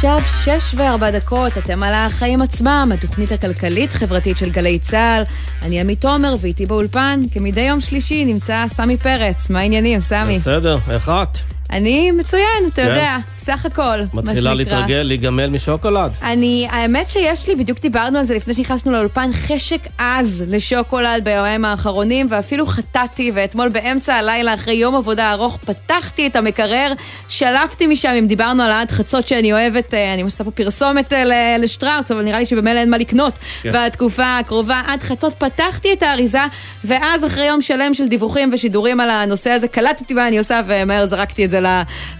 עכשיו 0.00 0.20
שש 0.44 0.74
וארבע 0.76 1.10
דקות, 1.10 1.58
אתם 1.58 1.82
על 1.82 1.94
החיים 1.94 2.42
עצמם, 2.42 2.92
התוכנית 2.94 3.32
הכלכלית-חברתית 3.32 4.36
של 4.36 4.50
גלי 4.50 4.78
צה"ל. 4.78 5.22
אני 5.62 5.80
עמית 5.80 6.00
תומר, 6.00 6.36
ואיתי 6.40 6.66
באולפן, 6.66 7.20
כמדי 7.32 7.60
יום 7.60 7.80
שלישי, 7.80 8.24
נמצא 8.24 8.64
סמי 8.68 8.96
פרץ. 8.96 9.50
מה 9.50 9.60
העניינים, 9.60 10.00
סמי? 10.00 10.38
בסדר, 10.38 10.78
איך 10.90 11.08
את? 11.08 11.38
אני 11.70 12.12
מצוין, 12.12 12.44
אתה 12.66 12.82
כן. 12.82 12.88
יודע, 12.88 13.16
סך 13.40 13.66
הכל, 13.66 13.82
מה 13.82 13.96
שנקרא. 14.06 14.22
מתחילה 14.22 14.54
להתרגל, 14.54 15.02
להיגמל 15.02 15.46
משוקולד? 15.46 16.12
אני, 16.22 16.66
האמת 16.70 17.10
שיש 17.10 17.48
לי, 17.48 17.54
בדיוק 17.54 17.80
דיברנו 17.80 18.18
על 18.18 18.24
זה 18.24 18.34
לפני 18.34 18.54
שנכנסנו 18.54 18.92
לאולפן, 18.92 19.30
חשק 19.32 19.80
עז 19.98 20.44
לשוקולד 20.48 21.24
ביומיים 21.24 21.64
האחרונים, 21.64 22.26
ואפילו 22.30 22.66
חטאתי, 22.66 23.32
ואתמול 23.34 23.68
באמצע 23.68 24.14
הלילה, 24.14 24.54
אחרי 24.54 24.74
יום 24.74 24.96
עבודה 24.96 25.32
ארוך, 25.32 25.58
פתחתי 25.64 26.26
את 26.26 26.36
המקרר, 26.36 26.92
שלפתי 27.28 27.86
משם, 27.86 28.08
אם 28.18 28.26
דיברנו 28.26 28.62
על 28.62 28.72
עד 28.72 28.90
חצות 28.90 29.28
שאני 29.28 29.52
אוהבת, 29.52 29.94
אה, 29.94 30.14
אני 30.14 30.22
עושה 30.22 30.44
פה 30.44 30.50
פרסומת 30.50 31.12
אה, 31.12 31.56
לשטראוס, 31.58 32.10
אבל 32.10 32.22
נראה 32.22 32.38
לי 32.38 32.46
שבמילא 32.46 32.78
אין 32.78 32.90
מה 32.90 32.98
לקנות 32.98 33.38
כן. 33.62 33.72
בתקופה 33.74 34.38
הקרובה. 34.38 34.82
עד 34.86 35.02
חצות 35.02 35.34
פתחתי 35.38 35.92
את 35.92 36.02
האריזה, 36.02 36.44
ואז 36.84 37.24
אחרי 37.24 37.44
יום 37.44 37.62
שלם 37.62 37.94
של 37.94 38.08
דיווחים 38.08 38.50
ושידורים 38.52 39.00
על 39.00 39.10
הנושא 39.10 39.50
הזה, 39.50 39.68
קלטתי 39.68 40.14
מה 40.14 40.28
אני 40.28 40.38
עושה, 40.38 40.60
ומהר 40.66 41.06
זרקתי 41.06 41.44
את 41.44 41.50
זה 41.50 41.60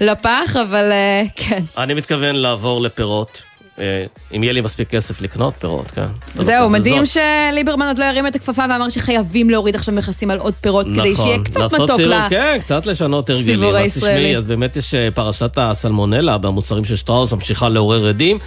לפח, 0.01 0.57
אבל 0.63 0.93
אה, 0.93 1.10
כן. 1.37 1.63
אני 1.79 1.95
מתכוון 1.95 2.37
לעבור 2.37 2.81
לפירות. 2.81 3.43
אה, 3.81 4.05
אם 4.37 4.43
יהיה 4.43 4.53
לי 4.53 4.61
מספיק 4.61 4.91
כסף 4.91 5.21
לקנות 5.21 5.55
פירות, 5.59 5.91
כן. 5.91 6.07
זהו, 6.35 6.71
מדהים 6.71 7.03
שליברמן 7.07 7.87
עוד 7.87 7.99
לא 7.99 8.05
הרים 8.05 8.27
את 8.27 8.35
הכפפה 8.35 8.63
ואמר 8.71 8.89
שחייבים 8.89 9.51
להוריד 9.51 9.75
עכשיו 9.75 9.95
מכסים 9.95 10.31
על 10.31 10.39
עוד 10.39 10.55
פירות, 10.61 10.87
כדי 10.87 11.17
שיהיה 11.17 11.37
נכון, 11.37 11.45
קצת 11.45 11.81
מתוק 11.81 12.01
ל... 12.01 12.29
כן, 12.31 12.57
קצת 12.61 12.87
לשנות 12.87 13.31
הרגלים. 13.31 13.75
אז 13.75 13.95
תשמעי, 13.95 14.37
אז 14.37 14.45
באמת 14.45 14.77
יש 14.77 14.95
אה, 14.95 15.09
פרשת 15.15 15.59
הסלמונלה 15.59 16.39
במוצרים 16.39 16.85
של 16.85 16.97
שטראוס, 16.97 17.33
ממשיכה 17.33 17.69
לעורר 17.69 18.09
עדים. 18.09 18.39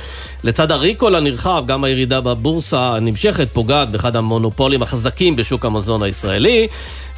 לצד 0.43 0.71
הריקול 0.71 1.15
הנרחב, 1.15 1.63
גם 1.67 1.83
הירידה 1.83 2.21
בבורסה 2.21 2.95
הנמשכת 2.95 3.47
פוגעת 3.53 3.89
באחד 3.89 4.15
המונופולים 4.15 4.81
החזקים 4.81 5.35
בשוק 5.35 5.65
המזון 5.65 6.03
הישראלי. 6.03 6.67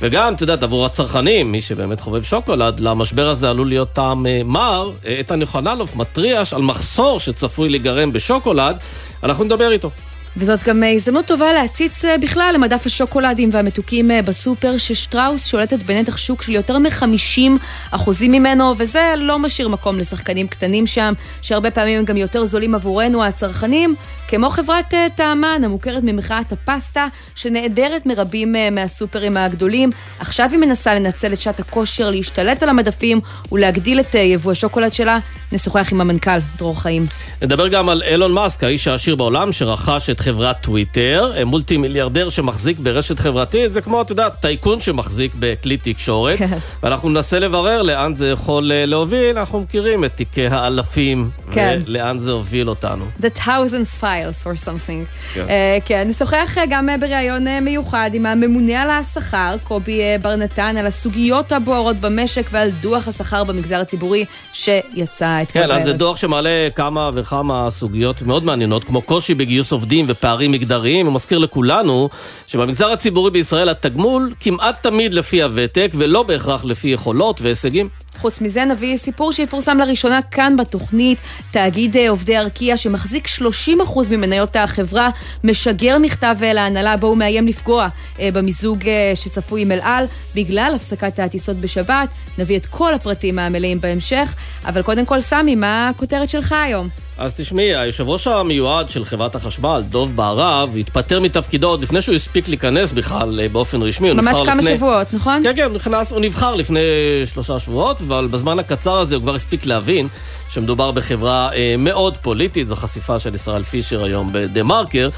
וגם, 0.01 0.33
את 0.33 0.41
יודעת, 0.41 0.63
עבור 0.63 0.85
הצרכנים, 0.85 1.51
מי 1.51 1.61
שבאמת 1.61 1.99
חובב 1.99 2.23
שוקולד, 2.23 2.79
למשבר 2.79 3.29
הזה 3.29 3.49
עלול 3.49 3.67
להיות 3.67 3.93
טעם 3.93 4.27
אה, 4.27 4.41
מר. 4.45 4.91
איתן 5.05 5.41
יוחננוף 5.41 5.95
מתריע 5.95 6.43
על 6.51 6.61
מחסור 6.61 7.19
שצפוי 7.19 7.69
להיגרם 7.69 8.13
בשוקולד, 8.13 8.77
אנחנו 9.23 9.43
נדבר 9.43 9.71
איתו. 9.71 9.89
וזאת 10.37 10.63
גם 10.63 10.83
אה, 10.83 10.91
הזדמנות 10.91 11.25
טובה 11.25 11.53
להציץ 11.53 12.05
אה, 12.05 12.17
בכלל 12.17 12.51
למדף 12.55 12.85
השוקולדים 12.85 13.49
והמתוקים 13.51 14.11
אה, 14.11 14.21
בסופר, 14.21 14.77
ששטראוס 14.77 15.45
שולטת 15.45 15.79
בנתח 15.79 16.17
שוק 16.17 16.41
של 16.41 16.51
יותר 16.51 16.77
מ-50 16.77 17.51
אחוזים 17.91 18.31
ממנו, 18.31 18.73
וזה 18.77 19.13
לא 19.17 19.39
משאיר 19.39 19.67
מקום 19.67 19.99
לשחקנים 19.99 20.47
קטנים 20.47 20.87
שם, 20.87 21.13
שהרבה 21.41 21.71
פעמים 21.71 21.99
הם 21.99 22.05
גם 22.05 22.17
יותר 22.17 22.45
זולים 22.45 22.75
עבורנו 22.75 23.23
הצרכנים, 23.23 23.95
כמו 24.27 24.49
חברת 24.49 24.93
טעמן, 25.15 25.61
המוכרת 25.63 26.03
ממחאת 26.03 26.51
הפסטה, 26.51 27.07
שנעדרת 27.35 28.05
מרבים 28.05 28.55
מהסופרים 28.71 29.37
הגדולים. 29.37 29.89
עכשיו 30.19 30.49
היא 30.51 30.59
מנסה 30.59 30.93
לנצל 30.93 31.33
את 31.33 31.41
שעת 31.41 31.59
הכושר, 31.59 32.09
להשתלט 32.09 32.63
על 32.63 32.69
המדפים 32.69 33.19
ולהגדיל 33.51 33.99
את 33.99 34.15
יבוא 34.15 34.51
השוקולד 34.51 34.93
שלה. 34.93 35.19
נשוחח 35.51 35.91
עם 35.91 36.01
המנכ"ל, 36.01 36.37
דרור 36.57 36.81
חיים. 36.81 37.05
נדבר 37.41 37.67
גם 37.67 37.89
על 37.89 38.03
אילון 38.03 38.31
מאסק, 38.31 38.63
האיש 38.63 38.87
העשיר 38.87 39.15
בעולם, 39.15 39.51
שרכש 39.51 40.09
את 40.09 40.19
חברת 40.25 40.61
טוויטר, 40.61 41.31
מולטי 41.45 41.77
מיליארדר 41.77 42.29
שמחזיק 42.29 42.79
ברשת 42.79 43.19
חברתית, 43.19 43.71
זה 43.71 43.81
כמו, 43.81 44.01
את 44.01 44.09
יודעת, 44.09 44.33
טייקון 44.41 44.81
שמחזיק 44.81 45.31
בכלי 45.39 45.77
תקשורת, 45.77 46.37
כן. 46.37 46.57
ואנחנו 46.83 47.09
ננסה 47.09 47.39
לברר 47.39 47.81
לאן 47.81 48.15
זה 48.15 48.29
יכול 48.29 48.71
אה, 48.71 48.85
להוביל, 48.85 49.37
אנחנו 49.37 49.59
מכירים 49.59 50.05
את 50.05 50.13
תיקי 50.15 50.47
האלפים, 50.47 51.29
כן. 51.51 51.81
ולאן 51.85 52.19
זה 52.19 52.31
הוביל 52.31 52.69
אותנו. 52.69 53.05
The 53.21 53.39
thousands 53.39 54.01
files 54.01 54.45
or 54.45 54.65
something. 54.67 55.33
כן, 55.33 55.45
uh, 55.45 55.81
כן 55.85 56.07
נשוחח 56.07 56.57
אה, 56.57 56.63
גם 56.69 56.89
בריאיון 56.99 57.45
מיוחד 57.61 58.09
עם 58.13 58.25
הממונה 58.25 58.81
על 58.81 58.89
השכר, 58.89 59.55
קובי 59.63 60.01
בר 60.21 60.35
נתן, 60.35 60.77
על 60.77 60.85
הסוגיות 60.85 61.51
הבוערות 61.51 61.97
במשק 61.97 62.47
ועל 62.51 62.69
דוח 62.81 63.07
השכר 63.07 63.43
במגזר 63.43 63.79
הציבורי 63.79 64.25
שיצא 64.53 65.41
אתמול 65.41 65.65
כן, 65.65 65.71
אז 65.71 65.83
זה 65.83 65.93
דוח 65.93 66.17
שמעלה 66.17 66.67
כמה 66.75 67.09
וכמה 67.13 67.67
סוגיות 67.71 68.21
מאוד 68.21 68.43
מעניינות, 68.43 68.83
כמו 68.83 69.01
קושי 69.01 69.35
בגיוס 69.35 69.71
עובדים 69.71 70.05
ופערים 70.17 70.51
מגדריים. 70.51 71.05
הוא 71.05 71.15
מזכיר 71.15 71.37
לכולנו 71.37 72.09
שבמגזר 72.47 72.91
הציבורי 72.91 73.31
בישראל 73.31 73.69
התגמול 73.69 74.33
כמעט 74.39 74.83
תמיד 74.83 75.13
לפי 75.13 75.43
הוותק 75.43 75.91
ולא 75.95 76.23
בהכרח 76.23 76.65
לפי 76.65 76.87
יכולות 76.87 77.41
והישגים. 77.41 77.89
חוץ 78.17 78.41
מזה 78.41 78.65
נביא 78.65 78.97
סיפור 78.97 79.31
שיפורסם 79.31 79.77
לראשונה 79.77 80.19
כאן 80.21 80.57
בתוכנית. 80.57 81.17
תאגיד 81.51 81.97
אה, 81.97 82.09
עובדי 82.09 82.37
ארקיע 82.37 82.77
שמחזיק 82.77 83.27
30% 83.27 83.71
ממניות 84.09 84.55
החברה 84.55 85.09
משגר 85.43 85.97
מכתב 85.97 86.35
אה, 86.43 86.53
להנהלה 86.53 86.97
בו 86.97 87.07
הוא 87.07 87.17
מאיים 87.17 87.47
לפגוע 87.47 87.87
אה, 88.19 88.29
במיזוג 88.33 88.83
שצפוי 89.15 89.61
עם 89.61 89.71
אל 89.71 89.79
על 89.83 90.05
בגלל 90.35 90.73
הפסקת 90.75 91.19
הטיסות 91.19 91.57
בשבת. 91.57 92.09
נביא 92.37 92.57
את 92.57 92.65
כל 92.65 92.93
הפרטים 92.93 93.39
המלאים 93.39 93.81
בהמשך, 93.81 94.35
אבל 94.65 94.81
קודם 94.81 95.05
כל 95.05 95.21
סמי, 95.21 95.55
מה 95.55 95.89
הכותרת 95.89 96.29
שלך 96.29 96.51
היום? 96.51 96.89
אז 97.17 97.35
תשמעי, 97.35 97.75
היושב 97.75 98.09
ראש 98.09 98.27
המיועד 98.27 98.89
של 98.89 99.05
חברת 99.05 99.35
החשמל, 99.35 99.83
דוב 99.89 100.15
בערב, 100.15 100.77
התפטר 100.77 101.19
מתפקידו 101.19 101.67
עוד 101.67 101.83
לפני 101.83 102.01
שהוא 102.01 102.15
הספיק 102.15 102.47
להיכנס 102.47 102.91
בכלל 102.91 103.47
באופן 103.47 103.81
רשמי. 103.81 104.13
ממש 104.13 104.37
כמה 104.45 104.55
לפני... 104.55 104.75
שבועות, 104.75 105.13
נכון? 105.13 105.43
כן, 105.43 105.55
כן, 105.55 105.73
נכנס, 105.73 106.11
הוא 106.11 106.19
נבחר 106.19 106.55
לפני 106.55 106.79
שלושה 107.25 107.59
שבועות, 107.59 108.01
אבל 108.07 108.27
בזמן 108.27 108.59
הקצר 108.59 108.97
הזה 108.97 109.15
הוא 109.15 109.21
כבר 109.21 109.35
הספיק 109.35 109.65
להבין 109.65 110.07
שמדובר 110.49 110.91
בחברה 110.91 111.53
אה, 111.53 111.75
מאוד 111.77 112.17
פוליטית, 112.17 112.67
זו 112.67 112.75
חשיפה 112.75 113.19
של 113.19 113.35
ישראל 113.35 113.63
פישר 113.63 114.03
היום 114.03 114.29
בדה-מרקר. 114.31 115.09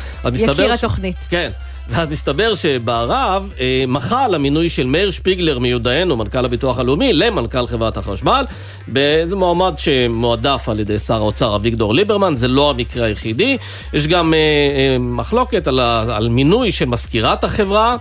יקיר 0.63 0.73
התוכנית. 0.73 1.15
כן. 1.29 1.51
ואז 1.89 2.11
מסתבר 2.11 2.55
שבערב 2.55 3.49
אה, 3.59 3.83
מחה 3.87 4.25
על 4.25 4.35
המינוי 4.35 4.69
של 4.69 4.85
מאיר 4.87 5.11
שפיגלר 5.11 5.59
מיודענו, 5.59 6.17
מנכ"ל 6.17 6.45
הביטוח 6.45 6.79
הלאומי, 6.79 7.13
למנכ"ל 7.13 7.67
חברת 7.67 7.97
החשמל, 7.97 8.45
באיזה 8.87 9.35
מועמד 9.35 9.73
שמועדף 9.77 10.69
על 10.69 10.79
ידי 10.79 10.99
שר 10.99 11.15
האוצר 11.15 11.55
אביגדור 11.55 11.93
ליברמן, 11.93 12.35
זה 12.35 12.47
לא 12.47 12.69
המקרה 12.69 13.05
היחידי. 13.05 13.57
יש 13.93 14.07
גם 14.07 14.33
אה, 14.33 14.39
אה, 14.39 14.97
מחלוקת 14.99 15.67
על, 15.67 15.79
על 15.79 16.29
מינוי 16.29 16.71
של 16.71 16.85
מזכירת 16.85 17.43
החברה. 17.43 17.95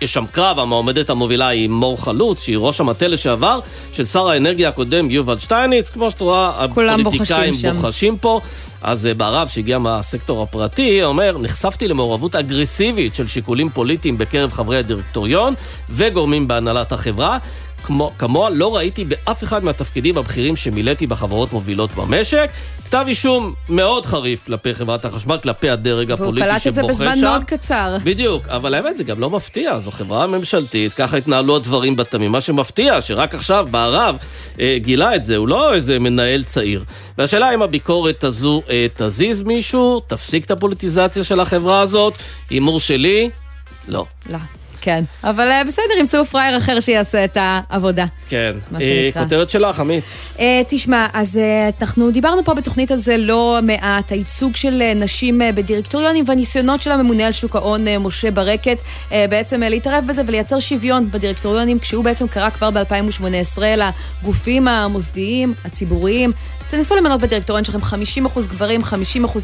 יש 0.00 0.12
שם 0.12 0.24
קרב, 0.32 0.58
המועמדת 0.58 1.10
המובילה 1.10 1.48
היא 1.48 1.68
מור 1.68 2.04
חלוץ, 2.04 2.42
שהיא 2.42 2.56
ראש 2.58 2.80
המטה 2.80 3.08
לשעבר 3.08 3.60
של 3.92 4.04
שר 4.06 4.28
האנרגיה 4.28 4.68
הקודם 4.68 5.10
יובל 5.10 5.38
שטייניץ. 5.38 5.90
כמו 5.90 6.10
שאת 6.10 6.20
רואה, 6.20 6.64
הפוליטיקאים 6.64 7.52
בוחשים, 7.52 7.72
בוחשים 7.72 8.18
פה. 8.18 8.40
אז 8.82 9.06
אה, 9.06 9.14
בערב 9.14 9.48
שהגיע 9.48 9.78
מהסקטור 9.78 10.42
הפרטי, 10.42 11.02
אומר, 11.04 11.38
נחשפתי 11.38 11.88
למעורבות 11.88 12.34
אגרסיבית 12.34 13.14
של 13.14 13.26
שיקולים 13.26 13.70
פוליטיים 13.70 14.18
בקרב 14.18 14.52
חברי 14.52 14.78
הדירקטוריון 14.78 15.54
וגורמים 15.90 16.48
בהנהלת 16.48 16.92
החברה. 16.92 17.38
כמו, 17.84 18.12
כמוה 18.18 18.50
לא 18.50 18.76
ראיתי 18.76 19.04
באף 19.04 19.44
אחד 19.44 19.64
מהתפקידים 19.64 20.18
הבכירים 20.18 20.56
שמילאתי 20.56 21.06
בחברות 21.06 21.52
מובילות 21.52 21.94
במשק. 21.94 22.50
כתב 22.84 23.04
אישום 23.08 23.54
מאוד 23.68 24.06
חריף 24.06 24.46
כלפי 24.46 24.74
חברת 24.74 25.04
החשמל, 25.04 25.38
כלפי 25.42 25.70
הדרג 25.70 26.10
הפוליטי 26.10 26.60
שבוכה 26.60 26.60
שם. 26.60 26.76
והוא 26.76 26.88
קלט 26.88 26.98
את 26.98 27.04
זה 27.04 27.12
בזמן 27.12 27.28
מאוד 27.28 27.44
קצר. 27.44 27.96
בדיוק, 28.04 28.48
אבל 28.48 28.74
האמת 28.74 28.96
זה 28.96 29.04
גם 29.04 29.20
לא 29.20 29.30
מפתיע, 29.30 29.78
זו 29.80 29.90
חברה 29.90 30.26
ממשלתית, 30.26 30.92
ככה 30.92 31.16
התנהלו 31.16 31.56
הדברים 31.56 31.96
בתמים. 31.96 32.32
מה 32.32 32.40
שמפתיע, 32.40 33.00
שרק 33.00 33.34
עכשיו, 33.34 33.68
בערב, 33.70 34.16
אה, 34.60 34.76
גילה 34.80 35.14
את 35.14 35.24
זה, 35.24 35.36
הוא 35.36 35.48
לא 35.48 35.74
איזה 35.74 35.98
מנהל 35.98 36.44
צעיר. 36.44 36.84
והשאלה 37.18 37.54
אם 37.54 37.62
הביקורת 37.62 38.24
הזו 38.24 38.62
אה, 38.70 38.86
תזיז 38.96 39.42
מישהו, 39.42 40.00
תפסיק 40.06 40.44
את 40.44 40.50
הפוליטיזציה 40.50 41.24
של 41.24 41.40
החברה 41.40 41.80
הזאת, 41.80 42.14
הימור 42.50 42.80
שלי, 42.80 43.30
לא. 43.88 44.06
לא. 44.30 44.38
כן, 44.80 45.04
אבל 45.24 45.50
אה, 45.50 45.64
בסדר, 45.64 45.94
ימצאו 46.00 46.24
פראייר 46.24 46.56
אחר 46.56 46.80
שיעשה 46.80 47.24
את 47.24 47.36
העבודה. 47.40 48.06
כן. 48.28 48.52
אה, 48.80 49.10
כותרת 49.14 49.50
שלך, 49.50 49.80
עמית. 49.80 50.04
אה, 50.38 50.62
תשמע, 50.68 51.06
אז 51.12 51.40
אנחנו 51.80 52.10
דיברנו 52.10 52.44
פה 52.44 52.54
בתוכנית 52.54 52.90
על 52.90 52.98
זה 52.98 53.16
לא 53.16 53.58
מעט, 53.62 54.12
הייצוג 54.12 54.56
של 54.56 54.82
נשים 54.96 55.40
בדירקטוריונים 55.54 56.24
והניסיונות 56.28 56.82
של 56.82 56.90
הממונה 56.90 57.26
על 57.26 57.32
שוק 57.32 57.56
ההון, 57.56 57.84
משה 57.98 58.30
ברקת, 58.30 58.78
בעצם 59.10 59.60
להתערב 59.60 60.04
בזה 60.06 60.22
ולייצר 60.26 60.58
שוויון 60.58 61.10
בדירקטוריונים, 61.10 61.78
כשהוא 61.78 62.04
בעצם 62.04 62.28
קרא 62.28 62.50
כבר 62.50 62.70
ב-2018 62.70 63.62
לגופים 64.22 64.68
המוסדיים, 64.68 65.54
הציבוריים, 65.64 66.32
תנסו 66.70 66.96
למנות 66.96 67.20
בדירקטוריון 67.20 67.64
שלכם 67.64 67.78
50% 68.26 68.40
גברים, 68.48 68.80
50% 68.80 68.84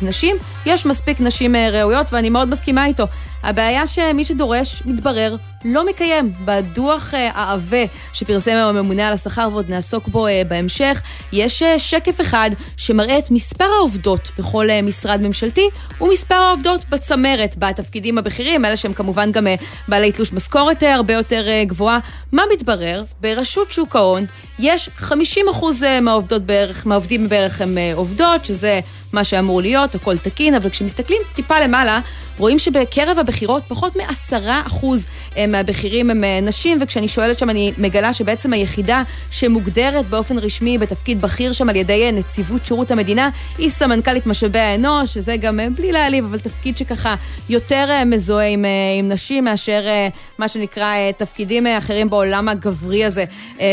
נשים, 0.03 0.37
יש 0.67 0.87
מספיק 0.87 1.21
נשים 1.21 1.57
ראויות 1.57 2.13
ואני 2.13 2.31
מאוד 2.31 2.49
מסכימה 2.49 2.87
איתו. 2.87 3.07
הבעיה 3.43 3.87
שמי 3.87 4.25
שדורש, 4.25 4.83
מתברר, 4.87 5.37
לא 5.67 5.87
מקיים. 5.87 6.33
בדוח 6.45 7.15
העבה 7.15 7.85
שפרסם 8.13 8.51
היום 8.51 8.77
הממונה 8.77 9.09
על 9.09 9.13
השכר 9.13 9.49
ועוד 9.53 9.71
נעסוק 9.71 10.09
בו 10.09 10.27
בהמשך, 10.49 11.03
יש 11.33 11.63
שקף 11.79 12.21
אחד 12.21 12.51
שמראה 12.77 13.19
את 13.19 13.31
מספר 13.31 13.65
העובדות 13.79 14.31
בכל 14.39 14.69
משרד 14.83 15.21
ממשלתי 15.21 15.69
ומספר 16.01 16.35
העובדות 16.35 16.89
בצמרת, 16.89 17.55
בתפקידים 17.59 18.19
הבכירים, 18.19 18.65
אלה 18.65 18.77
שהם 18.77 18.93
כמובן 18.93 19.33
גם 19.33 19.47
בעלי 19.89 20.13
תלוש 20.13 20.33
משכורת 20.33 20.83
הרבה 20.83 21.15
יותר 21.15 21.47
גבוהה. 21.67 21.99
מה 22.33 22.43
מתברר? 22.53 23.05
ברשות 23.21 23.73
שוק 23.73 23.97
ההון 23.97 24.25
יש 24.59 24.91
50% 24.99 25.13
מהעובדות 26.03 26.43
בערך, 26.43 26.87
מהעובדים 26.87 27.29
בערך 27.29 27.61
הם 27.61 27.79
עובדות, 27.95 28.45
שזה 28.45 28.81
מה 29.17 29.25
שאמור 29.25 29.63
להיות, 29.63 29.95
הכל 29.95 30.19
תקין, 30.19 30.55
אבל 30.55 30.71
כשמסתכלים 30.71 31.23
טיפה 31.35 31.61
למעלה, 31.61 32.01
רואים 32.39 32.59
שבקרב 32.59 33.19
הבכירות 33.19 33.63
פחות 33.69 33.97
מעשרה 33.97 34.63
אחוז 34.67 35.07
אה, 35.37 35.47
מהבכירים 35.47 36.11
הם 36.11 36.25
אה, 36.25 36.41
נשים, 36.43 36.79
וכשאני 36.81 37.09
שואלת 37.09 37.39
שם 37.39 37.51
אני 37.51 37.73
מגלה 37.79 38.13
שבעצם 38.13 38.53
היחידה 38.53 39.03
שמוגדרת 39.31 40.07
באופן 40.07 40.39
רשמי 40.39 40.79
בתפקיד 40.79 41.21
בכיר 41.21 41.53
שם 41.53 41.69
על 41.69 41.77
ידי 41.77 42.05
אה, 42.07 42.11
נציבות 42.11 42.67
שירות 42.67 42.91
המדינה, 42.91 43.29
היא 43.59 43.71
סמנכ"לית 43.71 44.27
משאבי 44.27 44.59
האנוש, 44.59 45.15
שזה 45.15 45.37
גם 45.37 45.61
בלי 45.75 45.93
להעליב, 45.93 46.25
אבל 46.25 46.39
תפקיד 46.39 46.77
שככה 46.77 47.15
יותר 47.49 48.05
מזוהה 48.07 48.47
עם, 48.47 48.65
עם 48.99 49.09
נשים 49.09 49.45
מאשר 49.45 49.83
מה 50.39 50.49
שנקרא 50.49 50.95
תפקידים 51.17 51.67
אחרים 51.67 52.11
בעולם 52.11 52.49
הגברי 52.49 53.05
הזה 53.05 53.25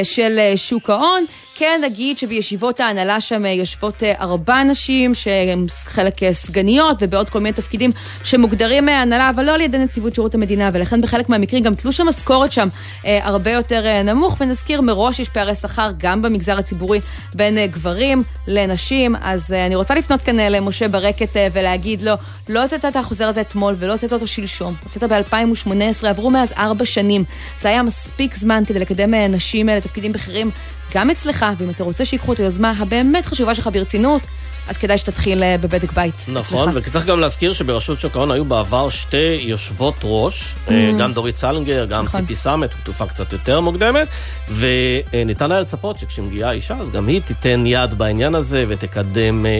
של 0.04 0.39
שוק 0.56 0.89
ההון. 0.89 1.25
כן 1.55 1.81
נגיד 1.83 2.17
שבישיבות 2.17 2.79
ההנהלה 2.79 3.21
שם 3.21 3.45
יושבות 3.45 4.03
ארבע 4.03 4.63
נשים, 4.63 5.13
שהן 5.13 5.65
חלק 5.85 6.31
סגניות 6.31 6.97
ובעוד 7.00 7.29
כל 7.29 7.39
מיני 7.39 7.53
תפקידים 7.53 7.91
שמוגדרים 8.23 8.85
מהנהלה, 8.85 9.29
אבל 9.29 9.45
לא 9.45 9.51
על 9.51 9.61
ידי 9.61 9.77
נציבות 9.77 10.15
שירות 10.15 10.35
המדינה, 10.35 10.69
ולכן 10.73 11.01
בחלק 11.01 11.29
מהמקרים 11.29 11.63
גם 11.63 11.75
תלוש 11.75 12.00
המשכורת 12.00 12.51
שם 12.51 12.67
אה, 13.05 13.19
הרבה 13.23 13.51
יותר 13.51 13.85
אה, 13.85 14.03
נמוך, 14.03 14.38
ונזכיר 14.39 14.81
מראש 14.81 15.19
יש 15.19 15.29
פערי 15.29 15.55
שכר 15.55 15.91
גם 15.97 16.21
במגזר 16.21 16.57
הציבורי 16.57 17.00
בין 17.33 17.57
אה, 17.57 17.67
גברים 17.67 18.23
לנשים, 18.47 19.15
אז 19.21 19.53
אה, 19.53 19.65
אני 19.65 19.75
רוצה 19.75 19.95
לפנות 19.95 20.21
כאן 20.21 20.39
אה, 20.39 20.50
למשה 20.50 20.88
ברקת 20.88 21.38
אה, 21.38 21.47
ולהגיד 21.53 22.01
לו, 22.01 22.13
לא 22.50 22.61
הוצאת 22.61 22.85
את 22.85 22.95
החוזר 22.95 23.27
הזה 23.27 23.41
אתמול 23.41 23.75
ולא 23.79 23.91
הוצאת 23.91 24.13
אותו 24.13 24.27
שלשום, 24.27 24.73
הוצאת 24.83 25.03
ב-2018, 25.03 26.07
עברו 26.07 26.29
מאז 26.29 26.53
ארבע 26.57 26.85
שנים, 26.85 27.23
זה 27.59 27.69
היה 27.69 27.83
מספיק 27.83 28.35
זמן 28.35 28.63
כדי 28.67 28.79
לקדם 28.79 29.13
אה, 29.13 29.27
נשים 29.27 29.69
אה, 29.69 29.77
לתפקידים 29.77 30.11
בכירים 30.11 30.51
גם 30.94 31.09
אצלך, 31.09 31.45
ואם 31.57 31.69
אתה 31.69 31.83
רוצה 31.83 32.06
שיקחו 32.06 32.33
את 32.33 32.39
היוזמה 32.39 32.74
הבאמת 32.80 33.25
חשובה 33.25 33.56
שלך 33.56 33.69
ברצינות, 33.74 34.21
אז 34.68 34.77
כדאי 34.77 34.97
שתתחיל 34.97 35.44
אה, 35.44 35.56
בבדק 35.62 35.91
בית. 35.91 36.15
נכון, 36.27 36.69
וצריך 36.74 37.06
גם 37.06 37.19
להזכיר 37.19 37.53
שברשות 37.53 38.00
שוק 38.00 38.15
ההון 38.15 38.31
היו 38.31 38.45
בעבר 38.45 38.89
שתי 38.89 39.38
יושבות 39.41 39.95
ראש, 40.03 40.56
mm. 40.68 40.71
גם 41.00 41.13
דורית 41.13 41.35
סלנגר, 41.35 41.85
גם 41.85 42.06
נכון. 42.06 42.21
ציפי 42.21 42.35
סמט, 42.35 42.69
תקופה 42.83 43.06
קצת 43.06 43.33
יותר 43.33 43.59
מוקדמת, 43.59 44.07
וניתן 44.50 45.51
היה 45.51 45.62
לצפות 45.62 46.00
שכשמגיעה 46.00 46.51
אישה, 46.51 46.77
אז 46.77 46.89
גם 46.91 47.07
היא 47.07 47.21
תיתן 47.21 47.63
יד 47.65 47.94
בעניין 47.94 48.36
הזה 48.36 48.65
ותקדם 48.68 49.45
אה, 49.45 49.51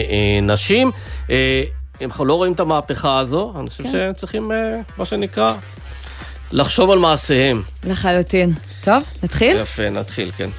נשים. 0.42 0.90
אם 2.00 2.08
אנחנו 2.08 2.24
לא 2.24 2.34
רואים 2.34 2.52
את 2.52 2.60
המהפכה 2.60 3.18
הזו, 3.18 3.52
אני 3.60 3.70
חושב 3.70 3.84
כן. 3.84 3.90
שהם 3.90 4.12
צריכים, 4.12 4.50
מה 4.96 5.04
שנקרא, 5.04 5.52
לחשוב 6.52 6.90
על 6.90 6.98
מעשיהם. 6.98 7.62
לחלוטין. 7.84 8.52
טוב, 8.84 9.02
נתחיל? 9.22 9.56
יפה, 9.56 9.90
נתחיל, 9.90 10.30
כן. 10.36 10.50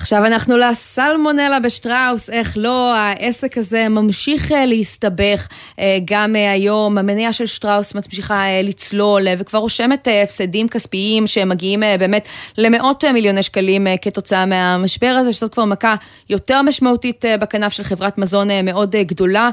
עכשיו 0.00 0.26
אנחנו 0.26 0.56
לסלמונלה 0.58 1.60
בשטראוס, 1.60 2.30
איך 2.30 2.52
לא, 2.56 2.94
העסק 2.94 3.58
הזה 3.58 3.88
ממשיך 3.88 4.52
אה, 4.52 4.66
להסתבך 4.66 5.48
אה, 5.78 5.98
גם 6.04 6.36
אה, 6.36 6.52
היום, 6.52 6.98
המניעה 6.98 7.32
של 7.32 7.46
שטראוס 7.46 7.94
ממשיכה 7.94 8.44
לצלול 8.62 9.26
וכבר 9.38 9.58
רושמת 9.58 10.08
הפסדים 10.24 10.68
כספיים 10.68 11.26
שמגיעים 11.26 11.82
באמת 11.98 12.28
למאות 12.58 13.04
מיליוני 13.04 13.42
שקלים 13.42 13.86
כתוצאה 14.02 14.46
מהמשבר 14.46 15.06
הזה, 15.20 15.32
שזאת 15.32 15.52
כבר 15.52 15.64
מכה 15.64 15.94
יותר 16.30 16.62
משמעותית 16.62 17.24
בכנף 17.40 17.72
של 17.72 17.82
חברת 17.82 18.18
מזון 18.18 18.48
מאוד 18.64 18.96
גדולה 18.96 19.50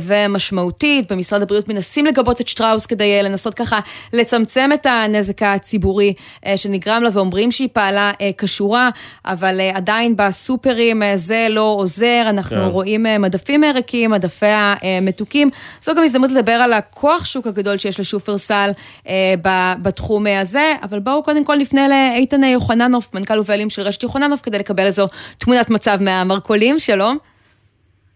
ומשמעותית. 0.00 1.12
במשרד 1.12 1.42
הבריאות 1.42 1.68
מנסים 1.68 2.06
לגבות 2.06 2.40
את 2.40 2.48
שטראוס 2.48 2.86
כדי 2.86 3.22
לנסות 3.22 3.54
ככה 3.54 3.80
לצמצם 4.12 4.70
את 4.74 4.86
הנזק 4.86 5.42
הציבורי 5.42 6.14
שנגרם 6.56 7.02
לה 7.02 7.08
ואומרים 7.12 7.52
שהיא 7.52 7.68
פעלה 7.72 8.12
כשורה, 8.38 8.90
אבל 9.24 9.60
עדיין... 9.82 10.16
בסופרים 10.16 11.02
אה, 11.02 11.16
זה 11.16 11.46
לא 11.50 11.74
עוזר, 11.78 12.24
אנחנו 12.26 12.56
כן. 12.56 12.62
רואים 12.62 13.06
אה, 13.06 13.18
מדפים 13.18 13.64
ריקים, 13.74 14.10
מדפי 14.10 14.46
המתוקים. 14.46 15.50
זו 15.80 15.94
גם 15.94 16.02
הזדמנות 16.02 16.30
לדבר 16.30 16.52
על 16.52 16.72
הכוח 16.72 17.24
שוק 17.24 17.46
הגדול 17.46 17.78
שיש 17.78 18.00
לשופרסל 18.00 18.70
אה, 19.08 19.34
בתחום 19.82 20.26
הזה, 20.26 20.74
אבל 20.82 20.98
בואו 20.98 21.22
קודם 21.22 21.44
כל 21.44 21.56
נפנה 21.56 21.88
לאיתן 21.88 22.44
יוחננוף, 22.44 23.14
מנכ"ל 23.14 23.38
ובעלים 23.38 23.70
של 23.70 23.82
רשת 23.82 24.02
יוחננוף, 24.02 24.40
כדי 24.40 24.58
לקבל 24.58 24.86
איזו 24.86 25.06
תמונת 25.38 25.70
מצב 25.70 25.98
מהמרכולים, 26.00 26.78
שלום. 26.78 27.18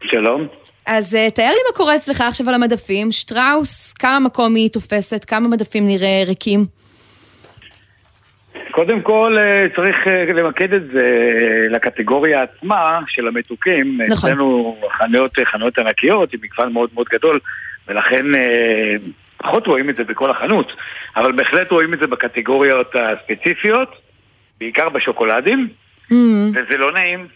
שלום. 0.05 0.47
אז 0.87 1.17
תאר 1.35 1.51
לי 1.51 1.61
מה 1.71 1.77
קורה 1.77 1.97
אצלך 1.97 2.21
עכשיו 2.21 2.49
על 2.49 2.55
המדפים, 2.55 3.13
שטראוס, 3.13 3.93
כמה 3.93 4.19
מקום 4.19 4.55
היא 4.55 4.71
תופסת, 4.71 5.25
כמה 5.25 5.49
מדפים 5.49 5.87
נראה 5.87 6.23
ריקים? 6.27 6.67
קודם 8.77 9.01
כל 9.01 9.37
אה, 9.39 9.67
צריך 9.77 9.97
אה, 10.07 10.33
למקד 10.33 10.73
את 10.73 10.83
זה 10.93 11.09
לקטגוריה 11.71 12.43
עצמה 12.43 13.01
של 13.09 13.29
המתוקים. 13.29 14.01
נכון. 14.09 14.31
אצלנו 14.31 14.77
חנויות, 14.99 15.39
חנויות 15.45 15.79
ענקיות 15.79 16.35
עם 16.35 16.41
מגוון 16.43 16.73
מאוד 16.73 16.91
מאוד 16.95 17.07
גדול, 17.13 17.41
ולכן 17.89 18.35
אה, 18.35 18.95
פחות 19.37 19.67
רואים 19.67 19.91
את 19.91 19.97
זה 19.97 20.05
בכל 20.05 20.31
החנות, 20.31 20.73
אבל 21.17 21.33
בהחלט 21.33 21.71
רואים 21.71 21.95
את 21.95 21.99
זה 21.99 22.07
בקטגוריות 22.07 22.95
הספציפיות, 22.95 23.89
בעיקר 24.61 24.89
בשוקולדים, 24.89 25.69
mm. 26.11 26.15
וזה 26.51 26.77
לא 26.79 26.93
נעים. 26.93 27.27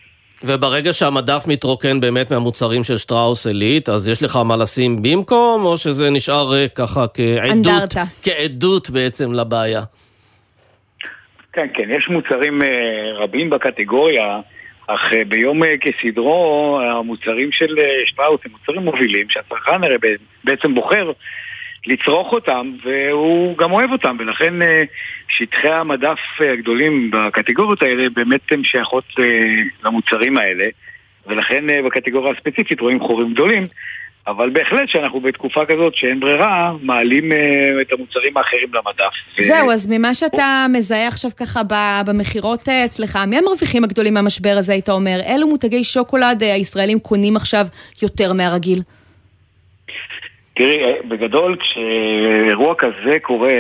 וברגע 0.45 0.93
שהמדף 0.93 1.45
מתרוקן 1.47 2.01
באמת 2.01 2.33
מהמוצרים 2.33 2.85
של 2.85 2.99
שטראוס 2.99 3.47
עילית, 3.47 3.89
אז 3.89 4.09
יש 4.09 4.23
לך 4.23 4.37
מה 4.37 4.57
לשים 4.57 5.03
במקום, 5.03 5.65
או 5.65 5.79
שזה 5.79 6.11
נשאר 6.11 6.69
ככה 6.75 7.07
כעדות, 7.15 7.51
אנדרטה. 7.51 8.05
כעדות 8.23 8.91
בעצם 8.91 9.33
לבעיה? 9.33 9.83
כן, 11.53 11.67
כן, 11.75 11.91
יש 11.91 12.09
מוצרים 12.09 12.63
אה, 12.63 13.13
רבים 13.15 13.51
בקטגוריה, 13.51 14.41
אך 14.87 15.13
אה, 15.13 15.25
ביום 15.25 15.65
אה, 15.65 15.75
כסדרו, 15.79 16.81
המוצרים 16.83 17.53
של 17.53 17.79
שטראוס 18.07 18.41
הם 18.45 18.51
מוצרים 18.53 18.85
מובילים, 18.85 19.31
שהצרכן 19.31 19.85
הרי 19.85 19.97
בעצם 20.45 20.75
בוחר 20.75 21.13
לצרוך 21.87 22.33
אותם, 22.33 22.73
והוא 22.85 23.59
גם 23.59 23.73
אוהב 23.73 23.93
אותם, 23.93 24.17
ולכן 24.19 24.55
שטחי 25.29 25.69
המדף 25.69 26.19
הגדולים 26.53 27.11
בקטגוריות 27.11 27.83
האלה 27.83 28.11
באמת 28.11 28.53
הן 28.53 28.65
שייכות 28.65 29.05
למוצרים 29.85 30.37
האלה, 30.37 30.65
ולכן 31.27 31.65
בקטגוריה 31.85 32.33
הספציפית 32.33 32.81
רואים 32.81 33.01
חורים 33.01 33.33
גדולים. 33.33 33.65
אבל 34.27 34.51
בהחלט 34.51 34.89
שאנחנו 34.89 35.21
בתקופה 35.21 35.67
כזאת 35.67 35.95
שאין 35.95 36.21
ברירה, 36.21 36.73
מעלים 36.83 37.33
uh, 37.33 37.37
את 37.81 37.93
המוצרים 37.93 38.37
האחרים 38.37 38.69
למדף. 38.75 39.13
זהו, 39.39 39.69
ו... 39.69 39.73
אז 39.73 39.87
ממה 39.91 40.15
שאתה 40.15 40.67
מזהה 40.73 41.09
עכשיו 41.09 41.31
ככה 41.37 41.61
במכירות 42.07 42.69
uh, 42.69 42.73
אצלך, 42.85 43.19
מי 43.27 43.39
המרוויחים 43.39 43.85
הגדולים 43.85 44.15
מהמשבר 44.15 44.55
הזה, 44.59 44.73
היית 44.73 44.89
אומר? 44.89 45.21
אילו 45.27 45.47
מותגי 45.47 45.85
שוקולד 45.85 46.43
הישראלים 46.43 46.99
קונים 46.99 47.37
עכשיו 47.37 47.65
יותר 48.03 48.33
מהרגיל? 48.33 48.83
תראי, 50.55 50.79
בגדול, 51.09 51.57
כשאירוע 51.61 52.75
כזה 52.79 53.19
קורה, 53.23 53.55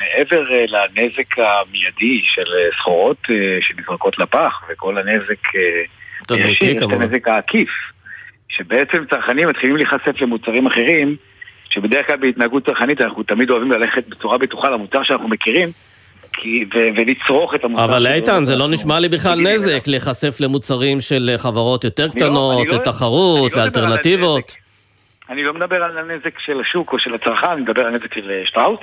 מעבר 0.00 0.42
לנזק 0.50 1.38
המיידי 1.38 2.20
של 2.24 2.44
סחורות 2.78 3.26
שנזרקות 3.60 4.18
לפח, 4.18 4.62
וכל 4.68 4.98
הנזק, 4.98 5.54
יש 6.30 6.62
את 6.62 6.82
הנזק 6.82 7.28
העקיף. 7.28 7.70
שבעצם 8.48 9.04
צרכנים 9.10 9.48
מתחילים 9.48 9.76
להיחשף 9.76 10.20
למוצרים 10.20 10.66
אחרים, 10.66 11.16
שבדרך 11.70 12.06
כלל 12.06 12.16
בהתנהגות 12.16 12.66
צרכנית 12.66 13.00
אנחנו 13.00 13.22
תמיד 13.22 13.50
אוהבים 13.50 13.72
ללכת 13.72 14.08
בצורה 14.08 14.38
בטוחה 14.38 14.70
למוצר 14.70 15.02
שאנחנו 15.02 15.28
מכירים, 15.28 15.68
כי, 16.32 16.64
ו- 16.74 16.88
ולצרוך 16.96 17.54
את 17.54 17.64
המוצר. 17.64 17.84
אבל 17.84 18.06
איתן, 18.06 18.46
זה 18.46 18.56
לא 18.56 18.68
נשמע 18.68 19.00
לי 19.00 19.08
בכלל 19.08 19.40
נזק 19.40 19.86
להיחשף 19.86 20.40
למוצרים 20.40 21.00
של 21.00 21.30
חברות 21.36 21.84
יותר 21.84 22.08
קטנות, 22.08 22.66
לא- 22.68 22.78
לתחרות, 22.78 23.52
לא, 23.52 23.62
לאלטרנטיבות. 23.62 24.56
אני 25.30 25.44
לא 25.44 25.54
מדבר 25.54 25.82
על 25.82 25.98
הנזק 25.98 26.38
של 26.38 26.60
השוק 26.60 26.92
או 26.92 26.98
של 26.98 27.14
הצרכן, 27.14 27.46
אני 27.46 27.60
מדבר 27.60 27.82
על 27.82 27.94
הנזק 27.94 28.14
של 28.14 28.30
אה, 28.30 28.42
שטראוס, 28.46 28.80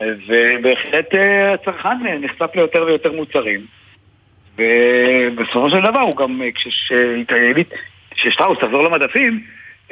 ובהחלט 0.00 1.14
אה, 1.14 1.52
הצרכן 1.54 2.06
אה, 2.06 2.18
נחשף 2.18 2.50
ליותר 2.54 2.84
ויותר 2.86 3.12
מוצרים. 3.12 3.66
ובסופו 4.58 5.70
של 5.70 5.80
דבר 5.80 6.00
הוא 6.00 6.16
גם, 6.16 6.42
כשהתעלית 6.54 7.68
ששטראוס 8.16 8.58
תחזור 8.58 8.82
למדפים, 8.82 9.40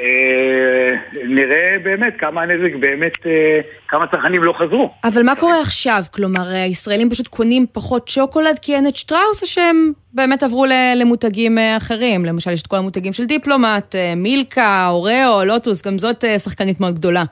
אה, 0.01 0.89
נראה 1.25 1.77
באמת 1.83 2.15
כמה 2.19 2.43
הנזק 2.43 2.75
באמת, 2.81 3.27
אה, 3.27 3.61
כמה 3.89 4.07
צרכנים 4.07 4.45
לא 4.45 4.53
חזרו. 4.53 4.95
אבל 5.05 5.23
מה 5.23 5.35
קורה 5.37 5.61
עכשיו? 5.61 6.03
כלומר, 6.11 6.49
הישראלים 6.53 7.11
פשוט 7.11 7.29
קונים 7.29 7.67
פחות 7.73 8.09
שוקולד 8.09 8.59
כי 8.63 8.75
אין 8.75 8.87
את 8.87 8.97
שטראוס, 8.97 9.43
או 9.43 9.47
שהם 9.47 9.93
באמת 10.13 10.43
עברו 10.43 10.67
למותגים 10.97 11.59
אה, 11.59 11.77
אחרים? 11.77 12.25
למשל, 12.25 12.51
יש 12.51 12.63
את 12.63 12.67
כל 12.67 12.77
המותגים 12.77 13.13
של 13.13 13.25
דיפלומט, 13.25 13.95
מילקה, 14.17 14.87
אוראו, 14.89 15.45
לוטוס, 15.47 15.87
גם 15.87 15.99
זאת 15.99 16.25
שחקנית 16.45 16.81
מאוד 16.81 16.95
גדולה. 16.95 17.23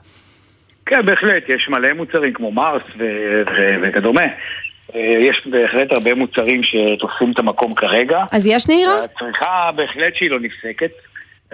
כן, 0.85 1.05
בהחלט, 1.05 1.43
יש 1.49 1.69
מלא 1.69 1.93
מוצרים 1.93 2.33
כמו 2.33 2.51
מרס 2.51 2.83
וכדומה. 3.83 4.25
יש 4.95 5.41
בהחלט 5.45 5.91
הרבה 5.91 6.15
מוצרים 6.15 6.61
שתופסים 6.63 7.31
את 7.31 7.39
המקום 7.39 7.75
כרגע. 7.75 8.23
אז 8.31 8.47
יש 8.47 8.67
נהירה? 8.67 9.03
הצריכה 9.03 9.71
בהחלט 9.75 10.15
שהיא 10.15 10.29
לא 10.29 10.39
נפסקת. 10.39 10.91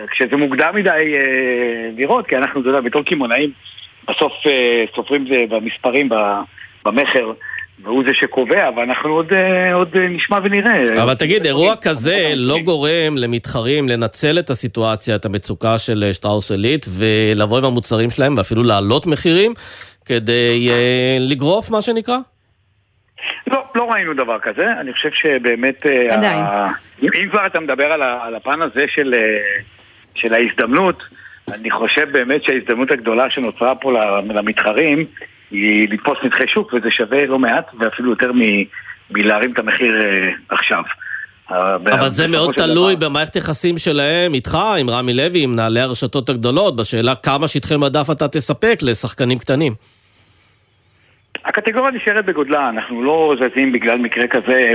כשזה 0.07 0.35
מוקדם 0.35 0.71
מדי 0.75 0.89
אה, 0.89 1.89
לראות, 1.97 2.27
כי 2.27 2.35
אנחנו, 2.37 2.61
אתה 2.61 2.69
יודע, 2.69 2.79
בתור 2.79 3.03
קמעונאים, 3.03 3.51
בסוף 4.09 4.33
אה, 4.45 4.85
סופרים 4.95 5.27
זה 5.29 5.35
במספרים, 5.49 6.09
במכר. 6.85 7.31
והוא 7.83 8.03
זה 8.07 8.11
שקובע, 8.13 8.69
ואנחנו 8.77 9.09
עוד, 9.09 9.33
אה, 9.33 9.73
עוד 9.73 9.97
נשמע 9.97 10.39
ונראה. 10.43 11.03
אבל 11.03 11.13
תגיד, 11.13 11.45
אירוע 11.45 11.75
כזה 11.75 12.31
לא 12.35 12.57
גורם 12.59 13.17
למתחרים 13.17 13.89
לנצל 13.89 14.39
את 14.39 14.49
הסיטואציה, 14.49 15.15
את 15.15 15.25
המצוקה 15.25 15.77
של 15.77 16.09
שטראוס 16.13 16.51
עילית, 16.51 16.85
ולבוא 16.89 17.57
עם 17.57 17.65
המוצרים 17.65 18.09
שלהם 18.09 18.37
ואפילו 18.37 18.63
להעלות 18.63 19.07
מחירים, 19.07 19.53
כדי 20.05 20.69
לגרוף, 21.19 21.69
מה 21.69 21.81
שנקרא? 21.81 22.17
לא, 23.47 23.63
לא 23.75 23.91
ראינו 23.91 24.13
דבר 24.13 24.39
כזה. 24.39 24.65
אני 24.79 24.93
חושב 24.93 25.09
שבאמת... 25.13 25.85
עדיין. 26.09 26.43
ה... 26.43 26.71
אם 27.03 27.29
כבר 27.31 27.45
אתה 27.45 27.59
מדבר 27.59 27.91
על 28.21 28.35
הפן 28.35 28.61
הזה 28.61 28.85
של... 28.87 29.15
של 30.15 30.33
ההזדמנות, 30.33 31.03
אני 31.53 31.71
חושב 31.71 32.11
באמת 32.11 32.43
שההזדמנות 32.43 32.91
הגדולה 32.91 33.29
שנוצרה 33.29 33.75
פה 33.75 33.91
למתחרים 34.25 35.05
היא 35.51 35.89
לתפוס 35.89 36.17
נתחי 36.23 36.47
שוק, 36.47 36.73
וזה 36.73 36.91
שווה 36.91 37.25
לא 37.25 37.39
מעט, 37.39 37.65
ואפילו 37.79 38.09
יותר 38.09 38.31
מלהרים 39.11 39.53
את 39.53 39.59
המחיר 39.59 40.01
אה, 40.01 40.31
עכשיו. 40.49 40.83
אבל 41.49 42.09
זה 42.09 42.27
מאוד 42.27 42.53
תלוי 42.53 42.95
דבר... 42.95 43.09
במערכת 43.09 43.35
יחסים 43.35 43.77
שלהם 43.77 44.33
איתך, 44.33 44.57
עם 44.79 44.89
רמי 44.89 45.13
לוי, 45.13 45.43
עם 45.43 45.51
מנהלי 45.51 45.79
הרשתות 45.79 46.29
הגדולות, 46.29 46.75
בשאלה 46.75 47.15
כמה 47.15 47.47
שטחי 47.47 47.77
מדף 47.77 48.09
אתה 48.11 48.27
תספק 48.27 48.79
לשחקנים 48.81 49.39
קטנים. 49.39 49.73
הקטגוריה 51.45 51.91
נשארת 51.91 52.25
בגודלה, 52.25 52.69
אנחנו 52.69 53.03
לא 53.03 53.35
זזים 53.39 53.71
בגלל 53.71 53.97
מקרה 53.97 54.27
כזה 54.27 54.69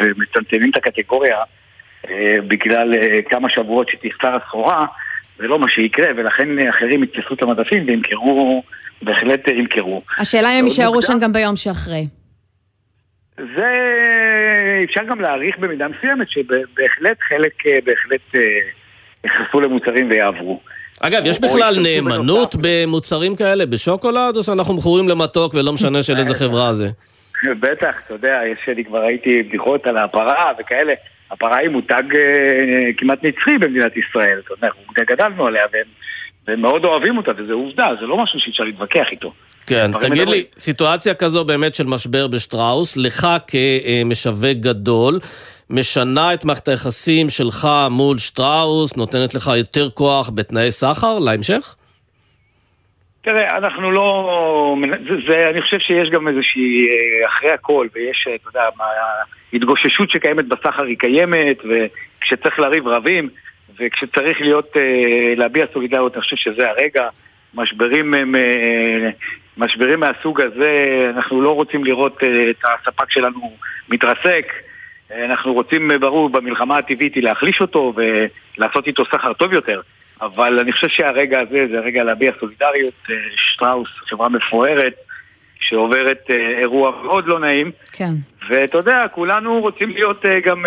ומצמצמים 0.00 0.70
את 0.70 0.76
הקטגוריה. 0.76 1.36
אה, 2.10 2.36
בגלל 2.48 2.94
אה, 2.94 3.22
כמה 3.22 3.48
שבועות 3.50 3.88
שתחסר 3.88 4.36
הסחורה, 4.36 4.86
זה 5.38 5.46
לא 5.46 5.58
מה 5.58 5.68
שיקרה, 5.68 6.06
ולכן 6.16 6.68
אחרים 6.68 7.02
יתפסו 7.02 7.34
את 7.34 7.42
המדפים 7.42 7.84
וימכרו, 7.86 8.62
בהחלט 9.02 9.48
ימכרו. 9.48 10.02
השאלה 10.18 10.48
אם 10.52 10.58
הם 10.58 10.64
יישארו 10.64 11.02
שם 11.02 11.18
גם 11.20 11.32
ביום 11.32 11.56
שאחרי. 11.56 12.06
זה 13.36 13.70
אפשר 14.84 15.04
גם 15.04 15.20
להעריך 15.20 15.58
במידה 15.58 15.88
מסוימת, 15.88 16.30
שבהחלט 16.30 17.16
חלק 17.28 17.66
אה, 17.66 17.78
בהחלט 17.84 18.34
ייחשפו 19.24 19.60
למוצרים 19.60 20.10
ויעברו. 20.10 20.60
אגב, 21.00 21.26
יש 21.26 21.40
בכלל 21.40 21.78
נאמנות 21.82 22.56
במוצרים 22.60 23.36
כאלה, 23.36 23.66
בשוקולד, 23.66 24.36
או 24.36 24.42
שאנחנו 24.42 24.74
מכורים 24.74 25.08
למתוק 25.08 25.54
ולא 25.54 25.72
משנה 25.72 26.02
של 26.02 26.18
איזה 26.18 26.34
חברה 26.34 26.74
זה? 26.74 26.88
בטח, 27.60 27.94
אתה 28.04 28.14
יודע, 28.14 28.40
יש 28.52 28.76
לי 28.76 28.84
כבר 28.84 28.98
ראיתי 29.04 29.42
בדיחות 29.42 29.86
על 29.86 29.96
הפרה 29.96 30.52
וכאלה. 30.60 30.94
הפרה 31.30 31.56
היא 31.56 31.68
מותג 31.68 32.02
אה, 32.14 32.92
כמעט 32.96 33.18
נצחי 33.22 33.58
במדינת 33.58 33.92
ישראל, 33.96 34.40
אתה 34.44 34.52
יודע, 34.52 34.66
אנחנו 34.66 34.82
גדלנו 35.08 35.46
עליה 35.46 35.62
והם, 35.72 36.62
מאוד 36.62 36.84
אוהבים 36.84 37.16
אותה, 37.16 37.32
וזה 37.36 37.52
עובדה, 37.52 37.90
זה 38.00 38.06
לא 38.06 38.22
משהו 38.22 38.40
שאפשר 38.40 38.64
להתווכח 38.64 39.06
איתו. 39.10 39.32
כן, 39.66 39.90
תגיד 40.00 40.28
לי, 40.28 40.44
סיטואציה 40.58 41.14
כזו 41.14 41.44
באמת 41.44 41.74
של 41.74 41.86
משבר 41.86 42.26
בשטראוס, 42.26 42.96
לך 42.96 43.26
כמשווק 43.46 44.56
גדול, 44.60 45.20
משנה 45.70 46.34
את 46.34 46.44
מערכת 46.44 46.68
היחסים 46.68 47.28
שלך 47.28 47.68
מול 47.90 48.18
שטראוס, 48.18 48.96
נותנת 48.96 49.34
לך 49.34 49.50
יותר 49.56 49.90
כוח 49.90 50.30
בתנאי 50.34 50.70
סחר 50.70 51.18
להמשך? 51.18 51.74
תראה, 53.22 53.56
אנחנו 53.56 53.90
לא... 53.90 54.76
זה, 55.08 55.14
זה, 55.26 55.50
אני 55.50 55.62
חושב 55.62 55.78
שיש 55.78 56.10
גם 56.10 56.28
איזושהי... 56.28 56.88
אה, 56.88 57.26
אחרי 57.26 57.50
הכל, 57.50 57.86
ויש, 57.94 58.26
אה, 58.30 58.34
אתה 58.34 58.48
יודע, 58.48 58.68
התגוששות 59.52 60.10
שקיימת 60.10 60.44
בסחר 60.48 60.84
היא 60.84 60.98
קיימת, 60.98 61.56
וכשצריך 61.64 62.58
לריב 62.58 62.88
רבים, 62.88 63.28
וכשצריך 63.78 64.40
להיות... 64.40 64.76
אה, 64.76 65.34
להביע 65.36 65.66
סולידריות, 65.72 66.14
אני 66.14 66.22
חושב 66.22 66.36
שזה 66.36 66.70
הרגע. 66.70 67.08
משברים 67.54 68.14
הם... 68.14 68.34
משברים 69.56 70.00
מהסוג 70.00 70.40
הזה, 70.40 71.10
אנחנו 71.16 71.42
לא 71.42 71.54
רוצים 71.54 71.84
לראות 71.84 72.16
את 72.50 72.64
הספק 72.64 73.10
שלנו 73.10 73.56
מתרסק. 73.88 74.52
אנחנו 75.14 75.52
רוצים, 75.52 75.90
ברור, 76.00 76.28
במלחמה 76.28 76.78
הטבעית 76.78 77.14
היא 77.14 77.22
להחליש 77.22 77.60
אותו 77.60 77.92
ולעשות 77.96 78.86
איתו 78.86 79.04
סחר 79.04 79.32
טוב 79.32 79.52
יותר. 79.52 79.80
אבל 80.20 80.58
אני 80.58 80.72
חושב 80.72 80.88
שהרגע 80.88 81.40
הזה 81.40 81.66
זה 81.70 81.78
הרגע 81.78 82.04
להביע 82.04 82.32
סולידריות. 82.40 82.94
אה, 83.10 83.14
שטראוס, 83.36 83.88
חברה 84.08 84.28
מפוארת, 84.28 84.94
שעוברת 85.60 86.24
אה, 86.30 86.58
אירוע 86.58 87.02
מאוד 87.02 87.26
לא 87.26 87.38
נעים. 87.38 87.70
כן. 87.92 88.10
ואתה 88.48 88.78
יודע, 88.78 89.06
כולנו 89.12 89.60
רוצים 89.60 89.90
להיות 89.90 90.26
אה, 90.26 90.40
גם 90.40 90.64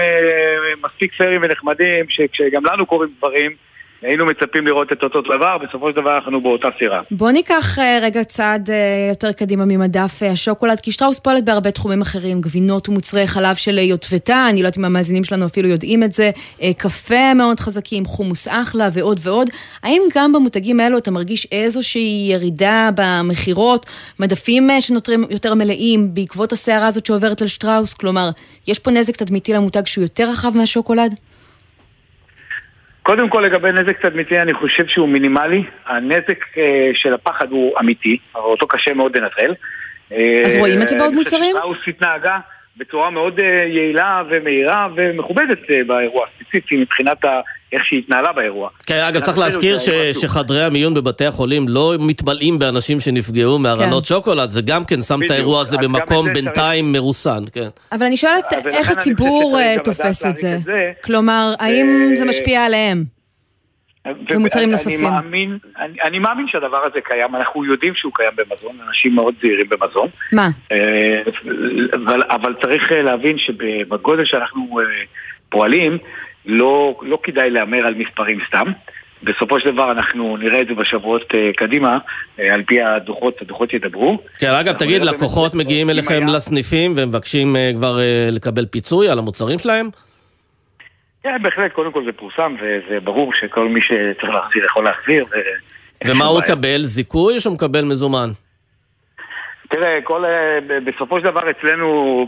מספיק 0.84 1.14
פיירים 1.14 1.42
ונחמדים, 1.44 2.06
שכשגם 2.10 2.66
לנו 2.66 2.86
קורים 2.86 3.10
דברים, 3.18 3.52
היינו 4.02 4.26
מצפים 4.26 4.68
לראות 4.68 4.92
את 4.92 5.04
אותו 5.04 5.22
דבר, 5.22 5.58
בסופו 5.58 5.90
של 5.90 5.96
דבר 5.96 6.18
אנחנו 6.18 6.42
באותה 6.42 6.68
סירה. 6.80 7.02
בוא 7.12 7.32
ניקח 7.32 7.78
uh, 7.78 7.82
רגע 8.02 8.24
צעד 8.24 8.70
uh, 8.70 8.72
יותר 9.10 9.32
קדימה 9.32 9.66
ממדף 9.66 10.20
uh, 10.22 10.26
השוקולד, 10.26 10.80
כי 10.80 10.92
שטראוס 10.92 11.20
פועלת 11.20 11.46
בהרבה 11.46 11.72
תחומים 11.72 12.02
אחרים, 12.02 12.42
גבינות 12.42 12.90
ומוצרי 12.90 13.28
חלב 13.28 13.56
של 13.56 13.78
יוטבתה, 13.78 14.46
אני 14.50 14.62
לא 14.62 14.68
יודעת 14.68 14.78
אם 14.78 14.86
המאזינים 14.86 15.24
שלנו 15.24 15.46
אפילו 15.46 15.68
יודעים 15.68 16.04
את 16.04 16.12
זה, 16.12 16.32
קפה 16.78 17.34
מאוד 17.34 17.60
חזקים, 17.60 18.06
חומוס 18.06 18.48
אחלה 18.48 18.90
ועוד 18.94 19.20
ועוד. 19.24 19.50
האם 19.84 20.02
גם 20.16 20.34
במותגים 20.34 20.80
האלו 20.80 20.98
אתה 20.98 21.12
מרגיש 21.12 21.48
איזושהי 21.52 22.28
ירידה 22.32 22.90
במכירות, 22.96 23.86
מדפים 24.20 24.70
שנותרים 24.80 25.26
יותר 25.30 25.54
מלאים 25.54 26.14
בעקבות 26.14 26.52
הסערה 26.52 26.88
הזאת 26.88 27.06
שעוברת 27.06 27.42
על 27.42 27.48
שטראוס? 27.48 27.94
כלומר, 27.94 28.30
יש 28.68 28.80
פה 28.80 28.92
נזק 28.92 29.16
תדמיתי 29.16 29.54
למותג 29.54 29.86
שהוא 29.86 30.02
יותר 30.02 30.30
רחב 30.30 30.58
מהשוקולד? 30.58 31.16
קודם 33.04 33.30
כל 33.30 33.40
לגבי 33.40 33.72
נזק 33.72 34.02
תדמיתי 34.02 34.40
אני 34.42 34.54
חושב 34.54 34.88
שהוא 34.88 35.10
מינימלי, 35.10 35.64
הנזק 35.86 36.58
אה, 36.58 36.92
של 36.94 37.14
הפחד 37.14 37.52
הוא 37.52 37.80
אמיתי, 37.80 38.18
אבל 38.36 38.44
אותו 38.44 38.68
קשה 38.68 38.94
מאוד 38.94 39.18
לנטרל. 39.18 39.54
אז 40.46 40.56
רואים 40.56 40.82
את 40.82 40.88
זה 40.88 40.98
בעוד 40.98 41.14
מוצרים? 41.14 41.56
אני 41.56 41.62
חושב 41.62 41.74
שטראוס 41.74 41.88
התנהגה 41.88 42.40
בצורה 42.82 43.10
מאוד 43.10 43.40
אה, 43.40 43.46
יעילה 43.46 44.24
ומהירה 44.30 44.88
ומכובדת 44.96 45.58
אה, 45.70 45.80
באירוע 45.88 46.26
הספציפי 46.28 46.78
מבחינת 46.78 47.26
ה... 47.26 47.40
איך 47.74 47.86
שהיא 47.86 48.00
התנהלה 48.00 48.32
באירוע. 48.34 48.70
כן, 48.86 49.00
אגב, 49.00 49.22
צריך 49.22 49.38
להזכיר 49.38 49.78
ש... 49.78 49.90
שחדרי 50.22 50.64
המיון 50.64 50.94
בבתי 50.94 51.26
החולים 51.26 51.68
לא 51.68 51.94
מתמלאים 52.00 52.60
באנשים 52.60 53.00
שנפגעו 53.00 53.60
מארונות 53.60 54.04
כן. 54.04 54.08
שוקולד, 54.08 54.50
זה 54.50 54.62
גם 54.62 54.84
כן 54.84 55.02
שם 55.02 55.20
את 55.26 55.32
האירוע 55.32 55.62
הזה 55.62 55.78
במקום 55.78 56.34
בינתיים 56.34 56.86
צריך... 56.86 57.02
מרוסן, 57.02 57.44
כן. 57.54 57.68
אבל 57.92 58.06
אני 58.06 58.18
שואלת 58.18 58.46
איך 58.66 58.90
הציבור 58.90 59.60
תופס 59.84 60.26
את 60.26 60.38
זה. 60.38 60.58
כלומר, 61.04 61.54
האם 61.60 62.12
זה 62.16 62.26
משפיע 62.26 62.66
עליהם? 62.66 63.21
ומוצרים 64.08 64.72
נוספים. 64.72 65.00
אני 65.00 65.16
מאמין, 65.16 65.58
אני, 65.80 66.02
אני 66.04 66.20
מאמין 66.20 66.48
שהדבר 66.48 66.86
הזה 66.86 67.02
קיים, 67.02 67.36
אנחנו 67.36 67.66
יודעים 67.66 67.96
שהוא 67.96 68.12
קיים 68.16 68.32
במזון, 68.36 68.76
אנשים 68.88 69.16
מאוד 69.16 69.34
זהירים 69.42 69.70
במזון. 69.70 70.08
מה? 70.32 70.50
אה, 70.72 71.22
אבל, 71.94 72.22
אבל 72.30 72.56
צריך 72.62 72.92
אה, 72.92 73.02
להבין 73.02 73.38
שבגודל 73.38 74.26
שאנחנו 74.26 74.80
אה, 74.80 74.86
פועלים, 75.50 75.98
לא, 76.46 77.00
לא 77.02 77.20
כדאי 77.24 77.50
להמר 77.50 77.86
על 77.86 77.94
מספרים 77.94 78.40
סתם. 78.48 78.72
בסופו 79.24 79.60
של 79.60 79.72
דבר 79.72 79.92
אנחנו 79.92 80.38
נראה 80.38 80.62
את 80.62 80.68
זה 80.68 80.74
בשבועות 80.74 81.34
קדימה, 81.58 81.98
על 82.52 82.64
פי 82.64 82.82
הדוחות, 82.82 83.42
הדוחות 83.42 83.74
ידברו. 83.74 84.18
כן, 84.40 84.54
אגב, 84.54 84.74
תגיד, 84.74 85.04
לקוחות 85.04 85.54
מגיעים 85.54 85.90
אליכם 85.90 86.24
היה... 86.28 86.38
לסניפים 86.38 86.94
ומבקשים 86.98 87.56
כבר 87.76 88.00
לקבל 88.32 88.66
פיצוי 88.66 89.10
על 89.10 89.20
המוצרים 89.20 89.60
שלהם? 89.60 89.90
כן, 91.24 91.44
בהחלט, 91.44 91.72
קודם 91.72 91.92
כל 91.92 92.06
זה 92.06 92.12
פורסם, 92.12 92.56
וזה 92.62 93.00
ברור 93.00 93.34
שכל 93.34 93.68
מי 93.68 93.82
שצריך 93.82 94.34
להחזיר 94.34 94.66
יכול 94.66 94.84
להחזיר. 94.84 95.26
ומה 96.08 96.26
הוא 96.26 96.40
מקבל? 96.40 96.84
זיכוי 96.84 97.36
או 97.36 97.42
שהוא 97.42 97.54
מקבל 97.54 97.86
מזומן? 97.86 98.32
תראה, 99.70 100.00
כל, 100.04 100.26
אה, 100.26 100.60
בסופו 100.86 101.20
של 101.20 101.26
דבר 101.26 101.52
אצלנו, 101.52 102.26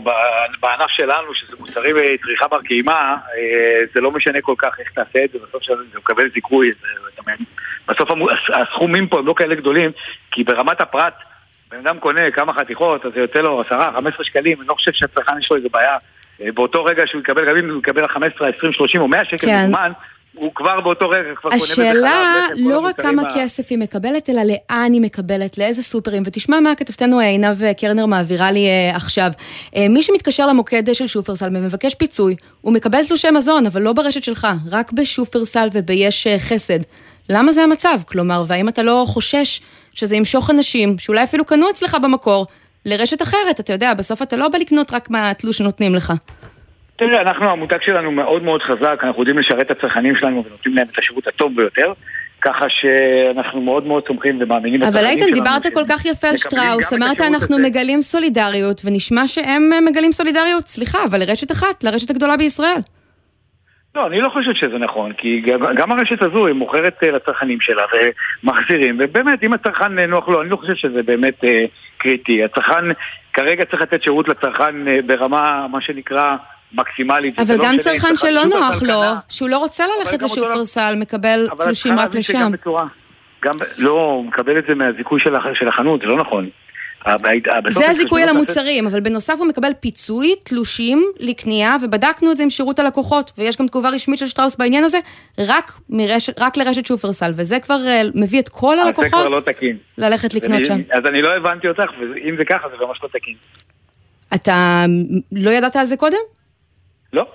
בענף 0.60 0.90
שלנו, 0.90 1.34
שזה 1.34 1.56
מוצרים 1.60 1.96
צריכה 2.26 2.48
בר 2.48 2.62
קיימא, 2.62 2.92
אה, 2.92 3.80
זה 3.94 4.00
לא 4.00 4.10
משנה 4.10 4.40
כל 4.40 4.54
כך 4.58 4.80
איך 4.80 4.90
תעשה 4.92 5.24
את 5.24 5.30
זה, 5.32 5.38
בסוף 5.48 5.62
זה 5.92 5.98
מקבל 5.98 6.30
זיכוי. 6.34 6.70
זה, 6.80 7.32
בסוף 7.88 8.08
הסכומים 8.54 9.06
פה 9.06 9.18
הם 9.18 9.26
לא 9.26 9.34
כאלה 9.36 9.54
גדולים, 9.54 9.90
כי 10.30 10.44
ברמת 10.44 10.80
הפרט, 10.80 11.14
בן 11.70 11.78
אדם 11.78 11.98
קונה 11.98 12.30
כמה 12.30 12.52
חתיכות, 12.52 13.06
אז 13.06 13.12
זה 13.14 13.20
יוצא 13.20 13.38
לו 13.38 13.60
10, 13.60 13.92
15 13.94 14.24
שקלים, 14.24 14.60
אני 14.60 14.68
לא 14.68 14.74
חושב 14.74 14.92
שהצרכן 14.92 15.38
יש 15.38 15.50
לו 15.50 15.56
איזה 15.56 15.68
בעיה. 15.72 15.96
אה, 16.42 16.52
באותו 16.54 16.84
רגע 16.84 17.02
שהוא 17.06 17.20
יקבל, 17.20 17.48
גם 17.48 17.56
אם 17.56 17.70
הוא 17.70 17.78
יקבל 17.78 18.08
15, 18.08 18.48
20, 18.58 18.72
30 18.72 19.00
או 19.00 19.08
100 19.08 19.24
שקל 19.24 19.36
כן. 19.46 19.62
מזומן, 19.62 19.92
הוא 20.34 20.54
כבר 20.54 20.80
באותו 20.80 21.08
רגע 21.08 21.28
כבר 21.34 21.50
קונה 21.50 21.62
בזה 21.62 21.74
חלב, 21.74 21.84
השאלה 21.86 22.46
לא 22.56 22.78
רק 22.78 23.00
כמה 23.00 23.22
ה- 23.22 23.34
כסף 23.34 23.66
היא 23.70 23.78
מקבלת, 23.78 24.30
אלא 24.30 24.42
לאן 24.42 24.92
היא 24.92 25.00
מקבלת, 25.00 25.58
לאיזה 25.58 25.82
סופרים. 25.82 26.22
ותשמע 26.26 26.60
מה 26.60 26.74
כתבתנו 26.74 27.18
עינב 27.18 27.72
קרנר 27.72 28.06
מעבירה 28.06 28.50
לי 28.50 28.66
אה, 28.66 28.96
עכשיו. 28.96 29.30
אה, 29.76 29.88
מי 29.88 30.02
שמתקשר 30.02 30.46
למוקד 30.46 30.94
של 30.94 31.06
שופרסל 31.06 31.46
ומבקש 31.46 31.94
פיצוי, 31.94 32.36
הוא 32.60 32.72
מקבל 32.72 33.06
תלושי 33.06 33.30
מזון, 33.30 33.66
אבל 33.66 33.82
לא 33.82 33.92
ברשת 33.92 34.22
שלך, 34.22 34.46
רק 34.70 34.92
בשופרסל 34.92 35.68
וביש 35.72 36.26
חסד. 36.38 36.78
למה 37.28 37.52
זה 37.52 37.62
המצב? 37.62 37.98
כלומר, 38.06 38.44
והאם 38.46 38.68
אתה 38.68 38.82
לא 38.82 39.04
חושש 39.08 39.60
שזה 39.94 40.16
ימשוך 40.16 40.50
אנשים, 40.50 40.98
שאולי 40.98 41.22
אפילו 41.22 41.44
קנו 41.44 41.70
אצלך 41.70 41.96
במקור, 42.02 42.46
לרשת 42.86 43.22
אחרת, 43.22 43.60
אתה 43.60 43.72
יודע, 43.72 43.94
בסוף 43.94 44.22
אתה 44.22 44.36
לא 44.36 44.48
בא 44.48 44.58
לקנות 44.58 44.94
רק 44.94 45.10
מהתלוש 45.10 45.58
שנותנים 45.58 45.94
לך. 45.94 46.12
תראה, 46.96 47.20
אנחנו, 47.20 47.50
המותג 47.50 47.78
שלנו 47.82 48.12
מאוד 48.12 48.42
מאוד 48.42 48.62
חזק, 48.62 48.98
אנחנו 49.02 49.22
יודעים 49.22 49.38
לשרת 49.38 49.60
את 49.60 49.70
הצרכנים 49.70 50.16
שלנו 50.16 50.44
ונותנים 50.46 50.74
להם 50.74 50.86
את 50.92 50.98
השירות 50.98 51.26
הטוב 51.26 51.56
ביותר, 51.56 51.92
ככה 52.40 52.66
שאנחנו 52.68 53.60
מאוד 53.60 53.86
מאוד 53.86 54.06
סומכים 54.06 54.38
ומאמינים 54.40 54.82
אבל 54.82 55.06
איתן. 55.06 55.32
דיברת 55.32 55.66
כל 55.74 55.84
כך 55.88 56.04
יפה 56.04 56.28
על 56.28 56.36
שטראוס, 56.36 56.92
אמרת 56.92 57.20
אנחנו 57.20 57.56
הזה. 57.56 57.64
מגלים 57.64 58.02
סולידריות, 58.02 58.82
ונשמע 58.84 59.26
שהם 59.26 59.70
מגלים 59.84 60.12
סולידריות, 60.12 60.66
סליחה, 60.68 61.04
אבל 61.04 61.20
לרשת 61.20 61.52
אחת, 61.52 61.84
לרשת 61.84 62.10
הגדולה 62.10 62.36
בישראל. 62.36 62.80
לא, 63.96 64.06
אני 64.06 64.20
לא 64.20 64.28
חושב 64.28 64.54
שזה 64.54 64.78
נכון, 64.78 65.12
כי 65.12 65.40
גם, 65.76 65.92
הרשת 65.92 66.22
הזו 66.22 66.46
היא 66.46 66.54
מוכרת 66.54 66.94
אה, 67.02 67.10
לצרכנים 67.10 67.60
שלה 67.60 67.82
ומחזירים, 68.42 68.96
ובאמת, 68.98 69.42
אם 69.42 69.52
הצרכן 69.52 69.98
אה, 69.98 70.06
נוח 70.06 70.28
לו, 70.28 70.42
אני 70.42 70.50
לא 70.50 70.56
חושב 70.56 70.74
שזה 70.74 71.02
באמת 71.02 71.44
אה, 71.44 71.64
קריטי. 71.98 72.44
הצרכן 72.44 72.84
כרגע 73.32 73.64
צריך 73.64 73.82
לתת 73.82 74.02
שירות 74.02 74.28
לצרכן 74.28 74.88
אה, 74.88 74.98
ברמה, 75.06 75.66
מה 75.70 75.80
שנקרא, 75.80 76.36
מקסימלית. 76.72 77.38
אבל 77.38 77.54
לא 77.54 77.64
גם 77.64 77.78
צרכן 77.78 78.16
שלא 78.16 78.44
נוח 78.44 78.82
לו, 78.82 79.00
שהוא 79.28 79.48
לא 79.48 79.58
רוצה 79.58 79.84
ללכת 79.86 80.22
אותו 80.22 80.40
לא- 80.40 80.48
לשופרסל, 80.48 80.94
מקבל 80.96 81.48
תלושים 81.64 81.98
רק 81.98 82.14
לשם. 82.14 82.50
גם, 83.44 83.54
לא, 83.78 83.90
הוא 83.90 84.24
מקבל 84.24 84.58
את 84.58 84.64
זה 84.68 84.74
מהזיכוי 84.74 85.20
של, 85.20 85.34
של 85.54 85.68
החנות, 85.68 86.00
זה 86.00 86.06
לא 86.06 86.16
נכון. 86.16 86.48
זה 87.70 87.90
הזיכוי 87.90 88.22
על 88.22 88.28
המוצרים, 88.28 88.86
אבל 88.86 89.00
בנוסף 89.00 89.34
הוא 89.38 89.46
מקבל 89.46 89.70
פיצוי, 89.80 90.34
תלושים 90.42 91.04
לקנייה, 91.20 91.76
ובדקנו 91.82 92.32
את 92.32 92.36
זה 92.36 92.42
עם 92.42 92.50
שירות 92.50 92.78
הלקוחות, 92.78 93.32
ויש 93.38 93.56
גם 93.56 93.66
תגובה 93.66 93.88
רשמית 93.88 94.18
של 94.18 94.26
שטראוס 94.26 94.56
בעניין 94.56 94.84
הזה, 94.84 94.98
רק, 95.38 95.72
מרשת, 95.90 96.38
רק 96.40 96.56
לרשת 96.56 96.86
שופרסל, 96.86 97.32
וזה 97.36 97.60
כבר 97.60 97.86
אה, 97.86 98.02
מביא 98.14 98.40
את 98.40 98.48
כל 98.48 98.76
זה 98.76 98.82
הלקוחות 98.82 99.10
כבר 99.10 99.28
לא 99.28 99.40
תקין. 99.40 99.76
ללכת 99.98 100.34
לקנות 100.34 100.52
אני- 100.58 100.64
שם. 100.64 100.80
אז 100.92 101.06
אני 101.08 101.22
לא 101.22 101.36
הבנתי 101.36 101.68
אותך, 101.68 101.90
ואם 102.00 102.34
זה 102.38 102.44
ככה 102.44 102.68
זה 102.68 102.86
ממש 102.86 102.98
לא 103.02 103.08
תקין. 103.08 103.34
אתה 104.34 104.84
לא 105.32 105.50
ידעת 105.50 105.76
על 105.76 105.86
זה 105.86 105.96
קודם? 105.96 106.18
לא, 107.12 107.26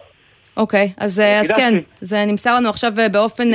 אוקיי, 0.57 0.93
אז, 0.97 1.19
אה, 1.19 1.39
אז. 1.39 1.51
כן, 1.51 1.73
זה 2.01 2.25
נמסר 2.25 2.55
לנו 2.55 2.69
עכשיו 2.69 2.93
אה, 2.99 3.09
באופן. 3.09 3.51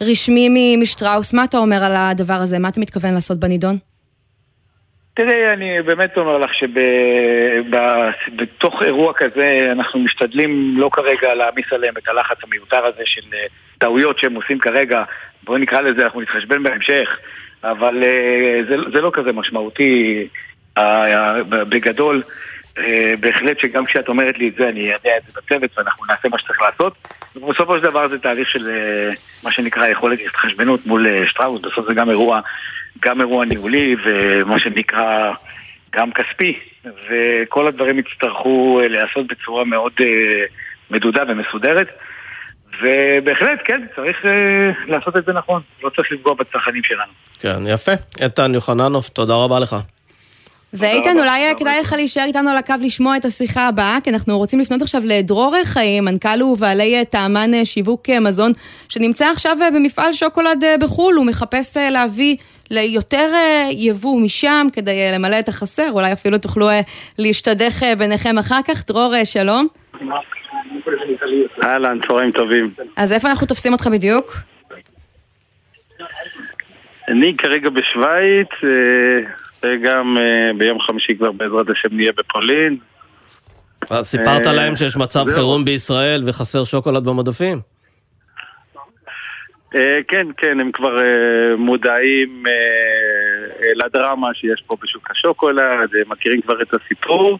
רשמי 0.00 0.76
משטראוס. 0.76 1.32
מה 1.32 1.44
אתה 1.44 1.58
אומר 1.58 1.84
על 1.84 1.92
הדבר 1.96 2.34
הזה? 2.34 2.58
מה 2.58 2.68
אתה 2.68 2.80
מתכוון 2.80 3.14
לעשות 3.14 3.38
בנידון? 3.40 3.78
תראי, 5.16 5.52
אני 5.52 5.82
באמת 5.82 6.16
אומר 6.18 6.38
לך 6.38 6.50
שבתוך 7.64 8.82
אירוע 8.82 9.12
כזה 9.12 9.68
אנחנו 9.72 10.00
משתדלים 10.00 10.74
לא 10.78 10.90
כרגע 10.92 11.34
להעמיס 11.34 11.72
עליהם 11.72 11.94
את 11.98 12.08
הלחץ 12.08 12.36
המיותר 12.42 12.84
הזה 12.84 13.02
של 13.04 13.34
אה, 13.34 13.46
טעויות 13.78 14.18
שהם 14.18 14.34
עושים 14.34 14.58
כרגע, 14.58 15.02
בואי 15.44 15.60
נקרא 15.60 15.80
לזה, 15.80 16.04
אנחנו 16.04 16.20
נתחשבן 16.20 16.62
בהמשך, 16.62 17.18
אבל 17.64 18.02
אה, 18.02 18.60
זה, 18.68 18.76
זה 18.92 19.00
לא 19.00 19.10
כזה 19.14 19.32
משמעותי 19.32 20.26
בגדול. 21.48 22.22
אה, 22.78 23.14
בהחלט 23.20 23.58
שגם 23.60 23.84
כשאת 23.84 24.08
אומרת 24.08 24.38
לי 24.38 24.48
את 24.48 24.54
זה, 24.54 24.68
אני 24.68 24.80
יודע 24.80 25.16
את 25.16 25.22
זה 25.26 25.40
בצוות 25.40 25.78
ואנחנו 25.78 26.04
נעשה 26.06 26.28
מה 26.28 26.38
שצריך 26.38 26.62
לעשות. 26.62 27.08
ובסופו 27.36 27.76
של 27.76 27.82
דבר 27.82 28.08
זה 28.08 28.18
תהליך 28.18 28.48
של 28.48 28.70
מה 29.44 29.52
שנקרא 29.52 29.86
יכולת 29.86 30.18
התחשבנות 30.26 30.86
מול 30.86 31.26
שטראוס, 31.26 31.62
בסוף 31.62 31.86
זה 31.86 31.94
גם 31.94 32.10
אירוע, 32.10 32.40
גם 33.00 33.20
אירוע 33.20 33.44
ניהולי 33.44 33.96
ומה 34.04 34.60
שנקרא 34.60 35.32
גם 35.94 36.10
כספי, 36.12 36.58
וכל 36.84 37.66
הדברים 37.66 37.98
יצטרכו 37.98 38.80
אה, 38.82 38.88
להיעשות 38.88 39.26
בצורה 39.26 39.64
מאוד 39.64 39.92
אה, 40.00 40.06
מדודה 40.90 41.22
ומסודרת. 41.28 41.88
ובהחלט, 42.82 43.60
כן, 43.64 43.86
צריך 43.96 44.16
אה, 44.24 44.70
לעשות 44.86 45.16
את 45.16 45.24
זה 45.24 45.32
נכון, 45.32 45.62
לא 45.82 45.90
צריך 45.96 46.12
לפגוע 46.12 46.34
בצרכנים 46.34 46.82
שלנו. 46.84 47.12
כן, 47.40 47.66
יפה. 47.66 47.92
איתן 48.20 48.54
יוחננוף, 48.54 49.08
תודה 49.08 49.34
רבה 49.34 49.58
לך. 49.58 49.76
ואיתן, 50.74 51.18
אולי 51.18 51.54
כדאי. 51.58 51.80
לך 51.80 51.92
להישאר 51.92 52.24
איתנו 52.24 52.50
על 52.50 52.56
הקו 52.56 52.74
לשמוע 52.80 53.16
את 53.16 53.24
השיחה 53.24 53.68
הבאה, 53.68 53.98
כי 54.04 54.10
אנחנו 54.10 54.38
רוצים 54.38 54.60
לפנות 54.60 54.82
עכשיו 54.82 55.02
לדרור 55.04 55.54
חיים, 55.64 56.04
מנכ"ל 56.04 56.42
ובעלי 56.42 56.98
אה, 56.98 57.04
טעמן 57.04 57.54
אה, 57.54 57.64
שיווק 57.64 58.10
אה, 58.10 58.20
מזון, 58.20 58.52
שנמצא 58.88 59.26
עכשיו 59.26 59.56
אה, 59.62 59.70
במפעל 59.70 60.12
שוקולד 60.12 60.64
אה, 60.64 60.78
בחו"ל, 60.78 61.14
הוא 61.14 61.26
מחפש 61.26 61.76
אה, 61.76 61.90
להביא 61.90 62.36
ליותר 62.70 63.30
אה, 63.34 63.68
יבוא 63.72 64.20
משם 64.20 64.66
כדי 64.72 64.90
אה, 64.90 65.12
למלא 65.14 65.38
את 65.38 65.48
החסר, 65.48 65.90
אולי 65.90 66.12
אפילו 66.12 66.38
תוכלו 66.38 66.68
אה, 66.70 66.80
להשתדך 67.18 67.82
אה, 67.82 67.96
ביניכם 67.96 68.38
אחר 68.38 68.60
כך. 68.68 68.86
דרור, 68.86 69.14
אה, 69.14 69.24
שלום. 69.24 69.66
אהלן, 71.62 71.98
צהריים 72.08 72.30
טובים. 72.30 72.70
אז 72.96 73.12
איפה 73.12 73.30
אנחנו 73.30 73.46
תופסים 73.46 73.72
אותך 73.72 73.86
בדיוק? 73.86 74.53
אני 77.08 77.36
כרגע 77.36 77.70
בשוויץ, 77.70 78.48
אה, 78.64 79.30
וגם 79.62 80.18
אה, 80.18 80.50
ביום 80.58 80.80
חמישי 80.80 81.16
כבר 81.16 81.32
בעזרת 81.32 81.70
השם 81.70 81.88
נהיה 81.92 82.12
בפולין. 82.12 82.76
אז 83.90 84.06
סיפרת 84.06 84.46
אה, 84.46 84.52
להם 84.52 84.76
שיש 84.76 84.96
מצב. 84.96 85.24
חירום 85.34 85.64
בישראל 85.64 86.22
וחסר 86.26 86.64
שוקולד 86.64 87.04
במדפים? 87.04 87.60
כן, 90.08 90.26
כן, 90.36 90.60
הם 90.60 90.72
כבר 90.72 90.98
מודעים 91.58 92.44
לדרמה 93.74 94.34
שיש 94.34 94.62
פה 94.66 94.76
בשוק 94.82 95.10
השוקולד, 95.10 95.94
הם 95.94 96.12
מכירים 96.12 96.40
כבר 96.40 96.62
את 96.62 96.74
הסיפור. 96.74 97.38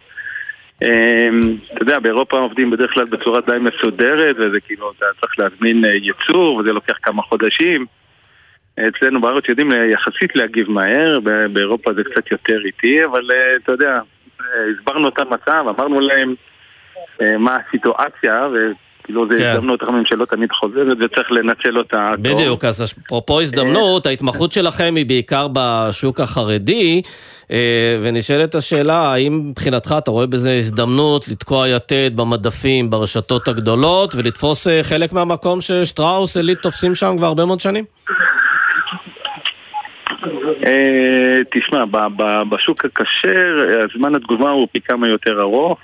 אתה 0.77 1.81
יודע, 1.81 1.99
באירופה 1.99 2.37
עובדים 2.37 2.71
בדרך 2.71 2.93
כלל 2.93 3.05
בצורה 3.05 3.41
די 3.41 3.57
מסודרת, 3.61 4.35
וזה 4.39 4.59
כאילו, 4.59 4.91
אתה 4.97 5.05
צריך 5.21 5.39
להזמין 5.39 5.85
ייצור, 5.85 6.55
וזה 6.55 6.73
לוקח 6.73 6.95
כמה 7.03 7.21
חודשים. 7.21 7.85
אצלנו 8.79 9.21
בארץ 9.21 9.43
יודעים 9.49 9.71
אה, 9.71 9.85
יחסית 9.85 10.35
להגיב 10.35 10.71
מהר, 10.71 11.19
באירופה 11.53 11.93
זה 11.93 12.03
קצת 12.03 12.31
יותר 12.31 12.57
איטי, 12.65 13.05
אבל 13.05 13.31
אה, 13.31 13.55
אתה 13.63 13.71
יודע, 13.71 13.99
אה, 14.41 14.45
הסברנו 14.77 15.07
את 15.07 15.19
המצב, 15.19 15.65
אמרנו 15.77 15.99
להם 15.99 16.35
מה 17.39 17.57
הסיטואציה, 17.67 18.47
וכאילו 18.53 19.27
זה 19.29 19.37
כן. 19.37 19.43
הזדמנות, 19.43 19.81
הרמם 19.81 20.05
שלא 20.05 20.25
תמיד 20.25 20.51
חוזרת, 20.51 20.97
וצריך 20.99 21.31
לנצל 21.31 21.77
אותה. 21.77 22.07
טוב. 22.11 22.23
בדיוק, 22.23 22.65
אז 22.65 22.93
אפרופו 23.05 23.41
הזדמנות, 23.41 24.05
ההתמחות 24.05 24.51
שלכם 24.51 24.93
היא 24.95 25.05
בעיקר 25.05 25.47
בשוק 25.53 26.19
החרדי, 26.19 27.01
ונשאלת 28.03 28.55
השאלה, 28.55 29.13
האם 29.13 29.49
מבחינתך 29.49 29.95
אתה 29.97 30.11
רואה 30.11 30.27
בזה 30.27 30.53
הזדמנות 30.53 31.27
לתקוע 31.27 31.67
יתד 31.67 32.11
במדפים, 32.15 32.89
ברשתות 32.89 33.47
הגדולות, 33.47 34.15
ולתפוס 34.15 34.67
חלק 34.83 35.13
מהמקום 35.13 35.61
ששטראוס, 35.61 36.37
עילית 36.37 36.59
תופסים 36.59 36.95
שם 36.95 37.15
כבר 37.17 37.27
הרבה 37.27 37.45
מאוד 37.45 37.59
שנים? 37.59 37.85
אה, 40.65 41.41
תשמע, 41.51 41.83
בשוק 42.49 42.85
הכשר, 42.85 43.57
אה, 43.69 43.85
זמן 43.97 44.15
התגובה 44.15 44.49
הוא 44.49 44.67
פי 44.71 44.81
כמה 44.81 45.07
יותר 45.07 45.41
ארוך, 45.41 45.79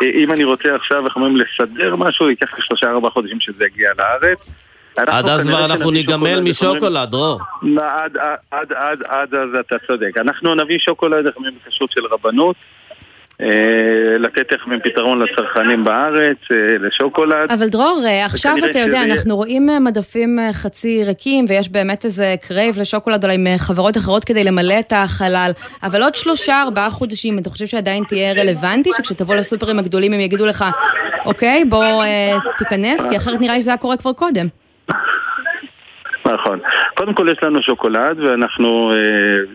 ואם 0.00 0.32
אני 0.32 0.44
רוצה 0.44 0.74
עכשיו, 0.74 1.06
איך 1.06 1.16
אומרים, 1.16 1.36
לסדר 1.36 1.96
משהו, 1.96 2.30
ייקח 2.30 2.54
לי 2.56 2.62
שלושה 2.62 2.90
ארבעה 2.90 3.10
חודשים 3.10 3.40
שזה 3.40 3.64
יגיע 3.64 3.90
לארץ. 3.98 4.38
עד 4.96 5.08
אנחנו 5.08 5.30
אז 5.30 5.48
כבר 5.48 5.64
אנחנו 5.64 5.90
ניגמל 5.90 6.40
משוקולד, 6.40 7.10
דרור. 7.10 7.40
לא, 7.62 7.82
עד, 8.50 9.34
אז 9.34 9.48
אתה 9.60 9.76
צודק. 9.86 10.16
אנחנו 10.16 10.54
נביא 10.54 10.78
שוקולד, 10.78 11.26
איך 11.26 11.36
אומרים, 11.36 11.54
בכשרות 11.54 11.90
של 11.90 12.00
רבנות. 12.10 12.56
אה, 13.40 13.46
לתת 14.18 14.52
איך 14.52 14.60
פתרון 14.84 15.18
לצרכנים 15.22 15.84
בארץ, 15.84 16.36
אה, 16.50 16.56
לשוקולד. 16.80 17.50
אבל 17.52 17.68
דרור, 17.68 18.00
אה, 18.06 18.24
עכשיו 18.24 18.54
אתה 18.58 18.78
יודע, 18.78 19.02
שזה- 19.04 19.12
אנחנו 19.12 19.36
רואים 19.36 19.68
מדפים 19.84 20.38
חצי 20.52 21.04
ריקים, 21.06 21.44
ויש 21.48 21.68
באמת 21.68 22.04
איזה 22.04 22.34
crave 22.48 22.78
לשוקולד 22.80 23.24
אולי 23.24 23.36
מחברות 23.38 23.96
אחרות 23.96 24.24
כדי 24.24 24.44
למלא 24.44 24.74
את 24.80 24.92
החלל, 24.96 25.50
אבל 25.82 26.02
עוד 26.02 26.14
שלושה, 26.14 26.62
ארבעה 26.62 26.90
חודשים, 26.90 27.38
אתה 27.38 27.50
חושב 27.50 27.66
שעדיין 27.66 28.04
תהיה 28.04 28.32
רלוונטי, 28.32 28.90
שכשתבוא 28.96 29.34
לסופרים 29.34 29.78
הגדולים 29.78 30.12
הם 30.12 30.20
יגידו 30.20 30.46
לך, 30.46 30.64
אוקיי, 31.26 31.64
בוא 31.64 32.04
תיכנס, 32.58 33.06
כי 33.10 33.16
אחרת 33.16 33.40
נראה 33.40 33.54
לי 33.54 33.60
שזה 33.60 33.70
היה 33.70 33.78
קורה 33.78 33.96
כבר 33.96 34.12
קודם. 34.12 34.46
נכון. 36.26 36.60
קודם 36.94 37.14
כל 37.14 37.28
יש 37.32 37.38
לנו 37.42 37.62
שוקולד, 37.62 38.20
ואנחנו, 38.20 38.92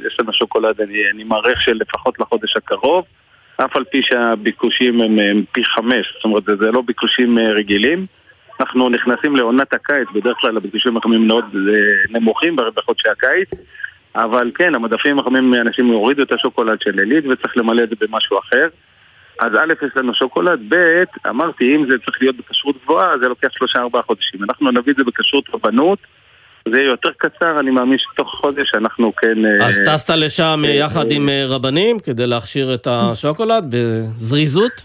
יש 0.08 0.17
לנו 0.19 0.34
שוקולד, 0.34 0.82
אני, 0.82 0.98
אני 1.13 1.24
מעריך 1.24 1.62
שלפחות 1.62 2.19
לחודש 2.19 2.58
הקרוב, 2.58 3.06
אף 3.65 3.76
על 3.76 3.84
פי 3.84 4.02
שהביקושים 4.04 5.02
הם, 5.02 5.19
הם 5.19 5.43
פי 5.52 5.65
חמש, 5.65 6.13
זאת 6.15 6.23
אומרת, 6.23 6.43
זה, 6.45 6.71
לא 6.71 6.82
ביקושים 6.82 7.38
אה, 7.38 7.52
רגילים. 7.52 8.06
אנחנו 8.60 8.89
נכנסים 8.89 9.36
לעונת 9.36 9.73
הקיץ, 9.73 10.08
בדרך 10.13 10.38
כלל 10.41 10.58
הביקושים 10.58 10.97
החמים 10.97 11.28
מאוד 11.28 11.45
אה, 11.56 12.19
נמוכים 12.19 12.56
בחודשי 12.76 13.10
הקיץ, 13.10 13.49
אבל 14.15 14.52
כן, 14.56 14.76
המדפים 14.76 15.19
החמים, 15.19 15.54
אנשים 15.54 15.88
יורידו 15.88 16.23
את 16.23 16.32
השוקולד 16.32 16.82
של 16.82 16.99
עילית 16.99 17.26
וצריך 17.26 17.58
למלא 17.58 17.84
את 17.84 17.89
זה 17.89 17.95
במשהו 18.02 18.39
אחר. 18.39 18.67
אז 19.39 19.52
א', 19.56 19.73
יש 19.86 19.91
לנו 19.95 20.13
שוקולד, 20.13 20.60
ב', 20.69 21.04
אמרתי, 21.30 21.76
אם 21.76 21.86
זה 21.89 21.97
צריך 22.06 22.17
להיות 22.21 22.36
בכשרות 22.38 22.76
גבוהה, 22.84 23.17
זה 23.17 23.28
לוקח 23.28 23.47
שלושה 23.52 23.80
ארבעה 23.80 24.02
חודשים. 24.02 24.43
אנחנו 24.43 24.71
נביא 24.71 24.93
את 24.93 24.97
זה 24.97 25.04
בכשרות 25.04 25.45
רבנות, 25.54 25.99
זה 26.71 26.78
יהיה 26.78 26.89
יותר 26.89 27.10
קצר, 27.17 27.60
אני 27.60 27.71
מאמין 27.71 27.97
שתוך 27.97 28.30
חודש 28.41 28.71
אנחנו 28.76 29.15
כן... 29.15 29.45
אה, 29.45 29.67
אז 29.67 29.82
טסת 29.86 30.10
לשם 30.10 30.63
אה, 30.65 30.69
יחד 30.69 31.12
עם 31.12 31.30
אה, 31.30 31.45
רבנים 31.47 31.99
כדי 31.99 32.28
להכשיר 32.28 32.73
את 32.73 32.88
השוקולד 32.91 33.76
בזריזות? 33.76 34.71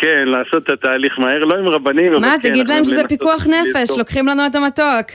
כן, 0.00 0.24
לעשות 0.26 0.64
את 0.64 0.70
התהליך 0.70 1.18
מהר, 1.18 1.44
לא 1.44 1.58
עם 1.58 1.68
רבנים, 1.68 2.12
אבל 2.12 2.20
מה, 2.20 2.34
כן, 2.42 2.48
תגיד 2.48 2.68
להם 2.68 2.84
שזה 2.84 3.02
פיקוח 3.08 3.46
נפש. 3.46 3.98
לוקחים 3.98 4.26
לנו 4.26 4.46
את 4.46 4.54
המתוק. 4.54 5.06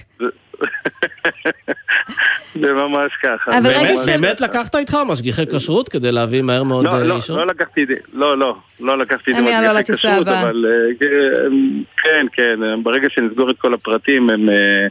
זה 2.62 2.74
ממש 2.74 3.12
ככה. 3.24 3.58
אבל 3.58 3.68
רגע 3.70 3.80
באמת- 3.82 4.00
של- 4.06 4.12
באמת 4.12 4.42
לקחת 4.42 4.76
איתך 4.76 4.98
משגיחי 5.08 5.44
כשרות 5.56 5.90
כדי 5.90 6.12
להביא 6.12 6.42
מהר 6.42 6.64
מאוד 6.64 6.86
לא, 6.86 6.92
אה, 6.94 7.04
לא, 7.04 7.16
אישור? 7.16 7.38
לא 7.38 7.48
לקחתי 7.48 7.86
לא, 8.14 8.38
לא, 8.38 8.56
לא 8.80 8.98
לקחתי 8.98 9.32
את 9.32 9.36
משגיחי 9.38 9.94
כשרות. 9.94 10.28
אבל 10.28 10.66
אה, 10.70 11.08
כן, 12.04 12.26
כן, 12.34 12.64
אה, 12.64 12.76
ברגע 12.84 13.08
שנסגור 13.16 13.50
את 13.50 13.56
כל 13.60 13.74
הפרטים, 13.74 14.30
הם... 14.30 14.50
אה, 14.50 14.88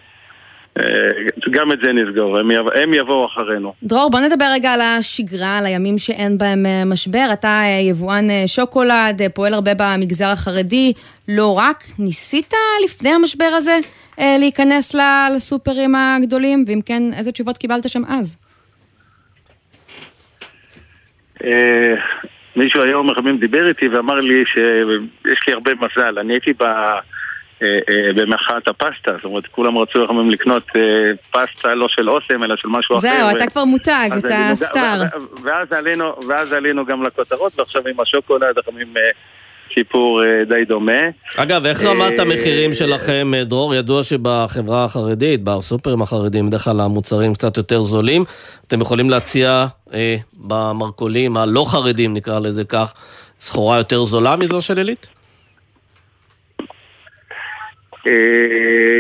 אה, 0.79 0.85
גם 1.51 1.73
את 1.73 1.79
זה 1.85 1.93
נסגור, 1.93 2.39
הם 2.39 2.51
יבוא- 2.51 2.73
הם 2.75 2.95
יבואו 2.95 3.27
אחרינו. 3.27 3.73
דרור, 3.83 4.11
בוא 4.11 4.21
נדבר 4.21 4.45
רגע 4.53 4.73
על 4.73 4.81
השגרה, 4.81 5.59
על 5.59 5.67
הימים 5.67 5.99
שאין 5.99 6.39
בהם 6.39 6.67
אה, 6.67 6.85
משבר. 6.85 7.27
אתה 7.33 7.49
אה, 7.49 7.81
יבואן 7.89 8.31
אה, 8.31 8.43
שוקולד, 8.47 9.23
אה, 9.23 9.29
פועל 9.29 9.55
הרבה 9.55 9.71
במגזר 9.77 10.27
החרדי, 10.27 10.93
לא 11.29 11.59
רק. 11.59 11.85
ניסית 11.99 12.55
לפני 12.85 13.11
המשבר 13.11 13.45
הזה 13.57 13.71
אה, 13.73 13.79
להיכנס 14.19 14.95
ל- 14.95 15.29
לסופרים 15.37 15.95
הגדולים? 15.95 16.65
ואם 16.67 16.81
כן, 16.87 17.03
איזה 17.17 17.33
תשובות 17.33 17.59
קיבלת 17.59 17.89
שם 17.89 18.05
אז? 18.05 18.37
אה, 21.45 21.95
מישהו 22.57 22.83
היום 22.83 23.11
מחמים 23.11 23.39
דיבר 23.39 23.69
איתי 23.69 23.89
ואמר 23.89 24.15
לי 24.15 24.45
שיש 24.47 25.39
לי 25.49 25.53
הרבה 25.53 25.73
מזל. 25.75 26.19
אני 26.19 26.33
הייתי 26.33 26.53
ב... 26.53 26.63
אה, 27.63 27.79
אה, 27.89 28.13
במחאת 28.15 28.69
הפסטה, 28.69 29.13
זאת 29.13 29.25
אומרת, 29.25 29.47
כולם 29.47 29.79
רצו 29.79 30.05
לחמם 30.05 30.31
לקנות 30.31 30.63
אה, 30.77 31.13
פסטה 31.31 31.75
לא 31.75 31.89
של 31.89 32.11
אוסם, 32.11 32.45
אלא 32.45 32.57
של 32.57 32.69
משהו 32.69 32.97
אחר. 32.97 33.01
זהו, 33.01 33.37
אתה 33.37 33.47
כבר 33.47 33.65
מותג, 33.65 34.09
אתה 34.19 34.51
סטאר. 34.55 35.03
ואז 36.29 36.53
עלינו, 36.53 36.87
גם 36.87 37.03
לכותרות, 37.03 37.59
ועכשיו 37.59 37.89
עם 37.89 38.01
השוקולד 38.01 38.59
אה, 38.97 39.11
סיפור 39.75 40.25
אה, 40.25 40.45
די 40.45 40.65
דומה. 40.65 41.03
אגב, 41.37 41.67
איך 41.67 41.85
רמת 41.85 42.19
אה, 42.19 42.25
המחירים 42.25 42.73
שלכם, 42.73 43.33
אה, 43.35 43.45
דרור? 43.45 43.75
ידוע 43.75 44.03
שבחברה 44.03 44.85
החרדית, 44.85 45.43
בסופרים 45.45 46.03
החרדיים, 46.03 46.47
בדרך 46.47 46.65
כלל 46.65 46.81
המוצרים 46.81 47.35
קצת 47.35 47.57
יותר 47.57 47.83
זולים. 47.83 48.25
אתם 48.67 48.81
יכולים 48.81 49.11
להציע 49.11 49.67
אה, 49.95 50.17
במרכולים 50.35 51.37
הלא 51.37 51.65
חרדים, 51.69 52.15
נקרא 52.15 52.39
לזה 52.39 52.65
כך, 52.65 52.95
סחורה 53.41 53.79
יותר 53.79 54.05
זולה 54.05 54.37
מזו 54.37 54.63
של 54.63 54.79
עילית? 54.79 55.09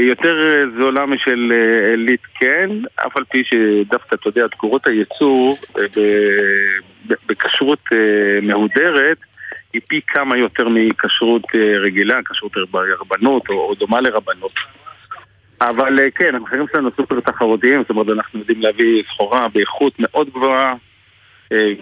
יותר 0.08 0.34
זולה 0.78 1.06
משל 1.06 1.52
עילית 1.90 2.20
כן, 2.40 2.70
אף 3.06 3.16
על 3.16 3.24
פי 3.30 3.42
שדווקא, 3.44 4.14
אתה 4.14 4.28
יודע, 4.28 4.46
תקורות 4.46 4.86
הייצור 4.86 5.56
בכשרות 7.26 7.78
מהודרת 8.42 9.18
היא 9.72 9.82
פי 9.88 10.00
כמה 10.06 10.36
יותר 10.36 10.68
מכשרות 10.68 11.42
אה, 11.54 11.78
רגילה, 11.78 12.18
כשרות 12.30 12.52
רבנות 13.00 13.48
או, 13.48 13.54
או 13.54 13.74
דומה 13.74 14.00
לרבנות. 14.00 14.52
אבל 15.60 16.00
אה, 16.00 16.10
כן, 16.10 16.34
המחירים 16.34 16.66
שלנו 16.72 16.90
סופר 16.96 17.20
תחרותיים, 17.20 17.80
זאת 17.80 17.90
אומרת, 17.90 18.06
אנחנו 18.08 18.38
יודעים 18.38 18.60
להביא 18.60 19.02
סחורה 19.14 19.48
באיכות 19.48 19.92
מאוד 19.98 20.30
גבוהה, 20.30 20.74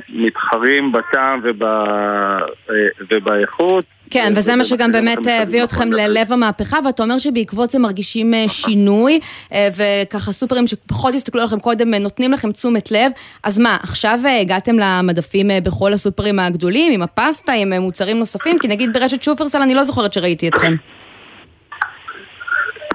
מתחרים 0.08 0.92
בטעם 0.92 1.40
וב, 1.44 1.62
אה, 1.62 2.38
ובאיכות. 3.10 3.84
כן, 4.10 4.32
וזה 4.36 4.56
מה 4.56 4.64
שגם 4.64 4.92
באמת 4.92 5.28
אה, 5.28 5.42
הביא 5.42 5.64
אתכם 5.64 5.92
ללב 5.92 6.32
המהפכה, 6.32 6.78
ואתה 6.84 7.02
אומר 7.02 7.18
שבעקבות 7.18 7.70
זה 7.70 7.78
מרגישים 7.78 8.34
אה, 8.34 8.44
שינוי, 8.48 9.20
אה, 9.52 9.68
וככה 9.76 10.32
סופרים 10.32 10.66
שפחות 10.66 11.14
הסתכלו 11.14 11.40
עליכם 11.40 11.58
קודם 11.58 11.94
אה, 11.94 11.98
נותנים 11.98 12.32
לכם 12.32 12.52
תשומת 12.52 12.90
לב, 12.90 13.12
אז 13.44 13.58
מה, 13.58 13.76
עכשיו 13.82 14.18
אה, 14.24 14.40
הגעתם 14.40 14.76
למדפים 14.78 15.50
אה, 15.50 15.58
בכל 15.64 15.92
הסופרים 15.92 16.38
הגדולים, 16.38 16.92
עם 16.92 17.02
הפסטה, 17.02 17.52
עם 17.52 17.72
אה, 17.72 17.80
מוצרים 17.80 18.18
נוספים? 18.18 18.58
כי 18.58 18.68
נגיד 18.68 18.92
ברשת 18.92 19.22
שופרסל 19.22 19.62
אני 19.62 19.74
לא 19.74 19.84
זוכרת 19.84 20.12
שראיתי 20.12 20.48
אתכם. 20.48 20.72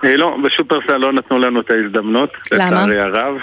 אה, 0.06 0.18
לא, 0.18 0.38
בשופרסל 0.44 0.98
לא 0.98 1.14
נתנו 1.14 1.40
לנו 1.40 1.62
את 1.62 1.72
ההזדמנות, 1.72 2.30
למה? 2.52 2.72
לצערי 2.72 3.00
הרב. 3.00 3.36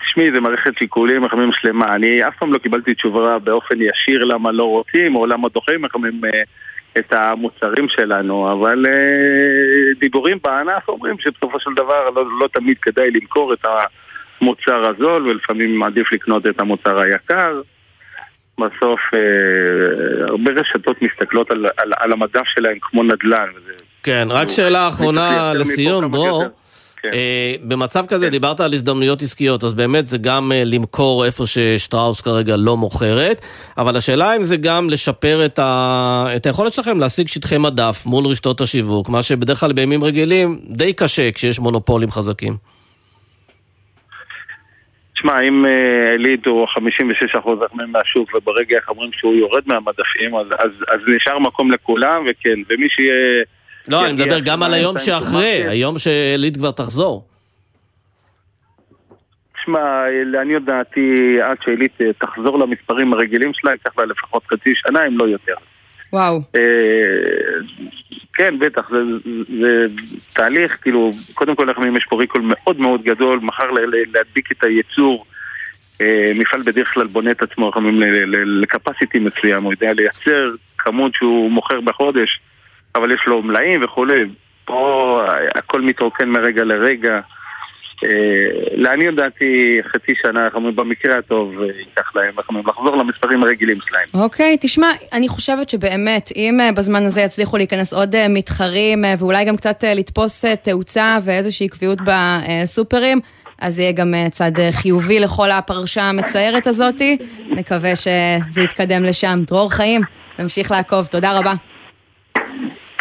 תשמעי, 0.00 0.32
זה 0.34 0.40
מערכת 0.40 0.78
שיקולים 0.78 1.22
מחמים 1.22 1.50
שלמה. 1.52 1.94
אני 1.94 2.28
אף 2.28 2.36
פעם 2.38 2.52
לא 2.52 2.58
קיבלתי 2.58 2.94
תשובה 2.94 3.38
באופן 3.38 3.74
ישיר 3.80 4.24
למה 4.24 4.52
לא 4.52 4.64
רוצים 4.64 5.16
או 5.16 5.26
למה 5.26 5.48
דוחים 5.48 5.82
מחמים 5.82 6.20
אה, 6.24 6.42
את 6.98 7.12
המוצרים 7.12 7.88
שלנו, 7.88 8.52
אבל 8.52 8.86
אה, 8.86 9.94
דיבורים 9.98 10.38
בענף 10.44 10.88
אומרים 10.88 11.16
שבסופו 11.18 11.60
של 11.60 11.70
דבר 11.76 12.10
לא, 12.14 12.24
לא 12.40 12.48
תמיד 12.52 12.76
כדאי 12.82 13.10
למכור 13.10 13.52
את 13.52 13.64
המוצר 14.40 14.90
הזול 14.90 15.28
ולפעמים 15.28 15.82
עדיף 15.82 16.12
לקנות 16.12 16.46
את 16.46 16.60
המוצר 16.60 17.02
היקר. 17.02 17.60
בסוף 18.58 19.00
אה, 19.14 20.26
הרבה 20.28 20.50
רשתות 20.52 21.02
מסתכלות 21.02 21.50
על, 21.50 21.66
על, 21.76 21.92
על 21.96 22.12
המדף 22.12 22.44
שלהם 22.44 22.78
כמו 22.80 23.02
נדל"ן. 23.02 23.48
כן, 24.02 24.28
רק 24.30 24.48
שאלה 24.48 24.88
אחרונה 24.88 25.52
לסיום, 25.54 26.12
דרור. 26.12 26.44
כן. 27.04 27.10
אה, 27.12 27.54
במצב 27.62 28.06
כזה, 28.06 28.26
כן. 28.26 28.30
דיברת 28.30 28.60
על 28.60 28.72
הזדמנויות 28.72 29.22
עסקיות, 29.22 29.64
אז 29.64 29.74
באמת 29.74 30.06
זה 30.06 30.18
גם 30.18 30.52
אה, 30.52 30.62
למכור 30.64 31.24
איפה 31.24 31.44
ששטראוס 31.46 32.20
כרגע 32.20 32.56
לא 32.56 32.76
מוכרת, 32.76 33.40
אבל 33.78 33.96
השאלה 33.96 34.36
אם 34.36 34.44
זה 34.44 34.56
גם 34.56 34.90
לשפר 34.90 35.44
את, 35.44 35.58
ה... 35.58 36.26
את 36.36 36.46
היכולת 36.46 36.72
שלכם 36.72 37.00
להשיג 37.00 37.28
שטחי 37.28 37.58
מדף 37.58 38.02
מול 38.06 38.26
רשתות 38.26 38.60
השיווק, 38.60 39.08
מה 39.08 39.22
שבדרך 39.22 39.60
כלל 39.60 39.72
בימים 39.72 40.04
רגילים 40.04 40.58
די 40.68 40.92
קשה 40.92 41.32
כשיש 41.32 41.58
מונופולים 41.58 42.10
חזקים. 42.10 42.56
תשמע, 45.14 45.40
אם 45.40 45.64
עילית 46.12 46.46
הוא 46.46 46.66
56% 47.36 47.48
מהשוק 47.86 48.34
וברגע 48.34 48.76
איך 48.76 48.88
אומרים 48.88 49.10
שהוא 49.12 49.34
יורד 49.34 49.62
מהמדפים, 49.66 50.36
אז, 50.36 50.46
אז, 50.58 50.70
אז 50.88 51.00
נשאר 51.16 51.38
מקום 51.38 51.70
לכולם, 51.70 52.24
וכן, 52.28 52.58
ומי 52.68 52.88
שיהיה... 52.88 53.44
לא, 53.88 54.06
אני 54.06 54.12
מדבר 54.12 54.38
גם 54.38 54.62
על 54.62 54.74
היום 54.74 54.98
שאחרי. 54.98 55.64
היום 55.68 55.98
שעילית 55.98 56.56
כבר 56.56 56.70
תחזור. 56.70 57.28
תשמע, 59.54 60.04
לעניות 60.24 60.64
דעתי, 60.64 61.36
עד 61.42 61.56
שעילית 61.64 61.92
אה, 62.00 62.12
תחזור 62.12 62.58
למספרים 62.58 63.12
הרגילים 63.12 63.50
שלה, 63.54 63.70
ייקח 63.70 63.98
לה 63.98 64.04
לפחות 64.04 64.42
חצי 64.46 64.74
שנה, 64.74 65.06
אם 65.06 65.18
לא 65.18 65.24
יותר. 65.24 65.54
וואו. 66.12 66.40
אה, 66.56 66.60
כן, 68.34 68.58
בטח, 68.58 68.90
זה, 68.90 68.98
זה 69.60 69.86
תהליך, 70.32 70.78
כאילו, 70.82 71.10
קודם 71.34 71.56
כל 71.56 71.68
אנחנו 71.68 71.96
יש 71.96 72.06
פה 72.08 72.16
ריקול 72.20 72.42
מאוד 72.44 72.80
מאוד 72.80 73.02
גדול, 73.02 73.38
מחר 73.42 73.70
להדביק 74.14 74.52
את 74.52 74.64
הייצור, 74.64 75.24
אה, 76.00 76.32
מפעל 76.34 76.62
בדרך 76.62 76.94
כלל 76.94 77.06
בונה 77.06 77.30
את 77.30 77.42
עצמו, 77.42 77.66
אנחנו 77.66 77.88
אומרים, 77.88 78.32
לקפסיטי 78.46 79.18
מסוים, 79.18 79.62
הוא 79.62 79.72
יודע 79.72 79.92
לייצר 79.92 80.50
כמות 80.78 81.14
שהוא 81.14 81.50
מוכר 81.50 81.80
בחודש, 81.80 82.40
אבל 82.94 83.12
יש 83.12 83.20
לו 83.26 83.42
מלאים 83.42 83.84
וכולי, 83.84 84.24
פה 84.64 85.20
הכל 85.54 85.80
מתרוקן 85.80 86.28
מרגע 86.28 86.64
לרגע. 86.64 87.20
אה, 88.04 88.08
לעניות 88.74 89.14
דעתי 89.14 89.80
חצי 89.92 90.12
שנה, 90.22 90.44
אנחנו 90.44 90.58
אומרים, 90.58 90.76
במקרה 90.76 91.18
הטוב 91.18 91.62
אה, 91.62 91.66
ייקח 91.78 92.16
להם, 92.16 92.34
אנחנו 92.38 92.58
אומרים, 92.58 92.66
לחזור 92.66 92.96
למספרים 92.96 93.42
הרגילים 93.42 93.78
שלהם. 93.88 94.08
אוקיי, 94.14 94.56
תשמע, 94.60 94.86
אני 95.12 95.28
חושבת 95.28 95.68
שבאמת, 95.68 96.30
אם 96.36 96.60
אה, 96.60 96.72
בזמן 96.72 97.06
הזה 97.06 97.20
יצליחו 97.20 97.56
להיכנס 97.56 97.92
עוד 97.92 98.28
מתחרים, 98.28 99.04
ואולי 99.18 99.44
גם 99.44 99.56
קצת 99.56 99.84
לתפוס 99.86 100.44
תאוצה 100.44 101.18
ואיזושהי 101.22 101.68
קביעות 101.68 101.98
בסופרים, 102.04 103.20
אז 103.58 103.80
יהיה 103.80 103.92
גם 103.92 104.14
צד 104.30 104.52
חיובי 104.70 105.20
לכל 105.20 105.50
הפרשה 105.50 106.02
המצערת 106.02 106.66
הזאתי. 106.66 107.18
נקווה 107.50 107.96
שזה 107.96 108.62
יתקדם 108.62 109.04
לשם. 109.04 109.38
דרור 109.46 109.70
חיים, 109.70 110.00
נמשיך 110.38 110.70
לעקוב, 110.70 111.06
תודה 111.06 111.38
רבה. 111.38 111.54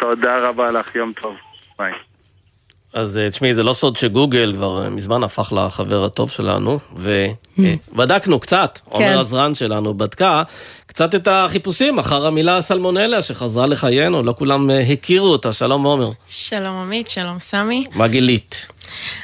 תודה 0.03 0.49
רבה 0.49 0.71
לך, 0.71 0.95
יום 0.95 1.13
טוב. 1.21 1.35
ביי. 1.79 1.91
אז 2.93 3.17
אה, 3.17 3.29
תשמעי, 3.29 3.55
זה 3.55 3.63
לא 3.63 3.73
סוד 3.73 3.95
שגוגל 3.95 4.53
כבר 4.55 4.83
אה, 4.83 4.89
מזמן 4.89 5.23
הפך 5.23 5.53
לחבר 5.53 6.05
הטוב 6.05 6.29
שלנו, 6.29 6.79
ובדקנו 6.95 8.39
קצת, 8.39 8.79
עומר 8.85 9.19
עזרן 9.19 9.55
שלנו 9.55 9.93
בדקה 9.93 10.43
קצת 10.93 11.15
את 11.15 11.27
החיפושים 11.27 11.99
אחר 11.99 12.25
המילה 12.25 12.61
סלמונלה 12.61 13.21
שחזרה 13.21 13.67
לחיינו, 13.67 14.23
לא 14.23 14.33
כולם 14.37 14.71
אה, 14.71 14.79
הכירו 14.79 15.27
אותה, 15.27 15.53
שלום 15.53 15.83
עומר. 15.83 16.09
שלום 16.29 16.75
עמית, 16.75 17.07
שלום 17.07 17.39
סמי. 17.39 17.85
מה 17.93 18.07
גילית? 18.07 18.67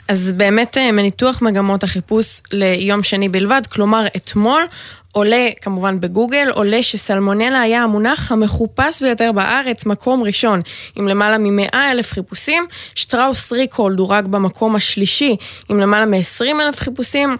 אז 0.08 0.32
באמת 0.32 0.77
אה, 0.77 0.91
מניתוח 0.91 1.41
מגמות 1.41 1.84
החיפוש 1.84 2.41
ליום 2.51 3.03
שני 3.03 3.29
בלבד, 3.29 3.62
כלומר 3.71 4.05
אתמול, 4.15 4.65
עולה, 5.12 5.49
כמובן 5.62 5.99
בגוגל, 5.99 6.49
עולה 6.53 6.84
שסלמונלה 6.84 7.62
היה 7.62 7.84
המונח 7.84 8.32
המחופש 8.32 9.01
ביותר 9.01 9.32
בארץ, 9.32 9.86
מקום 9.86 10.23
ראשון, 10.23 10.62
עם 10.95 11.08
למעלה 11.08 11.38
מ-100 11.38 11.75
אלף 11.75 12.12
חיפושים. 12.12 12.67
שטראוס 12.95 13.51
ריקול 13.51 13.95
דורג 13.95 14.27
במקום 14.27 14.75
השלישי, 14.75 15.36
עם 15.69 15.79
למעלה 15.79 16.05
מ-20 16.05 16.62
אלף 16.62 16.79
חיפושים. 16.79 17.38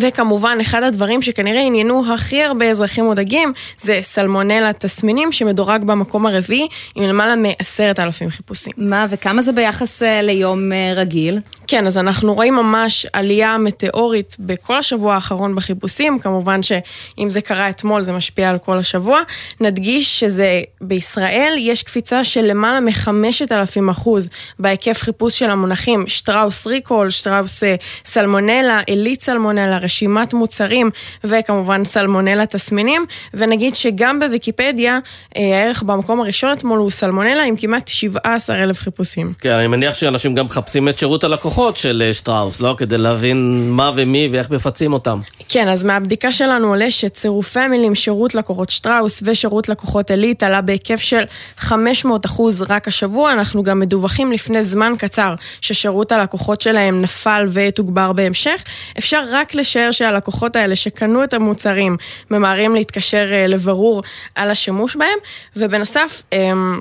וכמובן, 0.00 0.58
אחד 0.60 0.82
הדברים 0.82 1.22
שכנראה 1.22 1.60
עניינו 1.60 2.14
הכי 2.14 2.42
הרבה 2.42 2.70
אזרחים 2.70 3.04
מודאגים, 3.04 3.52
זה 3.82 3.98
סלמונלה 4.02 4.72
תסמינים, 4.72 5.32
שמדורג 5.32 5.84
במקום 5.84 6.26
הרביעי, 6.26 6.68
עם 6.94 7.04
למעלה 7.04 7.36
מעשרת 7.36 8.00
אלפים 8.00 8.30
חיפושים. 8.30 8.72
מה, 8.76 9.06
וכמה 9.10 9.42
זה 9.42 9.52
ביחס 9.52 10.02
אה, 10.02 10.22
ליום 10.22 10.72
אה, 10.72 10.92
רגיל? 10.96 11.40
כן, 11.66 11.86
אז 11.86 11.98
אנחנו 11.98 12.34
רואים 12.34 12.54
ממש 12.54 13.06
עלייה 13.12 13.58
מטאורית 13.58 14.36
בכל 14.38 14.78
השבוע 14.78 15.14
האחרון 15.14 15.54
בחיפושים, 15.54 16.18
כמובן 16.18 16.62
שאם 16.62 17.30
זה 17.30 17.40
קרה 17.40 17.68
אתמול 17.68 18.04
זה 18.04 18.12
משפיע 18.12 18.50
על 18.50 18.58
כל 18.58 18.78
השבוע. 18.78 19.20
נדגיש 19.60 20.20
שזה 20.20 20.60
בישראל 20.80 21.54
יש 21.58 21.82
קפיצה 21.82 22.24
של 22.24 22.40
למעלה 22.42 22.80
מחמשת 22.80 23.52
אלפים 23.52 23.88
אחוז 23.88 24.28
בהיקף 24.58 25.02
חיפוש 25.02 25.38
של 25.38 25.50
המונחים 25.50 26.04
שטראוס 26.08 26.66
ריקול, 26.66 27.10
שטראוס 27.10 27.62
אה, 27.62 27.74
סלמונלה, 28.04 28.80
עילית 28.86 29.22
סלמונלה, 29.22 29.78
רשימת 29.82 30.34
מוצרים 30.34 30.90
וכמובן 31.24 31.84
סלמונלה 31.84 32.46
תסמינים, 32.46 33.06
ונגיד 33.34 33.74
שגם 33.74 34.20
בוויקיפדיה 34.20 34.98
אה, 35.36 35.42
הערך 35.42 35.82
במקום 35.82 36.20
הראשון 36.20 36.52
אתמול 36.52 36.78
הוא 36.78 36.90
סלמונלה 36.90 37.42
עם 37.42 37.56
כמעט 37.56 37.88
17 37.88 38.62
אלף 38.62 38.80
חיפושים. 38.80 39.32
כן, 39.38 39.50
אני 39.50 39.66
מניח 39.66 39.94
שאנשים 39.94 40.34
גם 40.34 40.44
מחפשים 40.46 40.88
את 40.88 40.98
שירות 40.98 41.24
הלקוחות 41.24 41.76
של 41.76 42.02
אה, 42.06 42.14
שטראוס, 42.14 42.60
לא? 42.60 42.74
כדי 42.78 42.98
להבין 42.98 43.70
מה 43.70 43.90
ומי 43.96 44.28
ואיך 44.32 44.50
מפצים 44.50 44.92
אותם. 44.92 45.18
כן, 45.48 45.68
אז 45.68 45.84
מהבדיקה 45.84 46.32
שלנו 46.32 46.68
עולה 46.68 46.90
שצירופי 46.90 47.60
המילים 47.60 47.94
שירות 47.94 48.34
לקוחות 48.34 48.70
שטראוס 48.70 49.22
ושירות 49.26 49.68
לקוחות 49.68 50.10
עילית 50.10 50.42
עלה 50.42 50.60
בהיקף 50.60 51.00
של 51.00 51.22
500 51.56 52.26
אחוז 52.26 52.62
רק 52.62 52.88
השבוע, 52.88 53.32
אנחנו 53.32 53.62
גם 53.62 53.80
מדווחים 53.80 54.32
לפני 54.32 54.64
זמן 54.64 54.92
קצר 54.98 55.34
ששירות 55.60 56.12
הלקוחות 56.12 56.60
שלהם 56.60 57.02
נפל 57.02 57.48
ותוגבר 57.52 58.12
בהמשך. 58.12 58.62
אפשר 58.98 59.22
רק 59.30 59.54
לשער 59.72 59.90
שהלקוחות 59.90 60.56
האלה 60.56 60.76
שקנו 60.76 61.24
את 61.24 61.34
המוצרים 61.34 61.96
ממהרים 62.30 62.74
להתקשר 62.74 63.32
אה, 63.32 63.46
לברור 63.46 64.02
על 64.34 64.50
השימוש 64.50 64.96
בהם, 64.96 65.18
ובנוסף, 65.56 66.22
אמ, 66.32 66.80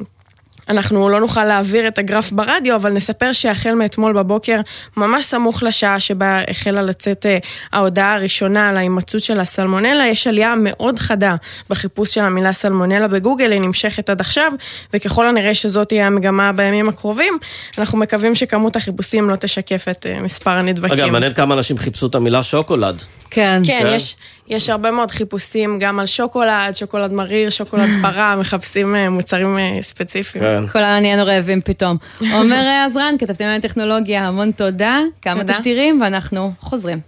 אנחנו 0.69 1.10
לא 1.10 1.19
נוכל 1.19 1.43
להעביר 1.43 1.88
את 1.88 1.97
הגרף 1.97 2.32
ברדיו, 2.32 2.76
אבל 2.76 2.91
נספר 2.91 3.34
שהחל 3.34 3.74
מאתמול 3.74 4.13
בבוקר, 4.13 4.60
ממש 4.97 5.26
סמוך 5.26 5.63
לשעה 5.63 6.00
שבה 6.00 6.39
החלה 6.50 6.82
לצאת 6.82 7.26
אה, 7.26 7.38
ההודעה 7.74 8.13
הראשונה 8.13 8.69
על 8.69 8.78
ההימצאות 8.78 9.24
של 9.24 9.39
הסלמונלה, 9.39 10.08
יש 10.08 10.28
עלייה 10.28 10.54
מאוד 10.58 11.00
חדה 11.00 11.36
בחיפוש 11.69 12.13
של 12.13 12.21
המילה 12.21 12.54
סלמונלה 12.54 13.08
בגוגל, 13.08 13.52
היא 13.52 13.62
נמשכת 13.62 14.10
עד 14.10 14.21
עכשיו, 14.21 14.52
וככל 14.93 15.28
הנראה 15.28 15.54
שזאת 15.54 15.88
תהיה 15.88 16.08
המגמה 16.08 16.52
בימים 16.52 16.89
הקרובים, 16.89 17.38
אנחנו 17.78 17.97
מקווים 17.97 18.36
שכמות 18.36 18.76
החיפושים 18.76 19.30
לא 19.30 19.36
תשקף 19.36 19.86
את 19.91 20.06
אה, 20.10 20.19
מספר 20.19 20.52
הנדבקים. 20.52 21.00
אגב, 21.00 21.10
מעניין 21.10 21.34
כמה 21.34 21.54
אנשים 21.54 21.78
חיפשו 21.78 22.08
את 22.08 22.15
המילה 22.15 22.43
שוקולד. 22.43 23.02
כן. 23.30 23.62
כן, 23.65 23.84
כן. 23.84 23.91
יש, 23.95 24.15
יש 24.47 24.69
הרבה 24.69 24.91
מאוד 24.91 25.12
חיפושים 25.12 25.80
גם 25.80 26.00
על 26.00 26.06
שוקולד, 26.06 26.76
שוקולד 26.76 27.13
מריר, 27.13 27.50
שוקולד 27.50 27.89
פרה, 28.02 28.36
מחפשים 28.39 28.95
אה, 28.95 29.10
מוצרים 29.10 29.58
ספציפיים. 29.82 30.43
כן. 30.52 30.68
כולנו 30.68 31.00
נהיינו 31.00 31.26
רעבים 31.26 31.62
פתאום. 31.62 31.98
עומר 32.34 32.68
עזרן, 32.88 33.16
כתבתם 33.20 33.46
על 33.46 33.62
טכנולוגיה, 33.62 34.28
המון 34.28 34.52
תודה. 34.52 35.00
כמה 35.22 35.42
תודה. 35.42 35.54
תשדירים 35.54 36.02
ואנחנו 36.02 36.52
חוזרים. 36.60 37.00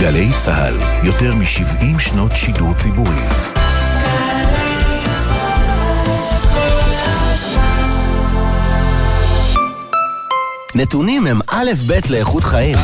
גלי 0.00 0.26
צה"ל, 0.36 0.74
יותר 1.06 1.34
מ-70 1.34 1.98
שנות 1.98 2.30
שידור 2.34 2.74
ציבורי. 2.74 3.20
נתונים 10.74 11.26
הם 11.26 11.38
א' 11.50 11.70
ב' 11.86 12.12
לאיכות 12.12 12.44
חיים. 12.44 12.78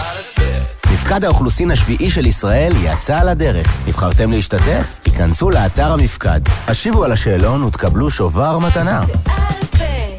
מפקד 0.96 1.24
האוכלוסין 1.24 1.70
השביעי 1.70 2.10
של 2.10 2.26
ישראל 2.26 2.72
יצא 2.82 3.22
לדרך. 3.22 3.76
נבחרתם 3.86 4.32
להשתתף? 4.32 5.00
היכנסו 5.04 5.50
לאתר 5.50 5.92
המפקד, 5.92 6.40
השיבו 6.68 7.04
על 7.04 7.12
השאלון 7.12 7.62
ותקבלו 7.62 8.10
שובר 8.10 8.58
מתנה. 8.58 9.04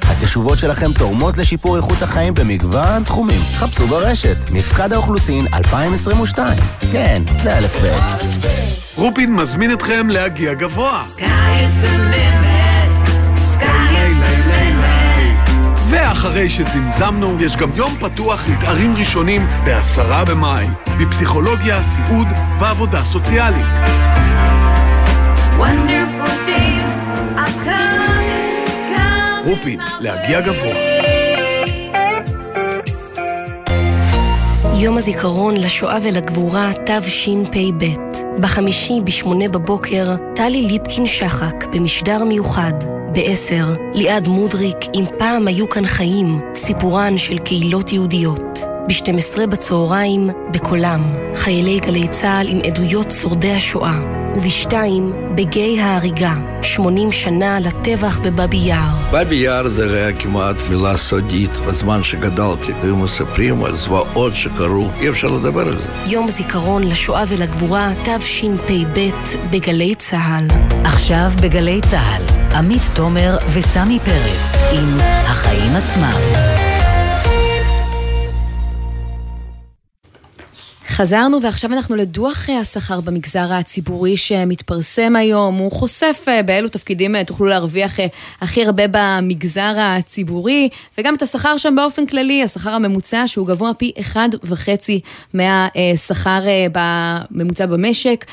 התשובות 0.04 0.58
שלכם 0.60 0.94
תורמות 0.94 1.38
לשיפור 1.38 1.78
איכות 1.78 2.02
החיים 2.02 2.34
במגוון 2.34 3.04
תחומים. 3.04 3.40
חפשו 3.56 3.88
ברשת, 3.88 4.38
מפקד 4.52 4.94
האוכלוסין 4.94 5.46
2022. 5.54 6.58
כן, 6.92 7.24
זה 7.44 7.58
א' 7.58 7.68
ב'. 7.84 7.98
רופין 8.96 9.36
מזמין 9.36 9.74
אתכם 9.74 10.10
להגיע 10.10 10.54
גבוה. 10.54 11.04
ואחרי 15.90 16.50
שזמזמנו, 16.50 17.42
יש 17.42 17.56
גם 17.56 17.70
יום 17.76 17.92
פתוח 18.00 18.46
לתארים 18.50 18.94
ראשונים 18.96 19.42
בעשרה 19.66 20.26
במאי, 20.26 20.66
בפסיכולוגיה, 21.00 21.84
סיעוד 21.84 22.28
ועבודה 22.60 23.04
סוציאלית. 23.04 23.66
רופין, 29.46 29.80
להגיע 30.00 30.42
גבוה. 30.42 30.76
יום 34.80 34.98
הזיכרון 34.98 35.58
לשואה 35.58 35.98
ולגבורה 36.04 36.72
תשפ"ב. 36.86 37.86
בחמישי 38.40 38.94
בשמונה 39.04 39.48
בבוקר, 39.48 40.16
טלי 40.36 40.62
ליפקין 40.62 41.06
שחק 41.06 41.66
במשדר 41.74 42.24
מיוחד. 42.24 42.74
בעשר, 43.12 43.66
ליעד 43.94 44.28
מודריק, 44.28 44.78
אם 44.96 45.04
פעם 45.18 45.48
היו 45.48 45.70
כאן 45.70 45.86
חיים, 45.86 46.40
סיפורן 46.56 47.18
של 47.18 47.38
קהילות 47.38 47.94
יהודיות. 47.94 48.60
ב-12 48.88 49.48
בצהריים, 49.48 50.30
בקולם, 50.52 51.02
חיילי 51.36 51.80
גלי 51.80 52.08
צה"ל 52.08 52.48
עם 52.48 52.60
עדויות 52.64 53.12
שורדי 53.12 53.52
השואה. 53.52 54.00
ובשתיים, 54.36 55.14
בגיא 55.36 55.82
ההריגה, 55.82 56.34
80 56.62 57.12
שנה 57.12 57.60
לטבח 57.60 58.20
בבאבי 58.20 58.58
יער. 58.58 58.96
בבי 59.12 59.36
יער 59.36 59.68
זה 59.68 59.94
היה 59.94 60.20
כמעט 60.20 60.56
מילה 60.70 60.98
סודית. 60.98 61.52
בזמן 61.68 62.04
שגדלתי, 62.04 62.72
היו 62.84 62.96
מספרים 62.96 63.64
על 63.64 63.76
זוועות 63.76 64.36
שקרו, 64.36 64.88
אי 65.02 65.10
אפשר 65.10 65.28
לדבר 65.28 65.68
על 65.68 65.78
זה. 65.78 65.90
יום 66.06 66.32
זיכרון 66.32 66.84
לשואה 66.84 67.24
ולגבורה 67.28 67.92
תשפ"ב 68.04 69.10
בגלי 69.52 69.96
צה"ל. 69.96 70.48
עכשיו 70.84 71.30
בגלי 71.42 71.82
צה"ל, 71.82 72.47
עמית 72.58 72.82
תומר 72.94 73.38
וסמי 73.54 74.00
פרץ 74.00 74.72
עם 74.72 74.98
החיים 75.26 75.76
עצמם. 75.76 76.67
חזרנו 80.98 81.42
ועכשיו 81.42 81.74
אנחנו 81.74 81.96
לדוח 81.96 82.50
אה, 82.50 82.60
השכר 82.60 83.02
במגזר 83.02 83.54
הציבורי 83.54 84.18
שמתפרסם 84.18 85.16
היום. 85.16 85.56
הוא 85.56 85.72
חושף 85.72 86.26
אה, 86.28 86.44
באילו 86.44 86.70
תפקידים 86.70 87.16
אה, 87.16 87.24
תוכלו 87.24 87.48
להרוויח 87.48 88.00
הכי 88.42 88.66
הרבה 88.66 88.84
במגזר 88.92 89.74
הציבורי, 89.78 90.70
וגם 90.98 91.16
את 91.16 91.22
השכר 91.22 91.58
שם 91.58 91.76
באופן 91.76 92.06
כללי, 92.06 92.44
השכר 92.44 92.70
הממוצע 92.70 93.24
שהוא 93.28 93.48
גבוה 93.48 93.74
פי 93.74 93.92
אחד 94.00 94.30
וחצי 94.44 95.00
מהשכר 95.34 96.40
בממוצע 96.72 97.66
במשק. 97.66 98.26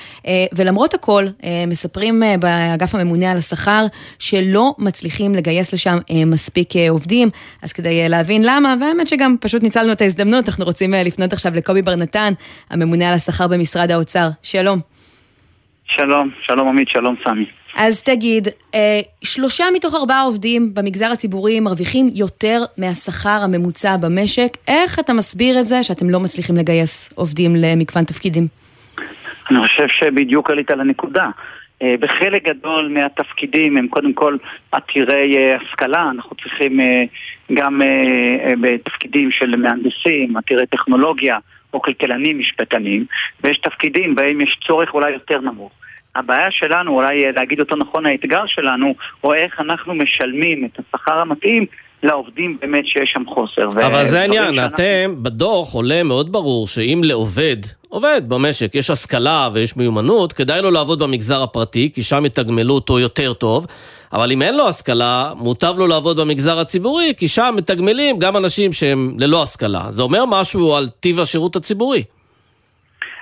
ולמרות 0.52 0.94
הכל, 0.94 1.26
מספרים 1.66 2.22
באגף 2.40 2.94
הממונה 2.94 3.30
על 3.30 3.38
השכר 3.38 3.86
שלא 4.18 4.74
מצליחים 4.78 5.34
לגייס 5.34 5.72
לשם 5.72 5.98
מספיק 6.26 6.68
עובדים. 6.90 7.28
אז 7.62 7.72
כדי 7.72 8.08
להבין 8.08 8.42
למה, 8.44 8.74
והאמת 8.80 9.08
שגם 9.08 9.36
פשוט 9.40 9.62
ניצלנו 9.62 9.92
את 9.92 10.00
ההזדמנות, 10.00 10.48
אנחנו 10.48 10.64
רוצים 10.64 10.94
לפנות 10.94 11.32
עכשיו 11.32 11.54
לקובי 11.54 11.82
בר 11.82 11.94
נתן. 11.94 12.32
הממונה 12.70 13.08
על 13.08 13.14
השכר 13.14 13.48
במשרד 13.48 13.90
האוצר. 13.90 14.28
שלום. 14.42 14.80
שלום, 15.86 16.30
שלום 16.42 16.68
עמית, 16.68 16.88
שלום 16.88 17.14
סמי. 17.24 17.46
אז 17.76 18.02
תגיד, 18.02 18.48
אה, 18.74 19.00
שלושה 19.24 19.64
מתוך 19.74 19.94
ארבעה 19.94 20.22
עובדים 20.22 20.74
במגזר 20.74 21.06
הציבורי 21.12 21.60
מרוויחים 21.60 22.10
יותר 22.14 22.60
מהשכר 22.78 23.38
הממוצע 23.44 23.96
במשק. 23.96 24.56
איך 24.68 24.98
אתה 24.98 25.12
מסביר 25.12 25.60
את 25.60 25.64
זה 25.64 25.82
שאתם 25.82 26.10
לא 26.10 26.20
מצליחים 26.20 26.56
לגייס 26.56 27.12
עובדים 27.14 27.56
למגוון 27.56 28.04
תפקידים? 28.04 28.46
אני 29.50 29.58
חושב 29.68 29.88
שבדיוק 29.88 30.50
עלית 30.50 30.70
על 30.70 30.80
הנקודה. 30.80 31.28
אה, 31.82 31.94
בחלק 32.00 32.44
גדול 32.44 32.88
מהתפקידים 32.88 33.76
הם 33.76 33.88
קודם 33.88 34.12
כל 34.12 34.36
עתירי 34.72 35.36
אה, 35.36 35.56
השכלה, 35.56 36.10
אנחנו 36.10 36.36
צריכים 36.36 36.80
גם 37.52 37.80
בתפקידים 38.60 39.30
של 39.30 39.56
מהנדסים, 39.56 40.36
עתירי 40.36 40.66
טכנולוגיה. 40.66 41.38
או 41.74 41.82
כלכלנים 41.82 42.38
משפטנים, 42.38 43.04
ויש 43.44 43.58
תפקידים 43.58 44.14
בהם 44.14 44.40
יש 44.40 44.58
צורך 44.66 44.94
אולי 44.94 45.10
יותר 45.10 45.40
נמוך. 45.40 45.72
הבעיה 46.14 46.50
שלנו, 46.50 46.92
אולי 46.92 47.32
להגיד 47.32 47.60
אותו 47.60 47.76
נכון, 47.76 48.06
האתגר 48.06 48.46
שלנו, 48.46 48.94
הוא 49.20 49.34
איך 49.34 49.60
אנחנו 49.60 49.94
משלמים 49.94 50.64
את 50.64 50.78
השכר 50.78 51.18
המתאים 51.20 51.66
לעובדים 52.04 52.58
באמת 52.60 52.86
שיש 52.86 53.10
שם 53.12 53.22
חוסר. 53.26 53.68
אבל 53.86 54.06
זה 54.06 54.20
העניין, 54.20 54.54
שאנחנו... 54.54 54.74
אתם, 54.74 55.14
בדוח 55.22 55.72
עולה 55.72 56.02
מאוד 56.02 56.32
ברור 56.32 56.66
שאם 56.66 57.00
לעובד 57.04 57.56
עובד 57.88 58.22
במשק, 58.28 58.74
יש 58.74 58.90
השכלה 58.90 59.48
ויש 59.52 59.76
מיומנות, 59.76 60.32
כדאי 60.32 60.62
לו 60.62 60.70
לעבוד 60.70 61.02
במגזר 61.02 61.42
הפרטי, 61.42 61.90
כי 61.94 62.02
שם 62.02 62.26
יתגמלו 62.26 62.74
אותו 62.74 62.98
יותר 62.98 63.32
טוב, 63.32 63.66
אבל 64.12 64.32
אם 64.32 64.42
אין 64.42 64.56
לו 64.56 64.68
השכלה, 64.68 65.32
מוטב 65.36 65.74
לו 65.78 65.86
לעבוד 65.86 66.20
במגזר 66.20 66.58
הציבורי, 66.58 67.12
כי 67.16 67.28
שם 67.28 67.54
מתגמלים 67.56 68.18
גם 68.18 68.36
אנשים 68.36 68.72
שהם 68.72 69.16
ללא 69.18 69.42
השכלה. 69.42 69.82
זה 69.90 70.02
אומר 70.02 70.24
משהו 70.28 70.76
על 70.76 70.88
טיב 71.00 71.20
השירות 71.20 71.56
הציבורי. 71.56 72.02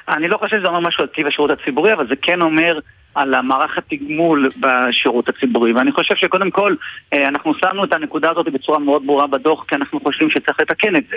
אני 0.08 0.28
לא 0.28 0.36
חושב 0.36 0.56
שזה 0.58 0.68
אומר 0.68 0.80
משהו 0.80 1.02
על 1.02 1.08
טיב 1.08 1.26
השירות 1.26 1.50
הציבורי, 1.50 1.92
אבל 1.92 2.08
זה 2.08 2.14
כן 2.22 2.42
אומר 2.42 2.78
על 3.14 3.34
המערך 3.34 3.78
התגמול 3.78 4.48
בשירות 4.60 5.28
הציבורי. 5.28 5.72
ואני 5.72 5.92
חושב 5.92 6.14
שקודם 6.16 6.50
כל, 6.50 6.74
אה, 7.12 7.28
אנחנו 7.28 7.54
שמנו 7.54 7.84
את 7.84 7.92
הנקודה 7.92 8.30
הזאת 8.30 8.48
בצורה 8.48 8.78
מאוד 8.78 9.06
ברורה 9.06 9.26
בדוח, 9.26 9.64
כי 9.68 9.74
אנחנו 9.74 10.00
חושבים 10.00 10.30
שצריך 10.30 10.60
לתקן 10.60 10.96
את 10.96 11.04
זה. 11.10 11.16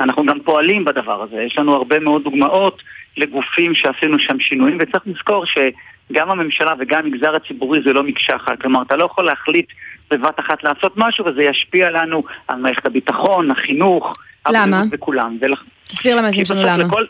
אנחנו 0.00 0.26
גם 0.26 0.40
פועלים 0.40 0.84
בדבר 0.84 1.22
הזה. 1.22 1.42
יש 1.42 1.58
לנו 1.58 1.74
הרבה 1.74 1.98
מאוד 1.98 2.24
דוגמאות 2.24 2.82
לגופים 3.16 3.74
שעשינו 3.74 4.18
שם 4.18 4.40
שינויים, 4.40 4.78
וצריך 4.80 5.02
לזכור 5.06 5.44
שגם 5.46 6.30
הממשלה 6.30 6.74
וגם 6.78 6.98
המגזר 6.98 7.36
הציבורי 7.36 7.80
זה 7.84 7.92
לא 7.92 8.02
מקשה 8.02 8.36
אחת. 8.36 8.60
כלומר, 8.60 8.82
אתה 8.82 8.96
לא 8.96 9.04
יכול 9.04 9.24
להחליט 9.24 9.66
בבת 10.10 10.40
אחת 10.40 10.64
לעשות 10.64 10.92
משהו, 10.96 11.26
וזה 11.26 11.42
ישפיע 11.42 11.90
לנו 11.90 12.22
על 12.48 12.56
מערכת 12.56 12.86
הביטחון, 12.86 13.50
החינוך, 13.50 14.12
למה? 14.48 14.82
וכולם. 14.90 15.36
ולכ... 15.40 15.62
תסביר 15.84 16.16
למאזינים 16.16 16.44
שלנו 16.44 16.62
למה. 16.62 16.84
לכל... 16.84 17.04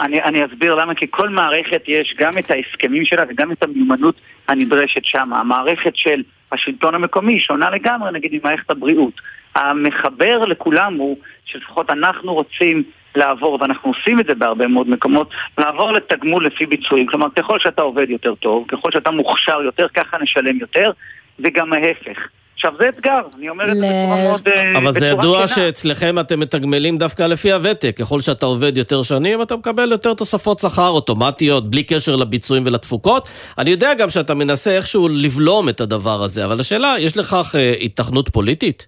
אני, 0.00 0.22
אני 0.22 0.44
אסביר 0.44 0.74
למה, 0.74 0.94
כי 0.94 1.06
כל 1.10 1.28
מערכת 1.28 1.82
יש 1.86 2.14
גם 2.18 2.38
את 2.38 2.50
ההסכמים 2.50 3.04
שלה 3.04 3.24
וגם 3.28 3.52
את 3.52 3.64
המיומנות 3.64 4.20
הנדרשת 4.48 5.04
שם. 5.04 5.32
המערכת 5.32 5.96
של 5.96 6.22
השלטון 6.52 6.94
המקומי 6.94 7.40
שונה 7.40 7.70
לגמרי, 7.70 8.12
נגיד, 8.12 8.34
ממערכת 8.34 8.70
הבריאות. 8.70 9.20
המחבר 9.54 10.38
לכולם 10.44 10.94
הוא 10.94 11.16
שלפחות 11.44 11.90
אנחנו 11.90 12.34
רוצים 12.34 12.82
לעבור, 13.16 13.58
ואנחנו 13.60 13.90
עושים 13.90 14.20
את 14.20 14.26
זה 14.26 14.34
בהרבה 14.34 14.66
מאוד 14.66 14.88
מקומות, 14.88 15.30
לעבור 15.58 15.92
לתגמול 15.92 16.46
לפי 16.46 16.66
ביצועים. 16.66 17.06
כלומר, 17.06 17.26
ככל 17.36 17.58
שאתה 17.58 17.82
עובד 17.82 18.10
יותר 18.10 18.34
טוב, 18.34 18.64
ככל 18.68 18.90
שאתה 18.92 19.10
מוכשר 19.10 19.62
יותר, 19.62 19.88
ככה 19.88 20.18
נשלם 20.18 20.58
יותר, 20.58 20.90
וגם 21.38 21.72
ההפך. 21.72 22.28
עכשיו 22.54 22.72
זה 22.80 22.88
אתגר, 22.88 23.18
אני 23.38 23.48
אומר 23.48 23.72
את 23.72 23.76
זה 23.76 23.82
בצורה 23.82 24.28
מאוד... 24.28 24.48
אה, 24.48 24.78
אבל 24.78 24.92
זה 24.92 25.06
ידוע 25.06 25.48
שאצלכם 25.48 26.18
אתם 26.18 26.40
מתגמלים 26.40 26.98
דווקא 26.98 27.22
לפי 27.22 27.52
הוותק. 27.52 27.94
ככל 27.98 28.20
שאתה 28.20 28.46
עובד 28.46 28.76
יותר 28.76 29.02
שנים, 29.02 29.42
אתה 29.42 29.56
מקבל 29.56 29.90
יותר 29.90 30.14
תוספות 30.14 30.58
שכר 30.58 30.88
אוטומטיות, 30.88 31.70
בלי 31.70 31.82
קשר 31.82 32.16
לביצועים 32.16 32.62
ולתפוקות. 32.66 33.28
אני 33.58 33.70
יודע 33.70 33.94
גם 33.94 34.10
שאתה 34.10 34.34
מנסה 34.34 34.76
איכשהו 34.76 35.08
לבלום 35.08 35.68
את 35.68 35.80
הדבר 35.80 36.22
הזה, 36.22 36.44
אבל 36.44 36.60
השאלה, 36.60 36.94
יש 36.98 37.16
לכך 37.16 37.54
אה, 37.54 37.74
היתכנות 37.80 38.28
פוליטית? 38.28 38.86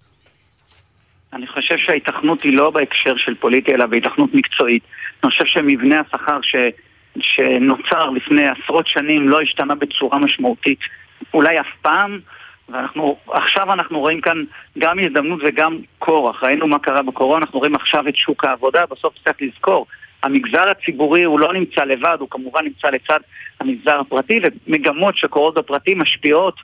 אני 1.32 1.46
חושב 1.46 1.76
שההיתכנות 1.76 2.42
היא 2.42 2.56
לא 2.56 2.70
בהקשר 2.70 3.16
של 3.16 3.34
פוליטי, 3.34 3.74
אלא 3.74 3.86
בהיתכנות 3.86 4.34
מקצועית. 4.34 4.82
אני 5.24 5.30
חושב 5.30 5.44
שמבנה 5.44 6.00
השכר 6.00 6.38
ש... 6.42 6.56
שנוצר 7.20 8.10
לפני 8.10 8.42
עשרות 8.48 8.86
שנים 8.86 9.28
לא 9.28 9.40
השתנה 9.40 9.74
בצורה 9.74 10.18
משמעותית, 10.18 10.78
אולי 11.34 11.60
אף 11.60 11.66
פעם. 11.82 12.20
ואנחנו, 12.68 13.16
עכשיו 13.28 13.72
אנחנו 13.72 14.00
רואים 14.00 14.20
כאן 14.20 14.44
גם 14.78 14.98
הזדמנות 14.98 15.40
וגם 15.44 15.78
כורח. 15.98 16.44
ראינו 16.44 16.66
מה 16.66 16.78
קרה 16.78 17.02
בקורונה, 17.02 17.44
אנחנו 17.44 17.58
רואים 17.58 17.74
עכשיו 17.74 18.08
את 18.08 18.16
שוק 18.16 18.44
העבודה, 18.44 18.86
בסוף 18.90 19.14
צריך 19.24 19.36
לזכור, 19.40 19.86
המגזר 20.22 20.70
הציבורי 20.70 21.22
הוא 21.22 21.40
לא 21.40 21.52
נמצא 21.52 21.84
לבד, 21.84 22.16
הוא 22.20 22.28
כמובן 22.30 22.64
נמצא 22.64 22.88
לצד 22.88 23.18
המגזר 23.60 24.00
הפרטי, 24.00 24.40
ומגמות 24.66 25.16
שקורות 25.16 25.54
בפרטי 25.54 25.94
משפיעות 25.94 26.54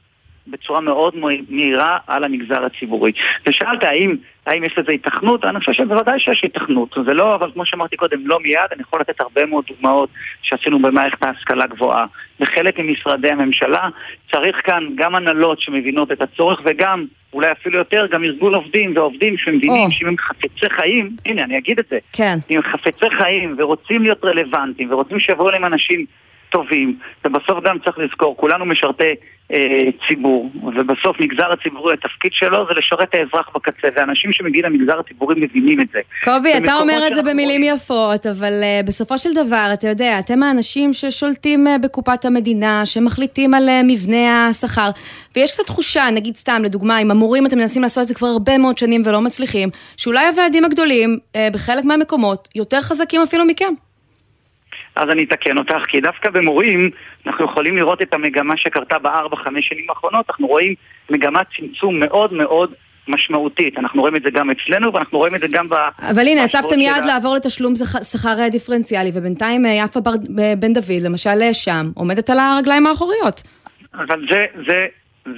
בצורה 0.50 0.80
מאוד 0.80 1.14
מהירה 1.48 1.98
על 2.06 2.24
המגזר 2.24 2.64
הציבורי. 2.64 3.12
ושאלת 3.46 3.84
האם, 3.84 4.16
האם 4.46 4.64
יש 4.64 4.78
לזה 4.78 4.92
התכנות? 4.92 5.44
אני 5.44 5.58
חושב 5.58 5.72
שבוודאי 5.72 6.20
שיש 6.20 6.44
התכנות. 6.44 6.96
זה 7.06 7.14
לא, 7.14 7.34
אבל 7.34 7.50
כמו 7.52 7.66
שאמרתי 7.66 7.96
קודם, 7.96 8.26
לא 8.26 8.40
מיד, 8.40 8.58
אני 8.72 8.82
יכול 8.82 9.00
לתת 9.00 9.20
הרבה 9.20 9.46
מאוד 9.46 9.64
דוגמאות 9.68 10.08
שעשינו 10.42 10.82
במערכת 10.82 11.22
ההשכלה 11.22 11.66
גבוהה. 11.66 12.06
בחלק 12.40 12.78
ממשרדי 12.78 13.30
הממשלה 13.30 13.88
צריך 14.32 14.66
כאן 14.66 14.84
גם 14.94 15.14
הנהלות 15.14 15.60
שמבינות 15.60 16.12
את 16.12 16.22
הצורך 16.22 16.60
וגם, 16.64 17.04
אולי 17.32 17.52
אפילו 17.52 17.78
יותר, 17.78 18.06
גם 18.10 18.24
ארגון 18.24 18.54
עובדים 18.54 18.96
ועובדים 18.96 19.36
שמבינים 19.36 19.88
oh. 19.88 19.92
שאם 19.92 20.06
הם 20.06 20.16
חפצי 20.18 20.70
חיים, 20.70 21.16
הנה 21.26 21.44
אני 21.44 21.58
אגיד 21.58 21.78
את 21.78 21.86
זה, 21.90 21.98
כן. 22.12 22.36
אם 22.50 22.56
הם 22.56 22.62
חפצי 22.62 23.10
חיים 23.18 23.54
ורוצים 23.58 24.02
להיות 24.02 24.24
רלוונטיים 24.24 24.92
ורוצים 24.92 25.20
שיבואו 25.20 25.48
אליהם 25.48 25.64
אנשים 25.64 26.04
טובים, 26.50 26.98
ובסוף 27.24 27.64
גם 27.64 27.78
צריך 27.78 27.98
לזכור, 27.98 28.36
כולנו 28.36 28.64
משרתי 28.64 29.14
ציבור, 30.08 30.50
ובסוף 30.62 31.20
מגזר 31.20 31.52
הציבורי, 31.52 31.94
התפקיד 31.94 32.32
שלו 32.32 32.66
זה 32.68 32.74
לשרת 32.78 33.08
את 33.08 33.14
האזרח 33.14 33.50
בקצה, 33.54 33.88
ואנשים 33.96 34.32
שמגיעים 34.32 34.64
למגזר 34.64 34.98
הציבורי 34.98 35.34
מבינים 35.38 35.80
את 35.80 35.86
זה. 35.92 36.00
קובי, 36.24 36.56
אתה 36.56 36.74
אומר 36.74 37.06
את 37.06 37.14
זה 37.14 37.22
במילים. 37.22 37.60
יפות, 37.62 38.26
אבל 38.26 38.52
uh, 38.62 38.86
בסופו 38.86 39.18
של 39.18 39.34
דבר, 39.34 39.70
אתה 39.72 39.88
יודע, 39.88 40.18
אתם 40.18 40.42
האנשים 40.42 40.92
ששולטים 40.92 41.66
uh, 41.66 41.70
בקופת 41.82 42.24
המדינה, 42.24 42.86
שמחליטים 42.86 43.54
על 43.54 43.68
uh, 43.68 43.72
מבנה 43.88 44.46
השכר, 44.46 44.90
ויש 45.36 45.50
קצת 45.50 45.66
תחושה, 45.66 46.10
נגיד 46.10 46.36
סתם, 46.36 46.62
לדוגמה, 46.64 46.96
עם 46.96 47.10
המורים 47.10 47.46
אתם 47.46 47.58
מנסים 47.58 47.82
לעשות 47.82 48.02
את 48.02 48.08
זה 48.08 48.14
כבר 48.14 48.26
הרבה 48.26 48.58
מאוד 48.58 48.78
שנים 48.78 49.02
ולא 49.04 49.20
מצליחים, 49.20 49.68
שאולי 49.96 50.26
הוועדים 50.26 50.64
הגדולים, 50.64 51.18
uh, 51.32 51.36
בחלק 51.52 51.84
מהמקומות, 51.84 52.48
יותר 52.54 52.80
חזקים 52.80 53.22
אפילו 53.22 53.44
מכם. 53.44 53.74
אז 55.00 55.10
אני 55.10 55.24
אתקן 55.24 55.58
אותך, 55.58 55.84
כי 55.88 56.00
דווקא 56.00 56.30
במורים 56.30 56.90
אנחנו 57.26 57.44
יכולים 57.44 57.76
לראות 57.76 58.02
את 58.02 58.14
המגמה 58.14 58.56
שקרתה 58.56 58.98
בארבע-חמש 58.98 59.68
שנים 59.68 59.84
האחרונות, 59.88 60.26
אנחנו 60.30 60.46
רואים 60.46 60.74
מגמת 61.10 61.46
צמצום 61.56 62.00
מאוד 62.00 62.32
מאוד 62.32 62.72
משמעותית. 63.08 63.78
אנחנו 63.78 64.00
רואים 64.00 64.16
את 64.16 64.22
זה 64.22 64.30
גם 64.30 64.50
אצלנו, 64.50 64.94
ואנחנו 64.94 65.18
רואים 65.18 65.34
את 65.34 65.40
זה 65.40 65.48
גם 65.48 65.68
ב... 65.68 65.74
אבל 66.10 66.26
הנה, 66.26 66.44
הצבתם 66.44 66.80
יד 66.80 67.04
לעבור 67.06 67.34
לתשלום 67.34 67.74
שכר 68.12 68.48
דיפרנציאלי, 68.50 69.10
ובינתיים 69.14 69.66
אה, 69.66 69.70
יפה 69.70 70.00
בר... 70.00 70.10
בן 70.58 70.72
דוד, 70.72 71.02
למשל 71.02 71.42
אה, 71.42 71.54
שם, 71.54 71.86
עומדת 71.94 72.30
על 72.30 72.38
הרגליים 72.38 72.86
האחוריות. 72.86 73.42
אבל 73.94 74.26
זה, 74.30 74.44
זה, 74.66 74.86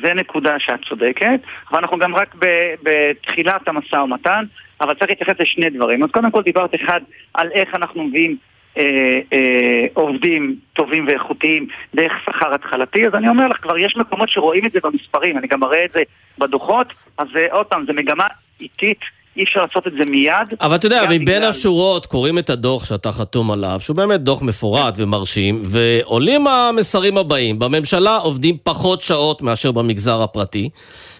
זה 0.02 0.14
נקודה 0.14 0.54
שאת 0.58 0.80
צודקת, 0.88 1.40
אבל 1.70 1.78
אנחנו 1.78 1.98
גם 1.98 2.14
רק 2.14 2.34
ב, 2.38 2.46
בתחילת 2.82 3.68
המשא 3.68 3.96
ומתן, 3.96 4.44
אבל 4.80 4.94
צריך 4.94 5.10
להתייחס 5.10 5.40
לשני 5.40 5.70
דברים. 5.70 6.02
אז 6.02 6.10
קודם 6.10 6.30
כל 6.30 6.42
דיברת 6.42 6.74
אחד 6.74 7.00
על 7.34 7.48
איך 7.52 7.74
אנחנו 7.74 8.04
מביאים 8.04 8.36
אה, 8.78 9.20
אה, 9.32 9.86
עובדים 9.94 10.56
טובים 10.72 11.06
ואיכותיים 11.06 11.66
דרך 11.94 12.12
שכר 12.24 12.54
התחלתי, 12.54 13.06
אז 13.06 13.14
אני 13.14 13.28
אומר 13.28 13.48
לך, 13.48 13.56
כבר 13.62 13.78
יש 13.78 13.96
מקומות 13.96 14.28
שרואים 14.28 14.66
את 14.66 14.72
זה 14.72 14.78
במספרים, 14.82 15.38
אני 15.38 15.46
גם 15.46 15.64
אראה 15.64 15.84
את 15.84 15.90
זה 15.92 16.02
בדוחות, 16.38 16.86
אז 17.18 17.28
עוד 17.50 17.66
פעם, 17.66 17.86
זו 17.86 17.92
מגמה 17.92 18.26
איטית. 18.60 18.98
אי 19.36 19.44
אפשר 19.44 19.60
לעשות 19.60 19.86
את 19.86 19.92
זה 19.92 20.04
מיד. 20.04 20.54
אבל 20.60 20.76
אתה 20.76 20.86
יודע, 20.86 21.04
מבין 21.06 21.24
בגלל... 21.24 21.44
השורות 21.44 22.06
קוראים 22.06 22.38
את 22.38 22.50
הדוח 22.50 22.84
שאתה 22.84 23.12
חתום 23.12 23.50
עליו, 23.50 23.80
שהוא 23.80 23.96
באמת 23.96 24.20
דוח 24.20 24.42
מפורט 24.42 24.94
ומרשים, 24.96 25.58
ועולים 25.62 26.46
המסרים 26.46 27.18
הבאים. 27.18 27.58
בממשלה 27.58 28.16
עובדים 28.16 28.56
פחות 28.62 29.00
שעות 29.00 29.42
מאשר 29.42 29.72
במגזר 29.72 30.22
הפרטי, 30.22 30.68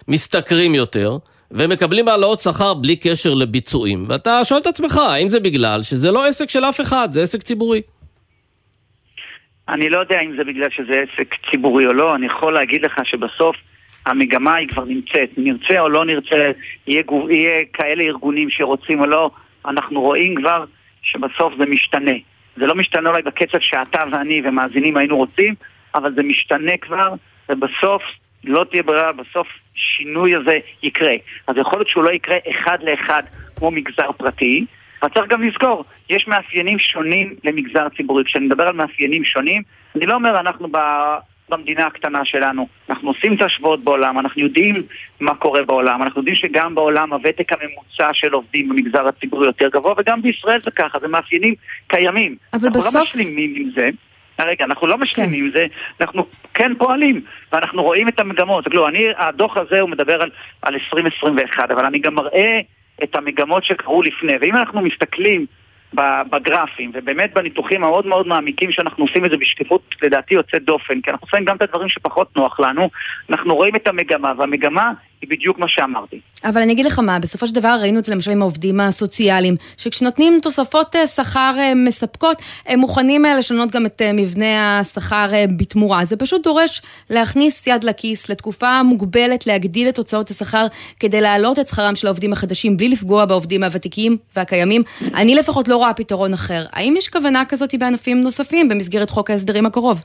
משתכרים 0.07 0.75
יותר, 0.75 1.17
ומקבלים 1.53 2.07
העלאות 2.07 2.39
שכר 2.39 2.73
בלי 2.73 2.95
קשר 2.95 3.33
לביצועים. 3.33 4.03
ואתה 4.07 4.43
שואל 4.43 4.59
את 4.61 4.67
עצמך, 4.67 4.97
האם 4.97 5.29
זה 5.29 5.39
בגלל 5.39 5.81
שזה 5.81 6.11
לא 6.11 6.25
עסק 6.25 6.49
של 6.49 6.65
אף 6.65 6.81
אחד, 6.81 7.07
זה 7.11 7.23
עסק 7.23 7.41
ציבורי? 7.41 7.81
אני 9.69 9.89
לא 9.89 9.99
יודע 9.99 10.19
אם 10.21 10.35
זה 10.37 10.43
בגלל 10.43 10.69
שזה 10.69 10.93
עסק 10.93 11.35
ציבורי 11.51 11.85
או 11.85 11.93
לא, 11.93 12.15
אני 12.15 12.25
יכול 12.25 12.53
להגיד 12.53 12.81
לך 12.81 12.99
שבסוף 13.03 13.55
המגמה 14.05 14.55
היא 14.55 14.67
כבר 14.67 14.85
נמצאת. 14.85 15.29
נרצה 15.37 15.79
או 15.79 15.89
לא 15.89 16.05
נרצה, 16.05 16.51
יהיה, 16.87 17.01
גוב, 17.01 17.29
יהיה 17.29 17.65
כאלה 17.73 18.03
ארגונים 18.03 18.49
שרוצים 18.49 18.99
או 18.99 19.05
לא, 19.05 19.29
אנחנו 19.65 20.01
רואים 20.01 20.35
כבר 20.35 20.65
שבסוף 21.01 21.53
זה 21.57 21.65
משתנה. 21.65 22.11
זה 22.57 22.65
לא 22.65 22.75
משתנה 22.75 23.09
אולי 23.09 23.21
בקצב 23.21 23.57
שאתה 23.59 24.03
ואני 24.11 24.41
ומאזינים 24.45 24.97
היינו 24.97 25.17
רוצים, 25.17 25.55
אבל 25.95 26.13
זה 26.15 26.23
משתנה 26.23 26.77
כבר, 26.81 27.13
ובסוף 27.49 28.01
לא 28.43 28.65
תהיה 28.69 28.83
ברירה, 28.83 29.11
בסוף 29.11 29.47
שינוי 29.75 30.35
הזה 30.35 30.59
יקרה. 30.83 31.13
אז 31.47 31.57
יכול 31.57 31.79
להיות 31.79 31.89
שהוא 31.89 32.03
לא 32.03 32.11
יקרה 32.11 32.37
אחד 32.51 32.77
לאחד 32.83 33.23
כמו 33.55 33.71
מגזר 33.71 34.11
פרטי, 34.11 34.65
אבל 35.01 35.11
צריך 35.11 35.27
גם 35.31 35.43
לזכור, 35.43 35.85
יש 36.09 36.27
מאפיינים 36.27 36.79
שונים 36.79 37.35
למגזר 37.43 37.87
ציבורי. 37.97 38.23
כשאני 38.23 38.45
מדבר 38.45 38.67
על 38.67 38.75
מאפיינים 38.75 39.25
שונים, 39.25 39.61
אני 39.95 40.05
לא 40.05 40.15
אומר 40.15 40.39
אנחנו 40.39 40.67
ב... 40.71 40.77
במדינה 41.49 41.85
הקטנה 41.85 42.25
שלנו. 42.25 42.67
אנחנו 42.89 43.09
עושים 43.09 43.35
את 43.35 43.41
ההשוואות 43.41 43.83
בעולם, 43.83 44.19
אנחנו 44.19 44.41
יודעים 44.41 44.83
מה 45.19 45.35
קורה 45.35 45.63
בעולם, 45.63 46.03
אנחנו 46.03 46.19
יודעים 46.21 46.35
שגם 46.35 46.75
בעולם 46.75 47.13
הוותק 47.13 47.51
הממוצע 47.53 48.13
של 48.13 48.33
עובדים 48.33 48.69
במגזר 48.69 49.07
הציבורי 49.07 49.47
יותר 49.47 49.67
גבוה, 49.69 49.93
וגם 49.97 50.21
בישראל 50.21 50.61
זה 50.61 50.71
ככה, 50.71 50.99
זה 50.99 51.07
מאפיינים 51.07 51.55
קיימים. 51.87 52.35
אבל 52.53 52.67
אנחנו 52.67 52.79
בסוף... 52.79 52.95
אנחנו 52.95 52.99
לא 52.99 53.05
משלימים 53.05 53.53
עם 53.55 53.69
זה. 53.75 53.89
רגע, 54.39 54.65
אנחנו 54.65 54.87
לא 54.87 54.97
משלימים 54.97 55.51
כן. 55.51 55.57
זה, 55.57 55.65
אנחנו 56.01 56.25
כן 56.53 56.71
פועלים, 56.77 57.21
ואנחנו 57.51 57.83
רואים 57.83 58.07
את 58.07 58.19
המגמות. 58.19 58.67
כלומר, 58.67 58.89
אני, 58.89 59.07
הדוח 59.17 59.57
הזה 59.57 59.79
הוא 59.79 59.89
מדבר 59.89 60.21
על, 60.21 60.29
על 60.61 60.73
2021, 60.73 61.71
אבל 61.71 61.85
אני 61.85 61.99
גם 61.99 62.15
מראה 62.15 62.59
את 63.03 63.15
המגמות 63.15 63.63
שקרו 63.63 64.01
לפני. 64.01 64.33
ואם 64.41 64.55
אנחנו 64.55 64.81
מסתכלים 64.81 65.45
בגרפים, 66.29 66.91
ובאמת 66.93 67.33
בניתוחים 67.33 67.83
המאוד 67.83 68.07
מאוד 68.07 68.27
מעמיקים 68.27 68.71
שאנחנו 68.71 69.03
עושים 69.03 69.25
את 69.25 69.31
זה 69.31 69.37
בשקיפות 69.37 69.95
לדעתי 70.01 70.33
יוצאת 70.33 70.63
דופן, 70.63 71.01
כי 71.01 71.11
אנחנו 71.11 71.27
עושים 71.31 71.45
גם 71.45 71.55
את 71.55 71.61
הדברים 71.61 71.89
שפחות 71.89 72.35
נוח 72.35 72.59
לנו, 72.59 72.89
אנחנו 73.29 73.55
רואים 73.55 73.75
את 73.75 73.87
המגמה, 73.87 74.33
והמגמה 74.37 74.91
היא 75.23 75.37
בדיוק 75.37 75.59
מה 75.59 75.67
שאמרתי. 75.67 76.19
אבל 76.43 76.61
אני 76.61 76.73
אגיד 76.73 76.85
לך 76.85 76.99
מה, 76.99 77.19
בסופו 77.19 77.47
של 77.47 77.53
דבר 77.53 77.77
ראינו 77.81 77.99
את 77.99 78.05
זה 78.05 78.13
למשל 78.13 78.31
עם 78.31 78.41
העובדים 78.41 78.79
הסוציאליים, 78.79 79.55
שכשנותנים 79.77 80.39
תוספות 80.41 80.95
אה, 80.95 81.07
שכר 81.07 81.55
אה, 81.57 81.73
מספקות, 81.75 82.41
הם 82.65 82.79
מוכנים 82.79 83.25
אה, 83.25 83.35
לשנות 83.35 83.71
גם 83.71 83.85
את 83.85 84.01
מבנה 84.13 84.79
השכר 84.79 85.27
בתמורה. 85.57 86.05
זה 86.05 86.17
פשוט 86.17 86.43
דורש 86.43 86.81
להכניס 87.09 87.67
יד 87.67 87.83
לכיס 87.83 88.29
לתקופה 88.29 88.83
מוגבלת, 88.83 89.47
להגדיל 89.47 89.89
את 89.89 89.97
הוצאות 89.97 90.29
השכר 90.29 90.65
כדי 90.99 91.21
להעלות 91.21 91.59
את 91.59 91.67
שכרם 91.67 91.95
של 91.95 92.07
העובדים 92.07 92.33
החדשים, 92.33 92.77
בלי 92.77 92.89
לפגוע 92.89 93.25
בעובדים 93.25 93.63
הוותיקים 93.63 94.17
והקיימים. 94.35 94.81
אני 95.13 95.35
לפחות 95.35 95.67
לא 95.67 95.77
רואה 95.77 95.93
פתרון 95.93 96.33
אחר. 96.33 96.65
האם 96.71 96.95
יש 96.97 97.09
כוונה 97.09 97.45
כזאת 97.45 97.75
בענפים 97.79 98.21
נוספים 98.21 98.69
במסגרת 98.69 99.09
חוק 99.09 99.29
ההסדרים 99.29 99.65
הקרוב? 99.65 100.01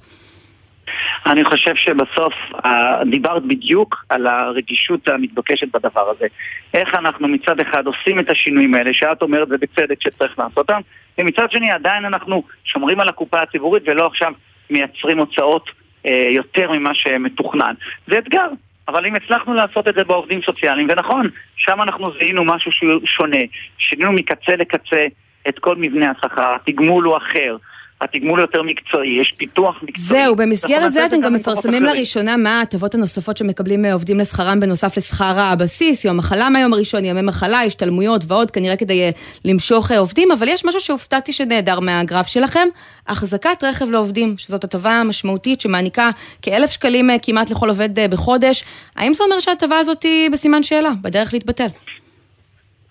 אני 1.26 1.44
חושב 1.44 1.74
שבסוף 1.74 2.34
אה, 2.64 3.04
דיברת 3.10 3.42
בדיוק 3.42 4.04
על 4.08 4.26
הרגישות 4.26 5.08
המתבקשת 5.08 5.68
בדבר 5.74 6.10
הזה. 6.10 6.26
איך 6.74 6.94
אנחנו 6.94 7.28
מצד 7.28 7.60
אחד 7.60 7.86
עושים 7.86 8.18
את 8.18 8.30
השינויים 8.30 8.74
האלה, 8.74 8.90
שאת 8.92 9.22
אומרת 9.22 9.48
ובצדק 9.50 10.02
שצריך 10.02 10.38
לעשות 10.38 10.58
אותם, 10.58 10.80
ומצד 11.18 11.50
שני 11.50 11.70
עדיין 11.70 12.04
אנחנו 12.04 12.42
שומרים 12.64 13.00
על 13.00 13.08
הקופה 13.08 13.42
הציבורית 13.42 13.82
ולא 13.86 14.06
עכשיו 14.06 14.32
מייצרים 14.70 15.18
הוצאות 15.18 15.70
אה, 16.06 16.28
יותר 16.30 16.72
ממה 16.72 16.94
שמתוכנן. 16.94 17.74
זה 18.06 18.18
אתגר, 18.18 18.48
אבל 18.88 19.06
אם 19.06 19.14
הצלחנו 19.14 19.54
לעשות 19.54 19.88
את 19.88 19.94
זה 19.94 20.04
בעובדים 20.04 20.42
סוציאליים, 20.42 20.88
ונכון, 20.90 21.28
שם 21.56 21.82
אנחנו 21.82 22.12
זיהינו 22.18 22.44
משהו 22.44 22.72
שונה, 23.04 23.40
שינינו 23.78 24.12
מקצה 24.12 24.56
לקצה 24.56 25.06
את 25.48 25.58
כל 25.58 25.76
מבנה 25.76 26.10
השכר, 26.10 26.54
התגמול 26.54 27.04
הוא 27.04 27.16
אחר. 27.16 27.56
התגמול 28.00 28.40
יותר 28.40 28.62
מקצועי, 28.62 29.20
יש 29.20 29.34
פיתוח 29.36 29.82
מקצועי. 29.82 30.22
זהו, 30.22 30.36
במסגרת 30.36 30.92
זה 30.92 31.06
אתם 31.06 31.20
גם 31.20 31.34
מפרסמים 31.34 31.82
לראשונה 31.82 32.36
מה 32.36 32.58
ההטבות 32.58 32.94
הנוספות 32.94 33.36
שמקבלים 33.36 33.84
עובדים 33.84 34.18
לשכרם 34.18 34.60
בנוסף 34.60 34.96
לשכר 34.96 35.38
הבסיס, 35.40 36.04
יום 36.04 36.16
מחלה 36.16 36.50
מהיום 36.50 36.72
הראשון, 36.72 37.04
ימי 37.04 37.22
מחלה, 37.22 37.62
השתלמויות 37.62 38.22
ועוד, 38.28 38.50
כנראה 38.50 38.76
כדי 38.76 39.02
אה, 39.02 39.10
למשוך 39.44 39.92
אה, 39.92 39.98
עובדים, 39.98 40.32
אבל 40.32 40.48
יש 40.48 40.64
משהו 40.64 40.80
שהופתעתי 40.80 41.32
שנעדר 41.32 41.80
מהגרף 41.80 42.26
שלכם, 42.26 42.68
החזקת 43.06 43.64
רכב 43.64 43.90
לעובדים, 43.90 44.34
שזאת 44.38 44.64
הטבה 44.64 45.02
משמעותית 45.04 45.60
שמעניקה 45.60 46.10
כאלף 46.42 46.70
שקלים 46.70 47.10
אה, 47.10 47.16
כמעט 47.22 47.50
לכל 47.50 47.68
עובד 47.68 48.10
בחודש. 48.10 48.64
האם 48.96 49.14
זה 49.14 49.24
אומר 49.24 49.40
שההטבה 49.40 49.76
הזאת 49.76 50.02
היא 50.02 50.30
בסימן 50.30 50.62
שאלה, 50.62 50.90
בדרך 51.02 51.32
להתבטל? 51.32 51.68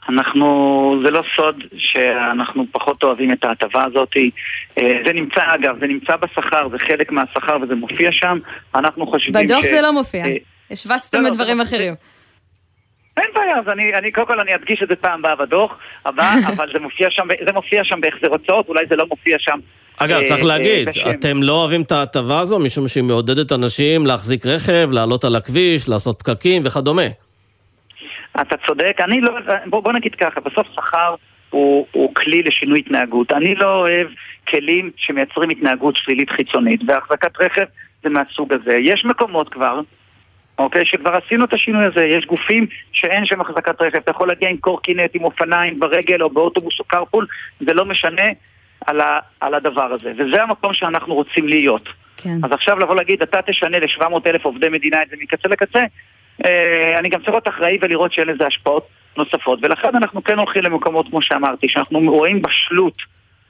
אנחנו, 0.09 0.99
זה 1.03 1.11
לא 1.11 1.23
סוד 1.35 1.63
שאנחנו 1.77 2.65
פחות 2.71 3.03
אוהבים 3.03 3.31
את 3.31 3.43
ההטבה 3.43 3.83
הזאת. 3.83 4.13
אה, 4.77 4.83
זה 5.05 5.13
נמצא, 5.13 5.41
אגב, 5.55 5.79
זה 5.79 5.87
נמצא 5.87 6.15
בשכר, 6.15 6.69
זה 6.71 6.77
חלק 6.79 7.11
מהשכר 7.11 7.57
וזה 7.61 7.75
מופיע 7.75 8.11
שם. 8.11 8.39
אנחנו 8.75 9.07
חושבים 9.07 9.33
בדוח 9.33 9.61
ש... 9.61 9.65
בדוח 9.65 9.75
זה 9.75 9.81
לא 9.81 9.93
מופיע. 9.93 10.25
אה, 10.25 10.35
השווצתם 10.71 11.21
לא, 11.21 11.29
לדברים 11.29 11.57
לא, 11.57 11.63
אחרים. 11.63 11.93
אין 13.17 13.25
בעיה, 13.35 13.59
אז 13.59 13.67
אני, 13.67 13.93
אני 13.93 14.11
קודם 14.11 14.27
כל 14.27 14.39
אני 14.39 14.55
אדגיש 14.55 14.83
את 14.83 14.87
זה 14.87 14.95
פעם 14.95 15.19
הבאה 15.19 15.35
בדוח 15.35 15.77
הבא, 16.05 16.33
אבל 16.55 16.69
זה 16.73 16.79
מופיע 16.79 17.07
שם, 17.11 17.27
זה 17.45 17.51
מופיע 17.53 17.83
שם 17.83 18.01
בהחזר 18.01 18.27
הוצאות, 18.27 18.69
אולי 18.69 18.85
זה 18.89 18.95
לא 18.95 19.05
מופיע 19.09 19.37
שם. 19.39 19.59
אגב, 19.97 20.23
צריך 20.25 20.41
אה, 20.41 20.47
להגיד, 20.47 20.89
אתם 21.09 21.43
לא 21.43 21.53
אוהבים 21.53 21.81
את 21.81 21.91
ההטבה 21.91 22.39
הזו 22.39 22.59
משום 22.59 22.87
שהיא 22.87 23.03
מעודדת 23.03 23.51
אנשים 23.51 24.05
להחזיק 24.05 24.45
רכב, 24.45 24.89
לעלות 24.91 25.23
על 25.23 25.35
הכביש, 25.35 25.89
לעשות 25.89 26.19
פקקים 26.19 26.61
וכדומה. 26.65 27.07
אתה 28.41 28.55
צודק, 28.67 28.97
אני 28.99 29.21
לא, 29.21 29.31
בוא, 29.65 29.83
בוא 29.83 29.93
נגיד 29.93 30.15
ככה, 30.15 30.39
בסוף 30.41 30.67
שכר 30.75 31.15
הוא, 31.49 31.87
הוא 31.91 32.15
כלי 32.15 32.43
לשינוי 32.43 32.79
התנהגות. 32.79 33.31
אני 33.31 33.55
לא 33.55 33.75
אוהב 33.79 34.07
כלים 34.47 34.91
שמייצרים 34.97 35.49
התנהגות 35.49 35.95
שלילית 35.95 36.29
חיצונית, 36.29 36.81
והחזקת 36.87 37.41
רכב 37.41 37.65
זה 38.03 38.09
מהסוג 38.09 38.53
הזה. 38.53 38.77
יש 38.77 39.05
מקומות 39.05 39.49
כבר, 39.49 39.81
אוקיי, 40.59 40.85
שכבר 40.85 41.15
עשינו 41.25 41.45
את 41.45 41.53
השינוי 41.53 41.85
הזה, 41.85 42.05
יש 42.05 42.25
גופים 42.25 42.65
שאין 42.91 43.25
שם 43.25 43.41
החזקת 43.41 43.81
רכב, 43.81 43.97
אתה 43.97 44.11
יכול 44.11 44.27
להגיע 44.27 44.49
עם 44.49 44.57
קורקינט, 44.57 45.11
עם 45.13 45.23
אופניים, 45.23 45.75
ברגל 45.75 46.21
או 46.21 46.29
באוטובוס 46.29 46.79
או 46.79 46.83
קרפול, 46.83 47.27
זה 47.59 47.73
לא 47.73 47.85
משנה 47.85 48.27
על, 48.85 49.01
ה, 49.01 49.19
על 49.39 49.53
הדבר 49.53 49.93
הזה, 49.93 50.11
וזה 50.17 50.43
המקום 50.43 50.73
שאנחנו 50.73 51.15
רוצים 51.15 51.47
להיות. 51.47 51.89
כן. 52.17 52.37
אז 52.43 52.51
עכשיו 52.51 52.79
לבוא 52.79 52.95
להגיד, 52.95 53.21
אתה 53.21 53.41
תשנה 53.41 53.79
ל-700 53.79 54.29
אלף 54.29 54.45
עובדי 54.45 54.69
מדינה 54.69 55.03
את 55.03 55.09
זה 55.09 55.15
מקצה 55.19 55.47
לקצה, 55.49 55.81
אני 56.99 57.09
גם 57.09 57.19
צריך 57.19 57.29
להיות 57.29 57.47
אחראי 57.47 57.77
ולראות 57.81 58.13
שאין 58.13 58.27
לזה 58.27 58.47
השפעות 58.47 58.87
נוספות, 59.17 59.59
ולכן 59.61 59.95
אנחנו 59.95 60.23
כן 60.23 60.39
הולכים 60.39 60.63
למקומות, 60.63 61.09
כמו 61.09 61.21
שאמרתי, 61.21 61.69
שאנחנו 61.69 61.99
רואים 61.99 62.41
בשלות 62.41 63.01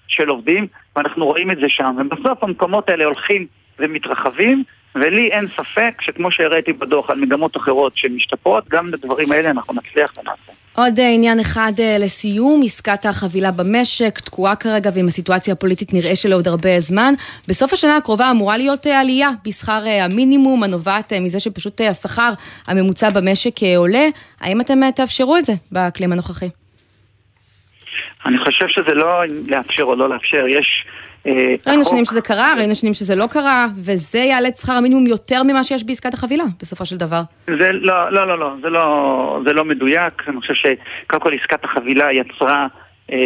של 0.08 0.30
עובדים, 0.30 0.68
ואנחנו 0.96 1.26
רואים 1.26 1.52
את 1.52 1.58
זה 1.58 1.70
שם, 1.70 1.96
ובסוף 1.98 2.44
המקומות 2.44 2.90
האלה 2.90 3.06
הולכים 3.06 3.48
ומתרחבים, 3.80 4.64
ולי 4.96 5.32
אין 5.32 5.48
ספק 5.48 6.02
שכמו 6.02 6.32
שהראיתי 6.32 6.74
בדוח 6.74 7.10
על 7.10 7.20
מגמות 7.20 7.58
אחרות 7.58 7.98
שמשתפרות, 7.98 8.68
גם 8.70 8.88
לדברים 8.88 9.32
האלה 9.32 9.50
אנחנו 9.50 9.74
נצליח 9.74 10.14
ונעשה. 10.20 10.57
עוד 10.80 11.00
אה, 11.00 11.10
עניין 11.10 11.40
אחד 11.40 11.72
אה, 11.80 11.98
לסיום, 12.00 12.62
עסקת 12.66 13.06
החבילה 13.06 13.52
במשק 13.52 14.20
תקועה 14.20 14.56
כרגע 14.56 14.90
ועם 14.94 15.08
הסיטואציה 15.08 15.54
הפוליטית 15.54 15.94
נראה 15.94 16.16
שלעוד 16.16 16.48
הרבה 16.48 16.80
זמן. 16.80 17.14
בסוף 17.48 17.74
השנה 17.74 17.98
הקרובה 17.98 18.32
אמורה 18.32 18.58
להיות 18.58 18.88
אה, 18.88 19.00
עלייה 19.00 19.30
בשכר 19.46 19.84
המינימום 20.02 20.64
הנובעת 20.64 21.14
מזה 21.14 21.40
שפשוט 21.40 21.82
השכר 21.82 22.34
הממוצע 22.68 23.10
במשק 23.10 23.54
עולה. 23.78 24.06
האם 24.42 24.62
אתם 24.62 24.92
תאפשרו 24.96 25.38
את 25.38 25.46
זה 25.46 25.54
באקלים 25.72 26.12
הנוכחי? 26.12 26.50
אני 28.26 28.38
חושב 28.38 28.68
שזה 28.68 28.94
לא 28.94 29.24
לאפשר 29.48 29.84
או 29.84 29.96
לא 29.96 30.10
לאפשר, 30.10 30.48
יש... 30.48 30.86
ראינו 31.68 31.86
שנים 31.86 32.06
שזה 32.06 32.22
קרה, 32.22 32.54
ראינו 32.58 32.76
שנים 32.76 32.94
שזה 32.94 33.16
לא 33.16 33.26
קרה, 33.28 33.68
וזה 33.76 34.20
יעלה 34.20 34.48
את 34.48 34.58
שכר 34.58 34.74
המינימום 34.74 35.08
יותר 35.08 35.44
ממה 35.44 35.64
שיש 35.64 35.84
בעסקת 35.84 36.14
החבילה, 36.14 36.44
בסופו 36.62 36.86
של 36.86 36.98
דבר. 36.98 37.22
זה 37.48 37.72
לא, 37.72 38.12
לא, 38.12 38.28
לא, 38.28 38.40
לא, 38.40 38.54
זה 38.62 38.70
לא, 38.70 39.40
זה 39.46 39.54
לא 39.54 39.66
מדויק. 39.66 40.24
אני 40.28 40.40
חושב 40.40 40.54
שקודם 40.54 41.22
כל 41.22 41.34
עסקת 41.42 41.64
החבילה 41.64 42.12
יצרה 42.12 42.68
אה, 43.12 43.18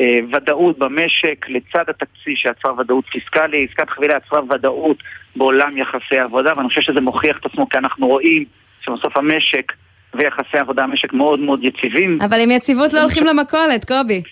אה, 0.00 0.18
ודאות 0.32 0.78
במשק 0.78 1.46
לצד 1.48 1.84
התקציב 1.88 2.34
שיצר 2.36 2.74
ודאות 2.78 3.04
פיסקלי. 3.12 3.66
עסקת 3.70 3.90
חבילה 3.90 4.14
יצרה 4.16 4.40
ודאות 4.50 4.96
בעולם 5.36 5.78
יחסי 5.78 6.18
העבודה, 6.20 6.52
ואני 6.56 6.68
חושב 6.68 6.80
שזה 6.80 7.00
מוכיח 7.00 7.38
את 7.40 7.46
עצמו 7.46 7.68
כי 7.68 7.78
אנחנו 7.78 8.06
רואים 8.06 8.44
שבסוף 8.80 9.16
המשק 9.16 9.72
ויחסי 10.14 10.58
העבודה 10.58 10.82
המשק 10.82 11.12
מאוד 11.12 11.40
מאוד 11.40 11.64
יציבים. 11.64 12.18
אבל 12.20 12.40
עם 12.40 12.50
יציבות 12.50 12.92
לא 12.92 13.00
הולכים 13.00 13.24
למכולת, 13.24 13.84
קובי. 13.84 14.22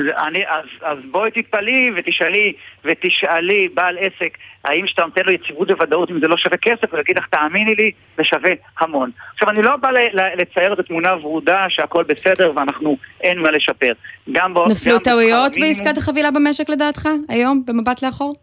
אני, 0.00 0.46
אז, 0.48 0.64
אז 0.82 0.98
בואי 1.10 1.30
תתפלאי 1.30 1.90
ותשאלי, 1.96 2.52
ותשאלי 2.84 3.68
בעל 3.74 3.98
עסק, 3.98 4.38
האם 4.64 4.86
שאתה 4.86 5.02
נותן 5.02 5.22
לו 5.24 5.32
יציבות 5.32 5.70
וודאות 5.70 6.10
אם 6.10 6.20
זה 6.20 6.28
לא 6.28 6.36
שווה 6.36 6.56
כסף, 6.56 6.92
הוא 6.92 7.00
יגיד 7.00 7.18
לך, 7.18 7.26
תאמיני 7.26 7.74
לי, 7.74 7.90
זה 8.16 8.24
שווה 8.24 8.50
המון. 8.80 9.10
עכשיו, 9.34 9.50
אני 9.50 9.62
לא 9.62 9.76
בא 9.76 9.90
לצייר 10.36 10.72
את 10.72 10.78
התמונה 10.78 11.10
הוורודה 11.10 11.66
שהכל 11.68 12.04
בסדר 12.04 12.52
ואנחנו, 12.56 12.96
אין 13.20 13.38
מה 13.38 13.50
לשפר. 13.50 13.92
גם 14.32 14.54
בו... 14.54 14.66
נפלו 14.68 14.98
טעויות 14.98 15.52
בעסקת 15.60 15.98
החבילה 15.98 16.30
במשק 16.30 16.70
לדעתך, 16.70 17.08
היום, 17.28 17.62
במבט 17.66 18.02
לאחור? 18.02 18.34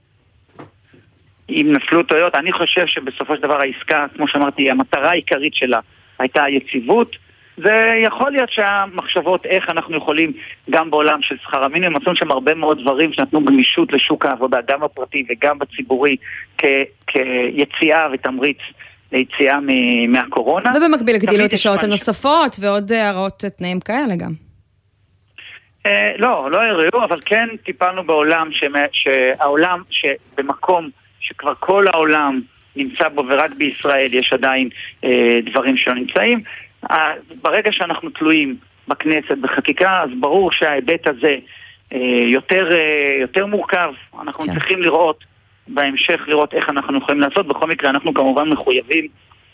אם 1.50 1.68
נפלו 1.76 2.04
טעויות, 2.04 2.36
אני 2.36 2.52
חושב 2.52 2.86
שבסופו 2.86 3.36
של 3.36 3.42
דבר 3.42 3.62
העסקה, 3.62 4.06
כמו 4.16 4.28
שאמרתי, 4.28 4.72
המטרה 4.72 5.10
העיקרית 5.10 5.56
שלה 5.56 5.80
הייתה 6.20 6.44
היציבות. 6.44 7.16
זה 7.58 8.00
יכול 8.04 8.32
להיות 8.32 8.52
שהמחשבות 8.52 9.46
איך 9.46 9.70
אנחנו 9.70 9.98
יכולים 9.98 10.34
גם 10.70 10.92
בעולם 10.92 11.22
של 11.22 11.36
שכר 11.44 11.64
המינימום, 11.64 12.02
עשו 12.02 12.16
שם 12.16 12.32
הרבה 12.32 12.54
מאוד 12.54 12.82
דברים 12.82 13.14
שנתנו 13.14 13.46
גמישות 13.46 13.94
לשוק 13.94 14.26
העבודה, 14.26 14.58
גם 14.68 14.80
בפרטי 14.80 15.26
וגם 15.30 15.60
בציבורי, 15.60 16.16
כ- 16.58 16.66
כיציאה 17.08 18.08
ותמריץ 18.14 18.58
ליציאה 19.12 19.60
מהקורונה. 20.08 20.72
ובמקביל 20.78 21.16
הגדילו 21.16 21.46
את 21.46 21.54
השעות 21.54 21.84
הנוספות 21.84 22.56
ועוד 22.60 22.92
הערות 22.92 23.44
תנאים 23.58 23.80
כאלה 23.80 24.16
גם. 24.16 24.32
Uh, 25.86 25.88
לא, 26.18 26.52
לא 26.52 26.62
הראו, 26.62 27.04
אבל 27.04 27.20
כן 27.26 27.48
טיפלנו 27.64 28.04
בעולם, 28.04 28.50
שהעולם, 28.92 29.82
שבמקום 29.90 30.90
שכבר 31.20 31.54
כל 31.60 31.86
העולם 31.94 32.42
נמצא 32.76 33.10
בו 33.10 33.24
ורק 33.30 33.52
בישראל 33.58 34.14
יש 34.14 34.34
עדיין 34.34 34.70
uh, 35.02 35.08
דברים 35.46 35.78
שלא 35.78 35.94
נמצאים, 35.94 36.40
ברגע 37.42 37.72
שאנחנו 37.72 38.10
תלויים 38.10 38.56
בכנסת, 38.88 39.38
בחקיקה, 39.42 40.02
אז 40.04 40.10
ברור 40.20 40.52
שההיבט 40.52 41.08
הזה 41.08 41.36
אה, 41.94 42.00
יותר, 42.26 42.70
אה, 42.74 43.18
יותר 43.22 43.46
מורכב. 43.46 43.94
אנחנו 44.22 44.44
כן. 44.44 44.54
צריכים 44.54 44.82
לראות 44.82 45.24
בהמשך, 45.68 46.22
לראות 46.28 46.54
איך 46.54 46.70
אנחנו 46.70 46.98
יכולים 46.98 47.22
לעשות. 47.22 47.48
בכל 47.48 47.68
מקרה, 47.68 47.90
אנחנו 47.90 48.14
כמובן 48.14 48.50
מחויבים 48.50 49.08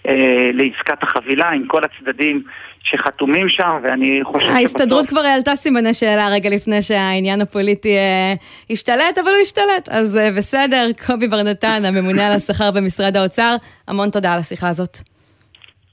אה, 0.07 0.51
לעסקת 0.53 1.03
החבילה 1.03 1.49
עם 1.49 1.67
כל 1.67 1.81
הצדדים 1.83 2.43
שחתומים 2.83 3.49
שם, 3.49 3.79
ואני 3.83 4.19
חושב 4.23 4.39
שבסוף... 4.39 4.57
ההסתדרות 4.57 5.05
כבר 5.05 5.19
העלתה 5.19 5.55
סימני 5.55 5.93
שאלה 5.93 6.27
רגע 6.31 6.49
לפני 6.49 6.81
שהעניין 6.81 7.41
הפוליטי 7.41 7.97
אה, 7.97 8.33
השתלט, 8.69 9.17
אבל 9.17 9.27
הוא 9.27 9.41
השתלט, 9.41 9.89
אז 9.89 10.17
אה, 10.17 10.29
בסדר. 10.37 10.87
קובי 11.05 11.27
בר 11.27 11.43
נתן, 11.43 11.85
הממונה 11.85 12.27
על 12.27 12.33
השכר 12.33 12.71
במשרד 12.71 13.17
האוצר, 13.17 13.55
המון 13.87 14.09
תודה 14.09 14.33
על 14.33 14.39
השיחה 14.39 14.67
הזאת. 14.67 14.97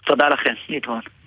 תודה 0.07 0.28
לכם, 0.28 0.53
להתראות. 0.68 1.18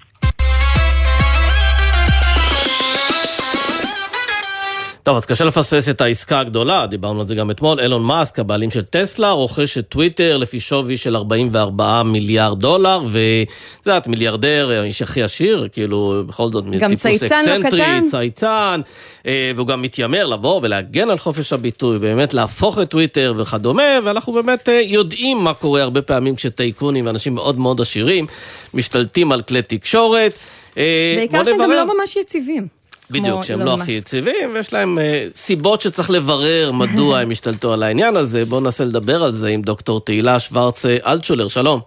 טוב, 5.03 5.17
אז 5.17 5.25
קשה 5.25 5.45
לפספס 5.45 5.89
את 5.89 6.01
העסקה 6.01 6.39
הגדולה, 6.39 6.87
דיברנו 6.87 7.21
על 7.21 7.27
זה 7.27 7.35
גם 7.35 7.51
אתמול. 7.51 7.79
אילון 7.79 8.03
מאסק, 8.03 8.39
הבעלים 8.39 8.71
של 8.71 8.83
טסלה, 8.83 9.31
רוכש 9.31 9.77
את 9.77 9.85
טוויטר 9.89 10.37
לפי 10.37 10.59
שווי 10.59 10.97
של 10.97 11.15
44 11.15 12.03
מיליארד 12.03 12.59
דולר, 12.59 13.01
וזה 13.05 13.97
את 13.97 14.07
מיליארדר, 14.07 14.69
האיש 14.81 15.01
הכי 15.01 15.23
עשיר, 15.23 15.67
כאילו, 15.71 16.23
בכל 16.27 16.49
זאת, 16.51 16.65
גם 16.65 16.89
טיפוס 16.89 17.01
צייצן 17.01 17.41
לא 17.47 17.55
אקצנטרי, 17.55 17.81
קטן. 17.81 18.05
צייצן, 18.11 18.81
אה, 19.25 19.51
והוא 19.55 19.67
גם 19.67 19.81
מתיימר 19.81 20.25
לבוא 20.25 20.59
ולהגן 20.63 21.09
על 21.09 21.17
חופש 21.17 21.53
הביטוי, 21.53 21.99
באמת 21.99 22.33
להפוך 22.33 22.79
את 22.79 22.89
טוויטר 22.89 23.33
וכדומה, 23.37 23.99
ואנחנו 24.03 24.33
באמת 24.33 24.69
אה, 24.69 24.81
יודעים 24.85 25.37
מה 25.37 25.53
קורה 25.53 25.81
הרבה 25.81 26.01
פעמים 26.01 26.35
כשטייקונים 26.35 27.05
ואנשים 27.05 27.35
מאוד 27.35 27.59
מאוד 27.59 27.81
עשירים 27.81 28.27
משתלטים 28.73 29.31
על 29.31 29.41
כלי 29.41 29.61
תקשורת. 29.61 30.33
אה, 30.77 31.13
בעיקר 31.17 31.43
שהם 31.43 31.57
גם. 31.61 31.71
לא 31.71 31.97
ממש 31.97 32.15
יציבים. 32.15 32.80
בדיוק, 33.11 33.43
שהם 33.43 33.59
לא 33.59 33.77
הכי. 33.81 33.91
יציבים, 33.91 34.49
ויש 34.53 34.73
להם 34.73 34.99
אה, 34.99 35.25
סיבות 35.35 35.81
שצריך 35.81 36.09
לברר 36.09 36.71
מדוע 36.71 37.19
הם 37.19 37.31
השתלטו 37.31 37.73
על 37.73 37.83
העניין 37.83 38.15
הזה. 38.15 38.45
בואו 38.45 38.61
ננסה 38.61 38.85
לדבר 38.85 39.23
על 39.23 39.31
זה 39.31 39.49
עם 39.49 39.61
דוקטור 39.61 40.01
תהילה 40.01 40.39
שוורץ 40.39 40.85
אלטשולר, 40.85 41.47
שלום. 41.47 41.79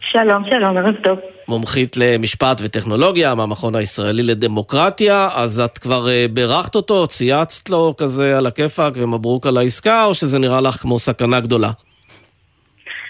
שלום, 0.00 0.42
שלום, 0.50 0.76
ערב 0.76 0.94
טוב. 1.04 1.18
מומחית 1.48 1.96
למשפט 1.96 2.60
וטכנולוגיה 2.64 3.34
מהמכון 3.34 3.74
הישראלי 3.74 4.22
לדמוקרטיה, 4.22 5.28
אז 5.34 5.60
את 5.60 5.78
כבר 5.78 6.08
אה, 6.08 6.26
בירכת 6.30 6.74
אותו, 6.74 7.06
צייצת 7.06 7.70
לו 7.70 7.94
כזה 7.96 8.38
על 8.38 8.46
הכיפאק 8.46 8.92
ומברוק 8.96 9.46
על 9.46 9.56
העסקה, 9.56 10.04
או 10.04 10.14
שזה 10.14 10.38
נראה 10.38 10.60
לך 10.60 10.74
כמו 10.74 10.98
סכנה 10.98 11.40
גדולה? 11.40 11.70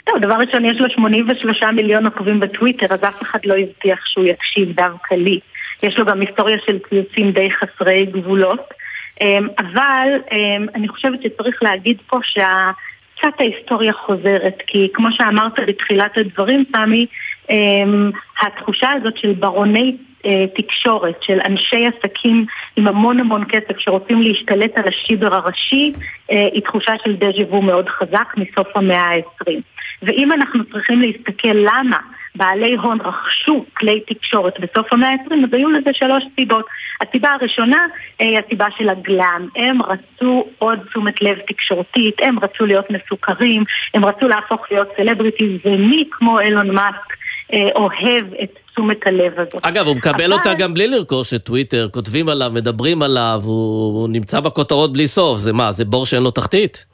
טוב, 0.04 0.18
דבר 0.22 0.34
ראשון, 0.34 0.64
יש 0.64 0.80
לו 0.80 0.90
83 0.90 1.62
מיליון 1.76 2.04
עוקבים 2.04 2.40
בטוויטר, 2.40 2.86
אז 2.90 3.04
אף 3.04 3.22
אחד 3.22 3.38
לא 3.44 3.54
הבטיח 3.54 4.06
שהוא 4.06 4.24
יקשיב 4.24 4.76
דווקא 4.76 5.14
לי. 5.14 5.40
יש 5.84 5.98
לו 5.98 6.04
גם 6.04 6.20
היסטוריה 6.20 6.56
של 6.66 6.78
ציוצים 6.88 7.30
די 7.30 7.48
חסרי 7.50 8.06
גבולות. 8.06 8.74
אמ, 9.20 9.48
אבל 9.58 10.08
אמ, 10.32 10.66
אני 10.74 10.88
חושבת 10.88 11.22
שצריך 11.22 11.62
להגיד 11.62 11.96
פה 12.06 12.18
שקצת 12.22 13.40
ההיסטוריה 13.40 13.92
חוזרת, 13.92 14.62
כי 14.66 14.88
כמו 14.94 15.08
שאמרת 15.12 15.52
בתחילת 15.66 16.18
הדברים, 16.18 16.64
סמי, 16.76 17.06
אמ, 17.50 18.10
התחושה 18.42 18.92
הזאת 18.92 19.16
של 19.16 19.32
ברוני 19.32 19.96
אה, 20.26 20.44
תקשורת, 20.56 21.22
של 21.22 21.38
אנשי 21.44 21.86
עסקים 21.86 22.46
עם 22.76 22.88
המון 22.88 23.20
המון 23.20 23.44
כסף 23.48 23.78
שרוצים 23.78 24.22
להשתלט 24.22 24.78
על 24.78 24.84
השיבר 24.88 25.34
הראשי, 25.34 25.92
אה, 26.30 26.48
היא 26.52 26.62
תחושה 26.62 26.92
של 27.04 27.16
דז'ה 27.16 27.42
וו 27.48 27.62
מאוד 27.62 27.88
חזק 27.88 28.34
מסוף 28.36 28.76
המאה 28.76 29.10
ה-20. 29.10 29.73
ואם 30.06 30.32
אנחנו 30.32 30.64
צריכים 30.64 31.00
להסתכל 31.00 31.48
למה 31.54 31.98
בעלי 32.34 32.74
הון 32.82 32.98
רכשו 33.00 33.64
כלי 33.76 34.00
תקשורת 34.00 34.54
בסוף 34.60 34.92
המאה 34.92 35.08
ה-20, 35.08 35.34
אז 35.44 35.52
היו 35.52 35.70
לזה 35.70 35.90
שלוש 35.92 36.24
סיבות. 36.36 36.66
הסיבה 37.00 37.30
הראשונה 37.30 37.76
אה, 38.20 38.26
היא 38.26 38.38
הסיבה 38.46 38.66
של 38.78 38.88
הגלם. 38.88 39.48
הם 39.56 39.78
רצו 39.82 40.46
עוד 40.58 40.78
תשומת 40.88 41.22
לב 41.22 41.38
תקשורתית, 41.48 42.14
הם 42.22 42.38
רצו 42.38 42.66
להיות 42.66 42.84
מסוכרים, 42.90 43.64
הם 43.94 44.04
רצו 44.04 44.28
להפוך 44.28 44.60
להיות 44.70 44.88
סלבריטיז, 44.96 45.60
ומי 45.64 46.04
כמו 46.10 46.40
אילון 46.40 46.70
מאסק 46.74 47.14
אה, 47.52 47.68
אוהב 47.74 48.24
את 48.42 48.58
תשומת 48.72 49.06
הלב 49.06 49.32
הזאת. 49.40 49.66
אגב, 49.66 49.86
הוא 49.86 49.96
מקבל 49.96 50.24
אבל- 50.24 50.32
אותה 50.32 50.54
גם 50.54 50.74
בלי 50.74 50.86
לרכוש 50.88 51.34
את 51.34 51.42
טוויטר, 51.42 51.88
כותבים 51.92 52.28
עליו, 52.28 52.50
מדברים 52.54 53.02
עליו, 53.02 53.40
הוא 53.44 54.00
הוא 54.00 54.08
נמצא 54.08 54.40
בכותרות 54.40 54.92
בלי 54.92 55.06
סוף. 55.06 55.38
זה 55.38 55.52
מה, 55.52 55.72
זה 55.72 55.84
בור 55.84 56.06
שאין 56.06 56.22
לו 56.22 56.30
תחתית? 56.30 56.84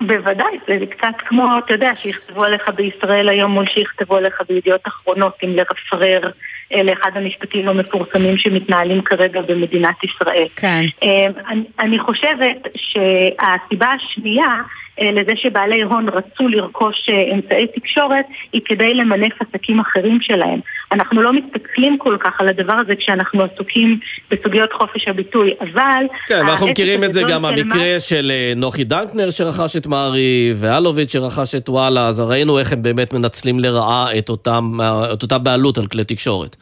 בוודאי, 0.00 0.58
זה 0.66 0.86
קצת 0.90 1.14
כמו, 1.18 1.58
אתה 1.64 1.74
יודע, 1.74 1.94
שיכתבו 1.94 2.44
עליך 2.44 2.68
בישראל 2.76 3.28
היום 3.28 3.50
מול 3.50 3.66
שיכתבו 3.66 4.16
עליך 4.16 4.42
בידיעות 4.48 4.80
אחרונות, 4.88 5.36
אם 5.44 5.56
לרפרר 5.56 6.30
אה, 6.74 6.82
לאחד 6.82 7.10
המשפטים 7.14 7.68
המפורסמים 7.68 8.38
שמתנהלים 8.38 9.02
כרגע 9.02 9.40
במדינת 9.42 10.04
ישראל. 10.04 10.46
כן. 10.56 10.84
אה, 11.02 11.26
אני, 11.48 11.64
אני 11.80 11.98
חושבת 11.98 12.56
שהסיבה 12.76 13.86
השנייה 13.86 14.62
לזה 15.00 15.32
שבעלי 15.36 15.82
הון 15.82 16.08
רצו 16.08 16.48
לרכוש 16.48 17.08
אה, 17.12 17.34
אמצעי 17.34 17.66
תקשורת 17.66 18.24
היא 18.52 18.60
כדי 18.64 18.94
למנף 18.94 19.32
עסקים 19.40 19.80
אחרים 19.80 20.18
שלהם. 20.20 20.60
אנחנו 20.92 21.22
לא 21.22 21.32
מסתכלים 21.32 21.98
כל 21.98 22.16
כך 22.20 22.40
על 22.40 22.48
הדבר 22.48 22.72
הזה 22.72 22.96
כשאנחנו 22.96 23.42
עסוקים 23.42 23.98
בסוגיות 24.30 24.72
חופש 24.72 25.08
הביטוי, 25.08 25.54
אבל... 25.60 26.04
כן, 26.26 26.34
ואנחנו 26.34 26.50
העסק 26.50 26.70
מכירים 26.70 27.04
את 27.04 27.12
זה 27.12 27.22
גם 27.22 27.28
של 27.28 27.38
מהמקרה 27.38 28.00
של 28.00 28.30
אה, 28.30 28.52
נוחי 28.56 28.84
דנקנר 28.84 29.30
שרכש 29.30 29.76
את 29.76 29.86
מעריב, 29.86 30.56
ואלוביץ' 30.60 31.12
שרכש 31.12 31.54
את 31.54 31.68
וואלה, 31.68 32.08
אז 32.08 32.20
ראינו 32.20 32.58
איך 32.58 32.72
הם 32.72 32.82
באמת 32.82 33.12
מנצלים 33.12 33.60
לרעה 33.60 34.18
את 34.18 34.28
אותם- 34.28 34.78
את 35.12 35.22
אותה 35.22 35.38
בעלות 35.38 35.78
על 35.78 35.86
כלי 35.86 36.04
תקשורת. 36.04 36.56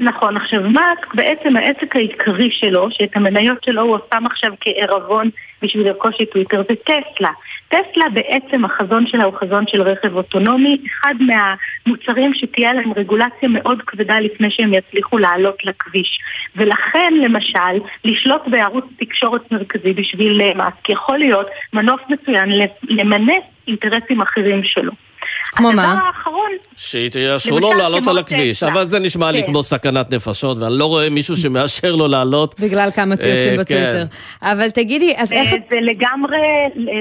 נכון, 0.00 0.36
עכשיו 0.36 0.60
מאסק 0.60 1.14
בעצם 1.14 1.56
העסק 1.56 1.96
העיקרי 1.96 2.48
שלו, 2.52 2.88
שאת 2.90 3.10
המניות 3.14 3.64
שלו 3.64 3.82
הוא 3.82 3.98
שם 4.14 4.26
עכשיו 4.26 4.52
כערבון 4.60 5.30
בשביל 5.62 5.86
לרכוש 5.86 6.14
את 6.22 6.30
טוויטר, 6.32 6.62
זה 6.68 6.74
טסלה. 6.84 7.30
טסלה 7.68 8.04
בעצם 8.12 8.64
החזון 8.64 9.06
שלה 9.06 9.24
הוא 9.24 9.34
חזון 9.34 9.64
של 9.66 9.82
רכב 9.82 10.16
אוטונומי, 10.16 10.78
אחד 10.86 11.14
מהמוצרים 11.20 12.34
שתהיה 12.34 12.72
להם 12.72 12.92
רגולציה 12.96 13.48
מאוד 13.48 13.82
כבדה 13.86 14.20
לפני 14.20 14.50
שהם 14.50 14.74
יצליחו 14.74 15.18
לעלות 15.18 15.64
לכביש. 15.64 16.18
ולכן 16.56 17.12
למשל, 17.22 17.84
לשלוט 18.04 18.42
בערוץ 18.46 18.84
תקשורת 18.98 19.52
מרכזי 19.52 19.92
בשביל 19.92 20.40
אה, 20.40 20.54
מאסק 20.54 20.88
יכול 20.88 21.18
להיות 21.18 21.46
מנוף 21.72 22.00
מצוין 22.08 22.50
למנף 22.88 23.42
אינטרסים 23.68 24.20
אחרים 24.20 24.64
שלו. 24.64 25.09
כמו 25.52 25.68
הדבר 25.68 25.82
מה? 25.82 26.00
האחרון 26.06 26.50
שיאשרו 26.76 27.58
לו 27.58 27.68
למשל, 27.68 27.82
לעלות 27.82 28.08
על 28.08 28.18
הכביש. 28.18 28.62
אבל 28.62 28.84
זה 28.84 28.98
נשמע 28.98 29.32
לי 29.32 29.40
כן. 29.40 29.46
כמו 29.46 29.62
סכנת 29.62 30.12
נפשות, 30.12 30.58
ואני 30.58 30.78
לא 30.78 30.84
רואה 30.84 31.10
מישהו 31.10 31.36
שמאשר 31.36 31.96
לו 31.96 32.08
לעלות. 32.08 32.60
בגלל 32.60 32.90
כמה 32.90 33.16
ציוצים 33.16 33.52
אה, 33.52 33.58
בטוויטר. 33.58 34.04
אבל 34.42 34.70
תגידי, 34.70 35.14
אז 35.16 35.32
איך... 35.32 35.52
אה, 35.52 35.58
זה 35.70 35.76
לגמרי, 35.80 36.38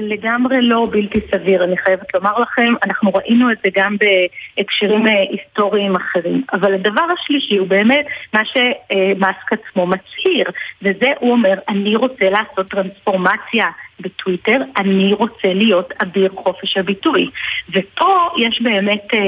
לגמרי 0.02 0.62
לא 0.62 0.88
בלתי 0.92 1.20
סביר, 1.32 1.64
אני 1.64 1.78
חייבת 1.78 2.14
לומר 2.14 2.40
לכם, 2.40 2.74
אנחנו 2.84 3.12
ראינו 3.14 3.52
את 3.52 3.58
זה 3.64 3.70
גם 3.76 3.96
בהקשרים 4.00 5.08
אה, 5.08 5.12
היסטוריים 5.32 5.96
אחרים. 5.96 6.44
אבל 6.54 6.74
הדבר 6.74 7.06
השלישי 7.20 7.58
הוא 7.58 7.68
באמת 7.68 8.06
מה 8.34 8.42
שמאסק 8.46 9.54
עצמו 9.54 9.88
מצהיר, 9.88 10.46
וזה 10.82 11.08
הוא 11.20 11.32
אומר, 11.32 11.54
אני 11.70 11.96
רוצה 11.96 12.30
לעשות 12.30 12.68
טרנספורמציה 12.70 13.66
בטוויטר, 14.00 14.62
אני 14.78 15.14
רוצה 15.14 15.54
להיות 15.54 15.89
אביר 16.02 16.30
חופש 16.43 16.78
הביטוי. 16.78 17.30
ופה 17.70 18.10
יש 18.38 18.62
באמת 18.62 19.08
אה, 19.14 19.20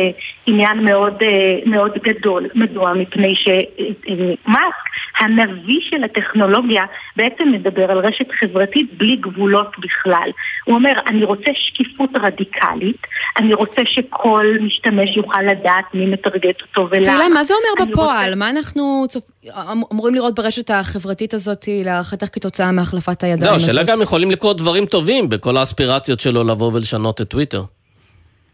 עניין 0.45 0.85
מאוד, 0.85 1.13
אה, 1.21 1.27
מאוד 1.65 1.91
גדול. 2.03 2.47
מדוע? 2.55 2.93
מפני 2.93 3.33
שמאסק, 3.35 4.81
הנביא 5.19 5.79
של 5.89 6.03
הטכנולוגיה, 6.03 6.83
בעצם 7.15 7.51
מדבר 7.51 7.91
על 7.91 7.97
רשת 7.97 8.25
חברתית 8.39 8.97
בלי 8.97 9.15
גבולות 9.15 9.75
בכלל. 9.79 10.29
הוא 10.65 10.75
אומר, 10.75 10.93
אני 11.07 11.23
רוצה 11.23 11.51
שקיפות 11.55 12.09
רדיקלית, 12.21 13.07
אני 13.37 13.53
רוצה 13.53 13.81
שכל 13.85 14.45
משתמש 14.61 15.17
יוכל 15.17 15.41
לדעת 15.41 15.85
מי 15.93 16.05
מטרגט 16.05 16.61
אותו 16.61 16.87
ולמה. 16.91 17.05
תהילה, 17.05 17.29
מה 17.33 17.43
זה 17.43 17.53
אומר 17.53 17.91
בפועל? 17.91 18.23
רוצה- 18.25 18.35
מה 18.35 18.49
אנחנו 18.49 19.05
צופ- 19.09 19.31
אמ- 19.71 19.81
אמורים 19.93 20.15
לראות 20.15 20.35
ברשת 20.35 20.69
החברתית 20.69 21.33
הזאת 21.33 21.65
להערכתך 21.85 22.27
כתוצאה 22.31 22.71
מהחלפת 22.71 23.23
הידיים 23.23 23.41
זהו, 23.41 23.55
הזאת? 23.55 23.69
השאלה 23.69 23.83
גם 23.83 24.01
יכולים 24.01 24.31
לקרות 24.31 24.60
דברים 24.61 24.85
טובים 24.85 25.29
בכל 25.29 25.57
האספירציות 25.57 26.19
שלו 26.19 26.43
לבוא 26.43 26.71
ולשנות 26.73 27.21
את 27.21 27.29
טוויטר. 27.29 27.63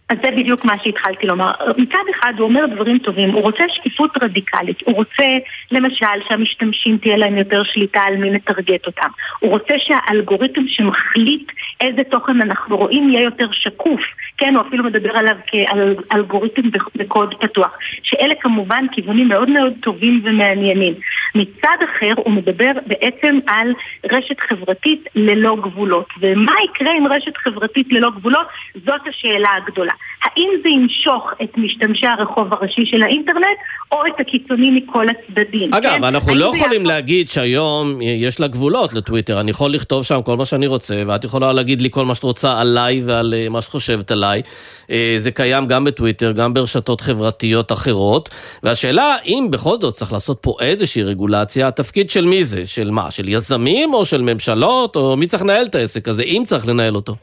אז 0.09 0.17
זה 0.23 0.31
בדיוק 0.31 0.65
מה 0.65 0.73
שהתחלתי 0.83 1.27
לומר. 1.27 1.51
מצד 1.77 2.03
אחד 2.15 2.33
הוא 2.37 2.47
אומר 2.47 2.65
דברים 2.65 2.97
טובים, 2.97 3.29
הוא 3.29 3.41
רוצה 3.41 3.63
שקיפות 3.69 4.11
רדיקלית, 4.23 4.81
הוא 4.85 4.95
רוצה 4.95 5.23
למשל 5.71 6.05
שהמשתמשים 6.27 6.97
תהיה 6.97 7.17
להם 7.17 7.37
יותר 7.37 7.63
שליטה 7.63 7.99
על 7.99 8.15
מי 8.17 8.29
מטרגט 8.29 8.85
אותם, 8.85 9.07
הוא 9.39 9.51
רוצה 9.51 9.73
שהאלגוריתם 9.77 10.61
שמחליט 10.67 11.51
איזה 11.81 12.03
תוכן 12.03 12.41
אנחנו 12.41 12.77
רואים 12.77 13.09
יהיה 13.09 13.23
יותר 13.23 13.47
שקוף, 13.51 14.01
כן, 14.37 14.55
הוא 14.55 14.67
אפילו 14.67 14.83
מדבר 14.83 15.17
עליו 15.17 15.35
כעל 15.47 15.95
אלגוריתם 16.13 16.61
בקוד 16.95 17.35
פתוח, 17.39 17.77
שאלה 18.03 18.35
כמובן 18.35 18.85
כיוונים 18.91 19.27
מאוד 19.27 19.49
מאוד 19.49 19.73
טובים 19.81 20.21
ומעניינים. 20.23 20.93
מצד 21.35 21.77
אחר 21.85 22.13
הוא 22.17 22.33
מדבר 22.33 22.71
בעצם 22.85 23.39
על 23.47 23.73
רשת 24.11 24.39
חברתית 24.39 25.07
ללא 25.15 25.55
גבולות, 25.55 26.09
ומה 26.21 26.53
יקרה 26.65 26.93
עם 26.97 27.07
רשת 27.07 27.37
חברתית 27.37 27.87
ללא 27.91 28.09
גבולות? 28.09 28.47
זאת 28.85 29.01
השאלה 29.07 29.49
הגדולה. 29.57 29.93
האם 30.23 30.49
זה 30.63 30.69
ימשוך 30.69 31.23
את 31.43 31.57
משתמשי 31.57 32.07
הרחוב 32.07 32.53
הראשי 32.53 32.85
של 32.85 33.03
האינטרנט, 33.03 33.57
או 33.91 33.97
את 34.07 34.19
הקיצונים 34.19 34.75
מכל 34.75 35.05
הצדדים? 35.09 35.73
אגב, 35.73 35.91
כן? 35.97 36.03
אנחנו 36.03 36.35
לא 36.35 36.45
יכולים 36.45 36.63
יהפוך- 36.71 36.87
להגיד 36.87 37.29
שהיום 37.29 38.01
יש 38.01 38.39
לה 38.39 38.47
גבולות 38.47 38.93
לטוויטר. 38.93 39.39
אני 39.39 39.51
יכול 39.51 39.71
לכתוב 39.71 40.05
שם 40.05 40.21
כל 40.21 40.37
מה 40.37 40.45
שאני 40.45 40.67
רוצה, 40.67 41.03
ואת 41.07 41.23
יכולה 41.23 41.53
להגיד 41.53 41.81
לי 41.81 41.89
כל 41.91 42.05
מה 42.05 42.15
שאת 42.15 42.23
רוצה 42.23 42.59
עליי 42.61 43.01
ועל 43.05 43.33
אה, 43.37 43.49
מה 43.49 43.61
שאת 43.61 43.71
חושבת 43.71 44.11
עליי. 44.11 44.41
אה, 44.91 45.15
זה 45.19 45.31
קיים 45.31 45.67
גם 45.67 45.83
בטוויטר, 45.83 46.31
גם 46.31 46.53
ברשתות 46.53 47.01
חברתיות 47.01 47.71
אחרות. 47.71 48.29
והשאלה, 48.63 49.15
אם 49.25 49.47
בכל 49.51 49.75
זאת 49.81 49.93
צריך 49.93 50.13
לעשות 50.13 50.37
פה 50.41 50.55
איזושהי 50.61 51.03
רגולציה, 51.03 51.67
התפקיד 51.67 52.09
של 52.09 52.25
מי 52.25 52.43
זה? 52.43 52.65
של 52.67 52.91
מה? 52.91 53.11
של 53.11 53.29
יזמים 53.29 53.93
או 53.93 54.05
של 54.05 54.21
ממשלות? 54.21 54.95
או 54.95 55.17
מי 55.17 55.27
צריך 55.27 55.43
לנהל 55.43 55.65
את 55.65 55.75
העסק 55.75 56.07
הזה, 56.07 56.23
אם 56.23 56.43
צריך 56.45 56.67
לנהל 56.67 56.95
אותו? 56.95 57.15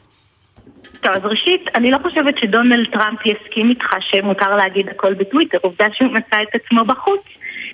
טוב, 1.05 1.13
אז 1.13 1.25
ראשית, 1.25 1.65
אני 1.75 1.91
לא 1.91 1.97
חושבת 2.03 2.37
שדונלד 2.37 2.87
טראמפ 2.91 3.19
יסכים 3.25 3.69
איתך 3.69 3.95
שמותר 3.99 4.55
להגיד 4.55 4.89
הכל 4.89 5.13
בטוויטר, 5.13 5.57
עובדה 5.61 5.85
שהוא 5.93 6.11
מצא 6.11 6.37
את 6.41 6.55
עצמו 6.55 6.85
בחוץ. 6.85 7.21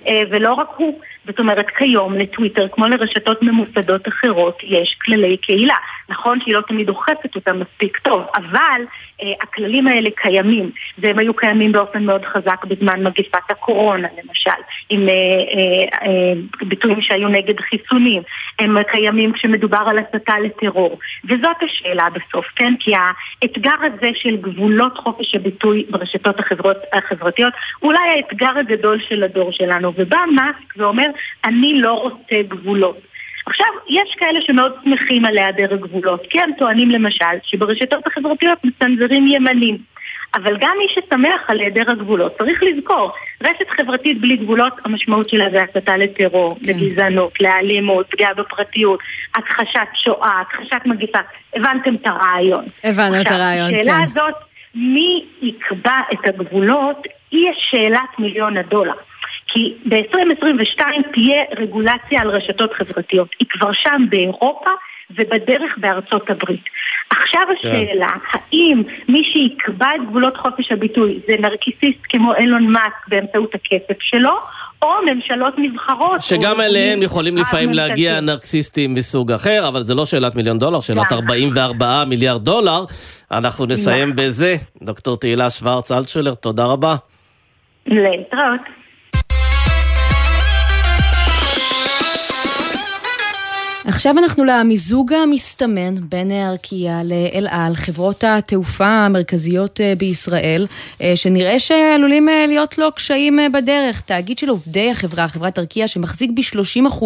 אה, 0.08 0.22
ולא 0.30 0.52
רק 0.52 0.68
הוא. 0.76 1.00
זאת 1.26 1.38
אומרת, 1.38 1.66
כיום 1.70 2.14
לטוויטר, 2.14 2.68
כמו 2.72 2.86
לרשתות 2.86 3.42
ממוסדות 3.42 4.08
אחרות, 4.08 4.58
יש 4.62 4.96
כללי 5.04 5.36
קהילה. 5.36 5.76
נכון 6.08 6.40
שהיא 6.40 6.54
לא 6.54 6.60
תמיד 6.60 6.88
אוכפת 6.88 7.34
אותם 7.34 7.60
מספיק 7.60 7.98
טוב, 7.98 8.22
אבל 8.34 8.82
אה, 9.22 9.32
הכללים 9.42 9.88
האלה 9.88 10.10
קיימים, 10.16 10.70
והם 10.98 11.18
היו 11.18 11.34
קיימים 11.34 11.72
באופן 11.72 12.04
מאוד 12.04 12.24
חזק 12.24 12.64
בזמן 12.64 13.04
מגיפת 13.04 13.50
הקורונה, 13.50 14.08
למשל, 14.24 14.62
עם 14.90 15.08
אה, 15.08 15.14
אה, 15.14 16.08
אה, 16.08 16.66
ביטויים 16.68 17.02
שהיו 17.02 17.28
נגד 17.28 17.60
חיסונים. 17.60 18.22
הם 18.58 18.82
קיימים 18.82 19.32
כשמדובר 19.32 19.82
על 19.86 19.98
הסתה 19.98 20.38
לטרור. 20.38 20.98
וזאת 21.24 21.56
השאלה 21.62 22.06
בסוף, 22.10 22.46
כן? 22.56 22.74
כי 22.80 22.92
האתגר 22.94 23.76
הזה 23.80 24.10
של 24.14 24.36
גבולות 24.36 24.98
חופש 24.98 25.34
הביטוי 25.34 25.84
ברשתות 25.90 26.40
החברות, 26.40 26.76
החברתיות, 26.92 27.52
אולי 27.82 28.08
האתגר 28.16 28.58
הגדול 28.58 29.00
של 29.08 29.22
הדור 29.22 29.52
שלנו. 29.52 29.92
ובא 29.96 30.20
מאסק 30.34 30.76
ואומר, 30.76 31.06
אני 31.44 31.80
לא 31.80 31.92
רוצה 31.92 32.42
גבולות. 32.48 32.98
עכשיו, 33.46 33.66
יש 33.88 34.14
כאלה 34.18 34.40
שמאוד 34.42 34.72
שמחים 34.84 35.24
על 35.24 35.38
היעדר 35.38 35.74
הגבולות, 35.74 36.22
כי 36.30 36.40
הם 36.40 36.50
טוענים 36.58 36.90
למשל 36.90 37.34
שברשתות 37.42 38.06
החברתיות 38.06 38.58
מצנזרים 38.64 39.26
ימנים. 39.26 39.78
אבל 40.34 40.56
גם 40.60 40.76
מי 40.78 40.86
ששמח 40.88 41.42
על 41.48 41.60
היעדר 41.60 41.90
הגבולות, 41.90 42.38
צריך 42.38 42.62
לזכור, 42.62 43.12
רשת 43.42 43.70
חברתית 43.76 44.20
בלי 44.20 44.36
גבולות, 44.36 44.72
המשמעות 44.84 45.28
שלה 45.28 45.44
זה 45.50 45.62
הסתה 45.62 45.96
לטרור, 45.96 46.58
כן. 46.64 46.72
לגזענות, 46.72 47.40
לאלימות, 47.40 48.06
פגיעה 48.10 48.34
בפרטיות, 48.34 49.00
הכחשת 49.34 49.88
שואה, 49.94 50.40
הכחשת 50.40 50.86
מגיפה. 50.86 51.18
הבנתם 51.54 51.94
את 51.94 52.06
הרעיון. 52.06 52.64
הבנו 52.84 53.20
את 53.20 53.26
הרעיון, 53.26 53.70
כן. 53.70 53.80
השאלה 53.80 54.02
הזאת, 54.02 54.34
מי 54.74 55.24
יקבע 55.42 56.00
את 56.12 56.28
הגבולות, 56.28 57.06
היא 57.30 57.48
שאלת 57.56 58.18
מיליון 58.18 58.56
הדולר. 58.56 58.94
כי 59.52 59.74
ב-2022 59.88 60.80
תהיה 61.14 61.42
רגולציה 61.58 62.20
על 62.20 62.30
רשתות 62.30 62.72
חברתיות. 62.72 63.28
היא 63.40 63.48
כבר 63.50 63.72
שם 63.72 64.04
באירופה 64.10 64.70
ובדרך 65.10 65.78
בארצות 65.78 66.30
הברית. 66.30 66.64
עכשיו 67.10 67.40
כן. 67.46 67.68
השאלה, 67.68 68.06
yeah. 68.06 68.38
האם 68.52 68.82
מי 69.08 69.24
שיקבע 69.24 69.88
את 69.96 70.08
גבולות 70.08 70.36
חופש 70.36 70.72
הביטוי 70.72 71.20
זה 71.28 71.34
נרקיסיסט 71.40 72.00
כמו 72.08 72.34
אילון 72.34 72.72
מאסק 72.72 73.08
באמצעות 73.08 73.54
הכסף 73.54 74.00
שלו, 74.00 74.32
או 74.82 74.88
ממשלות 75.06 75.54
נבחרות. 75.58 76.22
שגם 76.22 76.60
אליהם 76.60 77.02
יכולים 77.02 77.36
לפעמים 77.36 77.72
להגיע 77.72 78.20
נרקסיסטים 78.20 78.94
מסוג 78.94 79.32
אחר, 79.32 79.68
אבל 79.68 79.82
זה 79.82 79.94
לא 79.94 80.06
שאלת 80.06 80.34
מיליון 80.34 80.58
דולר, 80.58 80.80
שאלת 80.80 81.12
44 81.12 82.04
מיליארד 82.04 82.44
דולר. 82.44 82.84
אנחנו 83.30 83.66
נסיים 83.66 84.16
בזה. 84.16 84.54
דוקטור 84.82 85.16
תהילה 85.16 85.50
שוורץ 85.50 85.92
אלטשולר, 85.92 86.34
תודה 86.34 86.64
רבה. 86.64 86.94
להתראות. 87.86 88.81
עכשיו 93.84 94.18
אנחנו 94.18 94.44
למיזוג 94.44 95.12
המסתמן 95.12 95.94
בין 96.08 96.32
ארקיע 96.32 97.00
לאל 97.04 97.46
על, 97.50 97.74
חברות 97.74 98.24
התעופה 98.24 98.88
המרכזיות 98.88 99.80
אה, 99.80 99.94
בישראל, 99.98 100.66
אה, 101.02 101.12
שנראה 101.16 101.58
שעלולים 101.58 102.28
אה, 102.28 102.46
להיות 102.46 102.78
לו 102.78 102.92
קשיים 102.92 103.38
בדרך. 103.52 104.00
תאגיד 104.00 104.38
של 104.38 104.48
עובדי 104.48 104.90
החברה, 104.90 105.28
חברת 105.28 105.58
ארקיע, 105.58 105.88
שמחזיק 105.88 106.30
ב-30% 106.34 107.04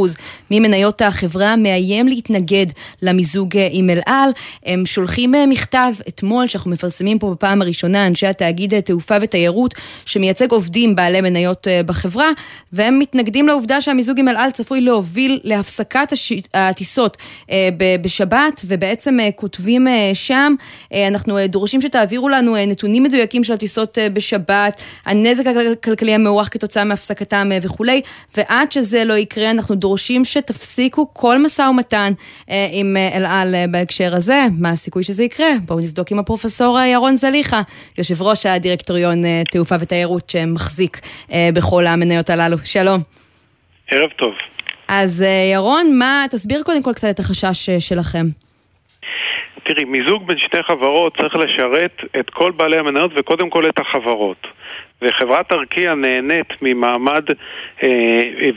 ממניות 0.51 1.03
החברה, 1.03 1.57
מאיים 1.57 2.09
להתנגד 2.09 2.67
למיזוג 3.03 3.55
עם 3.71 3.91
אל 3.91 4.01
על. 4.07 4.31
הם 4.67 4.87
שולחים 4.87 5.35
מכתב 5.49 5.93
אתמול, 6.09 6.49
שאנחנו 6.49 6.71
מפרסמים 6.71 7.19
פה 7.19 7.31
בפעם 7.31 7.63
הראשונה, 7.63 8.07
אנשי 8.07 8.27
התאגיד 8.27 8.81
תעופה 8.81 9.15
ותיירות, 9.23 9.75
שמייצג 10.07 10.51
עובדים 10.51 10.97
בעלי 10.97 11.21
מניות 11.21 11.67
בחברה, 11.87 12.29
והם 12.73 12.99
מתנגדים 12.99 13.47
לעובדה 13.49 13.81
שהמיזוג 13.81 14.19
עם 14.19 14.29
אל 14.29 14.37
על 14.37 14.51
צפוי 14.51 14.81
להוביל 14.81 15.41
להפסקת 15.45 16.13
הש... 16.13 16.33
הטיסות 16.69 17.17
אה, 17.51 17.69
בשבת, 18.03 18.63
ובעצם 18.65 19.21
אה, 19.21 19.29
כותבים 19.33 19.89
אה, 19.89 20.11
שם, 20.15 20.55
אנחנו 21.09 21.39
דורשים 21.49 21.81
שתעבירו 21.81 22.29
לנו 22.29 22.57
נתונים 22.67 23.03
מדויקים 23.03 23.45
של 23.45 23.53
הטיסות 23.53 23.99
בשבת, 24.13 24.83
הנזק 25.07 25.45
הכלכלי 25.47 26.15
המאורך 26.15 26.49
כתוצאה 26.53 26.85
מהפסקתם 26.85 27.51
וכולי, 27.63 28.01
ועד 28.37 28.73
שזה 28.73 29.05
לא 29.05 29.15
יקרה, 29.15 29.51
אנחנו 29.51 29.75
דורשים 29.75 30.25
שתפסיקו 30.25 31.07
כל 31.13 31.39
משא 31.39 31.63
ומתן 31.63 32.13
עם 32.73 32.97
אל 33.15 33.27
על 33.27 33.55
בהקשר 33.71 34.17
הזה. 34.17 34.43
מה 34.59 34.71
הסיכוי 34.71 35.03
שזה 35.03 35.25
יקרה? 35.25 35.49
בואו 35.65 35.81
נבדוק 35.81 36.11
עם 36.13 36.19
הפרופסור 36.19 36.79
ירון 36.79 37.17
זליכה, 37.17 37.63
יושב 37.99 38.23
ראש 38.23 38.47
הדירקטוריון 38.47 39.23
תעופה 39.51 39.75
ותיירות 39.81 40.31
שמחזיק 40.31 41.01
בכל 41.55 41.87
המניות 41.87 42.31
הללו. 42.31 42.57
שלום. 42.65 43.03
ערב 43.91 44.11
טוב. 44.17 44.56
אז 44.89 45.23
אה, 45.23 45.51
ירון, 45.53 45.99
מה, 45.99 46.25
תסביר 46.31 46.63
קודם 46.63 46.83
כל 46.83 46.93
קצת 46.93 47.09
את 47.11 47.19
החשש 47.19 47.69
אה, 47.69 47.81
שלכם. 47.81 48.27
תראי, 49.65 49.85
מיזוג 49.85 50.27
בין 50.27 50.39
שתי 50.39 50.63
חברות 50.63 51.17
צריך 51.17 51.37
לשרת 51.37 52.01
את 52.21 52.31
כל 52.31 52.53
בעלי 52.57 52.79
המניות 52.79 53.11
וקודם 53.17 53.51
כל 53.51 53.69
את 53.69 53.79
החברות. 53.79 54.47
וחברת 55.03 55.53
ארקיע 55.53 55.95
נהנית 55.95 56.47
ממעמד 56.63 57.23
אה, 57.83 57.89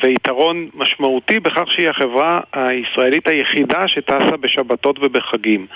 ויתרון 0.04 0.70
משמעותי 0.74 1.40
בכך 1.40 1.64
שהיא 1.76 1.90
החברה 1.90 2.40
הישראלית 2.54 3.28
היחידה 3.28 3.88
שטסה 3.88 4.38
בשבתות 4.42 5.00
ובחגים. 5.02 5.68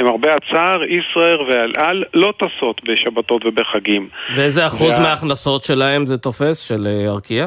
למרבה 0.00 0.34
הצער, 0.34 0.82
ישראייר 0.84 1.40
ואל 1.48 1.72
על 1.76 2.04
לא 2.14 2.32
טסות 2.38 2.80
בשבתות 2.84 3.46
ובחגים. 3.46 4.08
ואיזה 4.36 4.66
אחוז 4.66 4.98
וה... 4.98 5.02
מההכנסות 5.02 5.62
שלהם 5.62 6.06
זה 6.06 6.18
תופס, 6.18 6.58
של 6.58 6.86
אה, 6.86 7.08
ארקיע? 7.08 7.46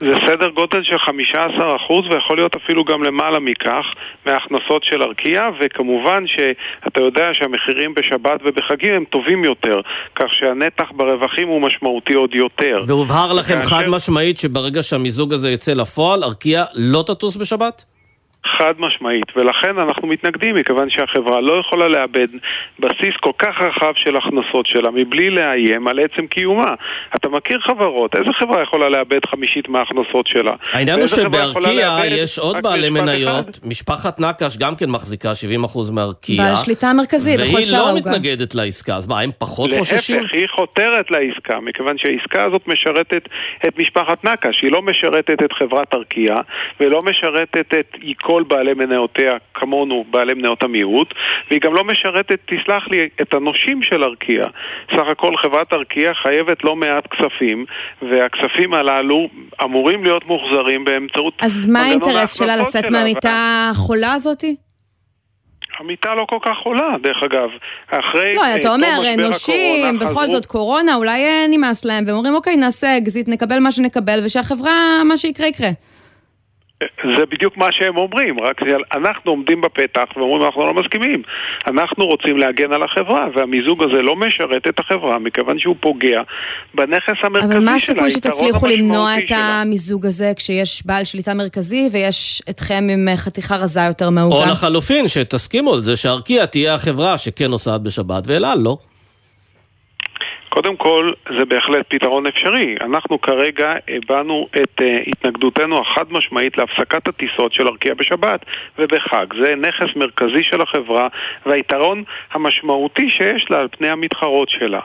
זה 0.00 0.14
סדר 0.26 0.48
גודל 0.48 0.82
של 0.82 0.96
15% 0.96 2.10
ויכול 2.10 2.36
להיות 2.36 2.56
אפילו 2.56 2.84
גם 2.84 3.02
למעלה 3.02 3.38
מכך 3.38 3.84
מההכנסות 4.26 4.84
של 4.84 5.02
ארקיע 5.02 5.48
וכמובן 5.60 6.24
שאתה 6.26 7.00
יודע 7.00 7.28
שהמחירים 7.32 7.94
בשבת 7.94 8.40
ובחגים 8.44 8.94
הם 8.94 9.04
טובים 9.04 9.44
יותר 9.44 9.80
כך 10.14 10.26
שהנתח 10.38 10.90
ברווחים 10.96 11.48
הוא 11.48 11.60
משמעותי 11.60 12.14
עוד 12.14 12.34
יותר. 12.34 12.82
והובהר 12.86 13.32
לכם 13.32 13.54
וכאשר... 13.54 13.76
חד 13.76 13.84
משמעית 13.88 14.38
שברגע 14.38 14.82
שהמיזוג 14.82 15.32
הזה 15.32 15.50
יצא 15.50 15.72
לפועל, 15.72 16.24
ארקיע 16.24 16.64
לא 16.74 17.04
תטוס 17.06 17.36
בשבת? 17.36 17.93
חד 18.44 18.74
משמעית, 18.78 19.36
ולכן 19.36 19.78
אנחנו 19.78 20.08
מתנגדים 20.08 20.54
מכיוון 20.54 20.90
שהחברה 20.90 21.40
לא 21.40 21.60
יכולה 21.60 21.88
לאבד 21.88 22.28
בסיס 22.78 23.14
כל 23.20 23.30
כך 23.38 23.60
רחב 23.60 23.92
של 23.96 24.16
הכנסות 24.16 24.66
שלה 24.66 24.90
מבלי 24.90 25.30
לאיים 25.30 25.88
על 25.88 25.98
עצם 25.98 26.26
קיומה. 26.26 26.74
אתה 27.16 27.28
מכיר 27.28 27.60
חברות, 27.60 28.16
איזה 28.16 28.30
חברה 28.38 28.62
יכולה 28.62 28.88
לאבד 28.88 29.26
חמישית 29.26 29.68
מההכנסות 29.68 30.26
שלה? 30.26 30.52
העניין 30.72 30.98
הוא 30.98 31.06
שבארקיע 31.06 32.00
יש 32.06 32.38
עוד 32.38 32.56
בעלי 32.62 32.90
מניות, 32.90 33.50
אחד? 33.50 33.68
משפחת 33.68 34.20
נקש 34.20 34.58
גם 34.58 34.76
כן 34.76 34.90
מחזיקה 34.90 35.32
70% 35.66 35.92
מארקיע. 35.92 36.42
בעל 36.42 36.56
שליטה 36.56 36.86
המרכזי 36.86 37.36
בכל 37.36 37.62
שעה 37.62 37.82
והיא 37.82 37.92
לא 37.92 37.96
מתנגדת 37.96 38.54
לעסקה, 38.54 38.96
אז 38.96 39.06
מה, 39.06 39.20
הם 39.20 39.30
פחות 39.38 39.70
חוששים? 39.78 40.22
להפך, 40.22 40.34
היא 40.34 40.48
חותרת 40.48 41.10
לעסקה, 41.10 41.60
מכיוון 41.60 41.98
שהעסקה 41.98 42.44
הזאת 42.44 42.68
משרתת 42.68 43.28
את 43.68 43.78
משפחת 43.78 44.24
נקש, 44.24 44.62
היא 44.62 44.72
לא 44.72 44.82
משרתת 44.82 45.42
את 45.44 45.52
חברת 45.52 45.94
ארקיע 45.94 46.34
ולא 46.80 47.02
משרתת 47.02 47.74
את 47.74 47.96
כל 48.22 48.33
בעלי 48.42 48.74
מניותיה 48.74 49.36
כמונו, 49.54 50.04
בעלי 50.10 50.34
מניות 50.34 50.62
המיעוט, 50.62 51.14
והיא 51.50 51.60
גם 51.60 51.74
לא 51.74 51.84
משרתת, 51.84 52.38
תסלח 52.46 52.88
לי, 52.88 53.08
את 53.22 53.34
הנושים 53.34 53.82
של 53.82 54.04
ארקיע. 54.04 54.46
סך 54.90 55.06
הכל 55.12 55.36
חברת 55.36 55.72
ארקיע 55.72 56.14
חייבת 56.14 56.64
לא 56.64 56.76
מעט 56.76 57.06
כספים, 57.06 57.64
והכספים 58.02 58.74
הללו 58.74 59.28
אמורים 59.64 60.04
להיות 60.04 60.26
מוחזרים 60.26 60.84
באמצעות 60.84 61.34
אז 61.40 61.66
מה 61.66 61.80
האינטרס 61.80 62.38
שלה 62.38 62.56
לצאת 62.56 62.84
מהמיטה 62.84 63.70
החולה 63.70 64.12
הזאתי? 64.12 64.56
המיטה 65.78 66.14
לא 66.14 66.26
כל 66.28 66.38
כך 66.42 66.58
חולה, 66.64 66.96
דרך 67.02 67.22
אגב. 67.22 67.48
אחרי... 67.90 68.34
לא, 68.34 68.42
אתה 68.56 68.74
אומר, 68.74 69.16
נושים, 69.18 69.98
בכל 69.98 70.08
חזרו... 70.08 70.30
זאת 70.30 70.46
קורונה, 70.46 70.94
אולי 70.94 71.24
אה, 71.24 71.46
נמאס 71.50 71.84
להם, 71.84 72.04
והם 72.06 72.16
אומרים, 72.16 72.34
אוקיי, 72.34 72.56
נעשה 72.56 72.98
אקזיט, 72.98 73.28
נקבל 73.28 73.58
מה 73.58 73.72
שנקבל, 73.72 74.20
ושהחברה, 74.24 75.04
מה 75.04 75.16
שיקרה, 75.16 75.46
יקרה. 75.46 75.68
זה 77.16 77.26
בדיוק 77.30 77.56
מה 77.56 77.72
שהם 77.72 77.96
אומרים, 77.96 78.40
רק 78.40 78.60
אנחנו 78.94 79.30
עומדים 79.30 79.60
בפתח 79.60 80.04
ואומרים 80.16 80.42
אנחנו 80.42 80.66
לא 80.66 80.74
מסכימים. 80.74 81.22
אנחנו 81.66 82.06
רוצים 82.06 82.38
להגן 82.38 82.72
על 82.72 82.82
החברה, 82.82 83.26
והמיזוג 83.34 83.82
הזה 83.82 84.02
לא 84.02 84.16
משרת 84.16 84.66
את 84.68 84.80
החברה 84.80 85.18
מכיוון 85.18 85.58
שהוא 85.58 85.76
פוגע 85.80 86.22
בנכס 86.74 87.14
המרכזי 87.22 87.48
שלה, 87.48 87.56
אבל 87.56 87.64
מה 87.64 87.74
הסיכוי 87.74 88.10
שתצליחו 88.10 88.66
למנוע 88.66 89.18
את 89.18 89.28
שלה. 89.28 89.60
המיזוג 89.60 90.06
הזה 90.06 90.32
כשיש 90.36 90.86
בעל 90.86 91.04
שליטה 91.04 91.34
מרכזי 91.34 91.88
ויש 91.92 92.42
אתכם 92.50 92.84
עם 92.92 93.08
חתיכה 93.16 93.56
רזה 93.56 93.80
יותר 93.80 94.10
מהוגה? 94.10 94.36
או 94.36 94.42
לחלופין, 94.50 95.08
שתסכימו 95.08 95.74
על 95.74 95.80
זה 95.80 95.96
שארקיע 95.96 96.46
תהיה 96.46 96.74
החברה 96.74 97.18
שכן 97.18 97.50
נוסעת 97.50 97.80
בשבת 97.80 98.22
ואל 98.26 98.44
על 98.44 98.58
לא. 98.58 98.76
קודם 100.54 100.76
כל, 100.76 101.12
זה 101.38 101.44
בהחלט 101.44 101.86
פתרון 101.88 102.26
אפשרי. 102.26 102.76
אנחנו 102.80 103.20
כרגע 103.20 103.74
הבענו 103.88 104.48
את 104.56 104.80
uh, 104.80 104.84
התנגדותנו 105.06 105.80
החד 105.80 106.04
משמעית 106.10 106.58
להפסקת 106.58 107.08
הטיסות 107.08 107.52
של 107.52 107.68
ארקיע 107.68 107.94
בשבת 107.94 108.44
ובחג. 108.78 109.26
זה 109.40 109.54
נכס 109.56 109.96
מרכזי 109.96 110.42
של 110.42 110.60
החברה 110.60 111.08
והיתרון 111.46 112.04
המשמעותי 112.32 113.10
שיש 113.10 113.50
לה 113.50 113.60
על 113.60 113.68
פני 113.68 113.88
המתחרות 113.88 114.48
שלה. 114.48 114.80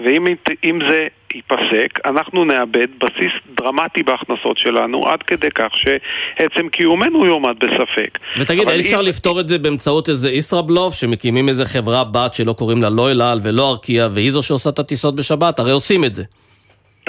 ואם 0.00 0.80
זה 0.88 1.06
ייפסק, 1.34 1.98
אנחנו 2.06 2.44
נאבד 2.44 2.86
בסיס 2.98 3.32
דרמטי 3.56 4.02
בהכנסות 4.02 4.58
שלנו, 4.58 5.08
עד 5.08 5.22
כדי 5.22 5.50
כך 5.54 5.72
שעצם 5.74 6.68
קיומנו 6.68 7.26
יועמד 7.26 7.56
בספק. 7.58 8.18
ותגיד, 8.38 8.68
אין 8.68 8.80
אפשר 8.80 9.02
לפתור 9.02 9.40
את 9.40 9.48
זה 9.48 9.58
באמצעות 9.58 10.08
איזה 10.08 10.32
ישראבלוף, 10.32 10.94
שמקימים 10.94 11.48
איזה 11.48 11.64
חברה 11.64 12.04
בת 12.04 12.34
שלא 12.34 12.52
קוראים 12.52 12.82
לה 12.82 12.90
לא 12.90 13.10
אל 13.10 13.22
על 13.22 13.38
ולא 13.42 13.70
ארקיע, 13.70 14.08
והיא 14.10 14.30
זו 14.30 14.42
שעושה 14.42 14.70
את 14.70 14.78
הטיסות 14.78 15.16
בשבת? 15.16 15.58
הרי 15.58 15.72
עושים 15.72 16.04
את 16.04 16.14
זה. 16.14 16.22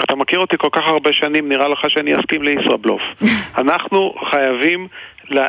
אתה 0.04 0.14
מכיר 0.14 0.38
אותי 0.38 0.56
כל 0.58 0.68
כך 0.72 0.82
הרבה 0.86 1.12
שנים, 1.12 1.48
נראה 1.48 1.68
לך 1.68 1.78
שאני 1.88 2.14
אסכים 2.20 2.42
לישראבלוף. 2.42 3.02
אנחנו 3.62 4.14
חייבים 4.30 4.88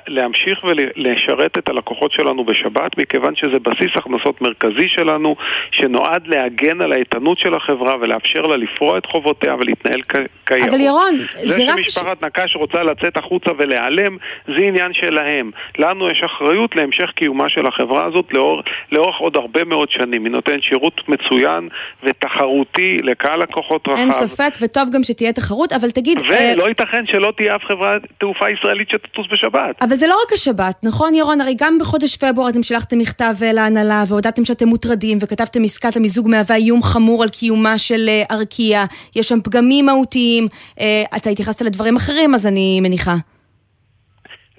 להמשיך 0.08 0.64
ולשרת 0.64 1.58
את 1.58 1.70
הלקוחות 1.70 2.12
שלנו 2.12 2.46
בשבת, 2.46 2.98
מכיוון 2.98 3.36
שזה 3.36 3.60
בסיס 3.60 3.92
הכנסות 3.96 4.42
מרכזי 4.42 4.88
שלנו, 4.88 5.36
שנועד 5.72 6.28
להגן 6.28 6.82
על 6.82 6.92
האיתנות 6.92 7.40
של 7.40 7.56
החברה 7.56 7.96
ולאפשר 8.02 8.42
לה 8.42 8.58
לפרוע 8.58 8.98
את 8.98 9.06
חובותיה 9.06 9.56
ולהתנהל 9.56 10.02
כיאות. 10.46 10.70
אבל 10.70 10.80
ירון, 10.80 11.18
זה, 11.18 11.56
זה 11.56 11.64
רק... 11.64 11.76
זה 11.76 11.84
שמשפחת 11.84 12.24
נקש 12.24 12.56
רוצה 12.56 12.84
לצאת 12.84 13.18
החוצה 13.18 13.52
ולהיעלם, 13.58 14.18
זה 14.48 14.58
עניין 14.58 14.94
שלהם. 14.94 15.52
לנו 15.78 16.10
יש 16.10 16.24
אחריות 16.24 16.76
להמשך 16.76 17.12
קיומה 17.16 17.50
של 17.50 17.66
החברה 17.66 18.06
הזאת 18.06 18.34
לאור, 18.34 18.62
לאורך 18.92 19.16
עוד 19.18 19.38
הרבה 19.38 19.64
מאוד 19.64 19.92
שנים. 19.92 20.26
היא 20.26 20.32
נותנת 20.32 20.64
שירות 20.64 21.02
מצוין 21.10 21.70
ותחרותי 22.04 22.98
לקהל 23.04 23.40
לקוחות 23.40 23.88
רחב. 23.88 24.00
אין 24.00 24.12
ספק, 24.12 24.54
וטוב 24.62 24.90
גם 24.94 25.04
שתהיה 25.04 25.34
תחרות, 25.34 25.74
אבל 25.74 25.92
תגיד... 25.92 26.18
ולא 26.20 26.66
uh... 26.66 26.68
ייתכן 26.68 27.06
שלא 27.06 27.34
תהיה 27.38 27.56
אף 27.56 27.66
חברת 27.66 28.02
תעופה 28.18 28.50
ישראלית 28.50 28.90
שתטוס 28.90 29.28
בשבת. 29.32 29.73
השבת. 29.78 29.90
אבל 29.90 29.98
זה 29.98 30.08
לא 30.08 30.16
רק 30.26 30.34
השבת, 30.34 30.76
נכון 30.84 31.16
ירון? 31.16 31.42
הרי 31.42 31.56
גם 31.58 31.78
בחודש 31.80 32.18
פברואר 32.18 32.50
אתם 32.50 32.64
שלחתם 32.64 32.98
מכתב 32.98 33.36
אה, 33.42 33.54
להנהלה 33.54 34.04
והודעתם 34.08 34.46
שאתם 34.46 34.68
מוטרדים 34.68 35.18
וכתבתם 35.22 35.64
עסקת 35.64 35.96
המיזוג 35.96 36.28
מהווה 36.28 36.56
איום 36.56 36.84
חמור 36.84 37.24
על 37.24 37.30
קיומה 37.30 37.78
של 37.78 38.10
אה, 38.10 38.24
ארקיע. 38.32 38.86
יש 39.16 39.30
שם 39.30 39.40
פגמים 39.44 39.86
מהותיים. 39.86 40.48
אה, 40.80 41.04
אתה 41.16 41.30
התייחסת 41.30 41.62
לדברים 41.62 41.96
אחרים, 41.96 42.36
אז 42.36 42.48
אני 42.48 42.82
מניחה. 42.82 43.16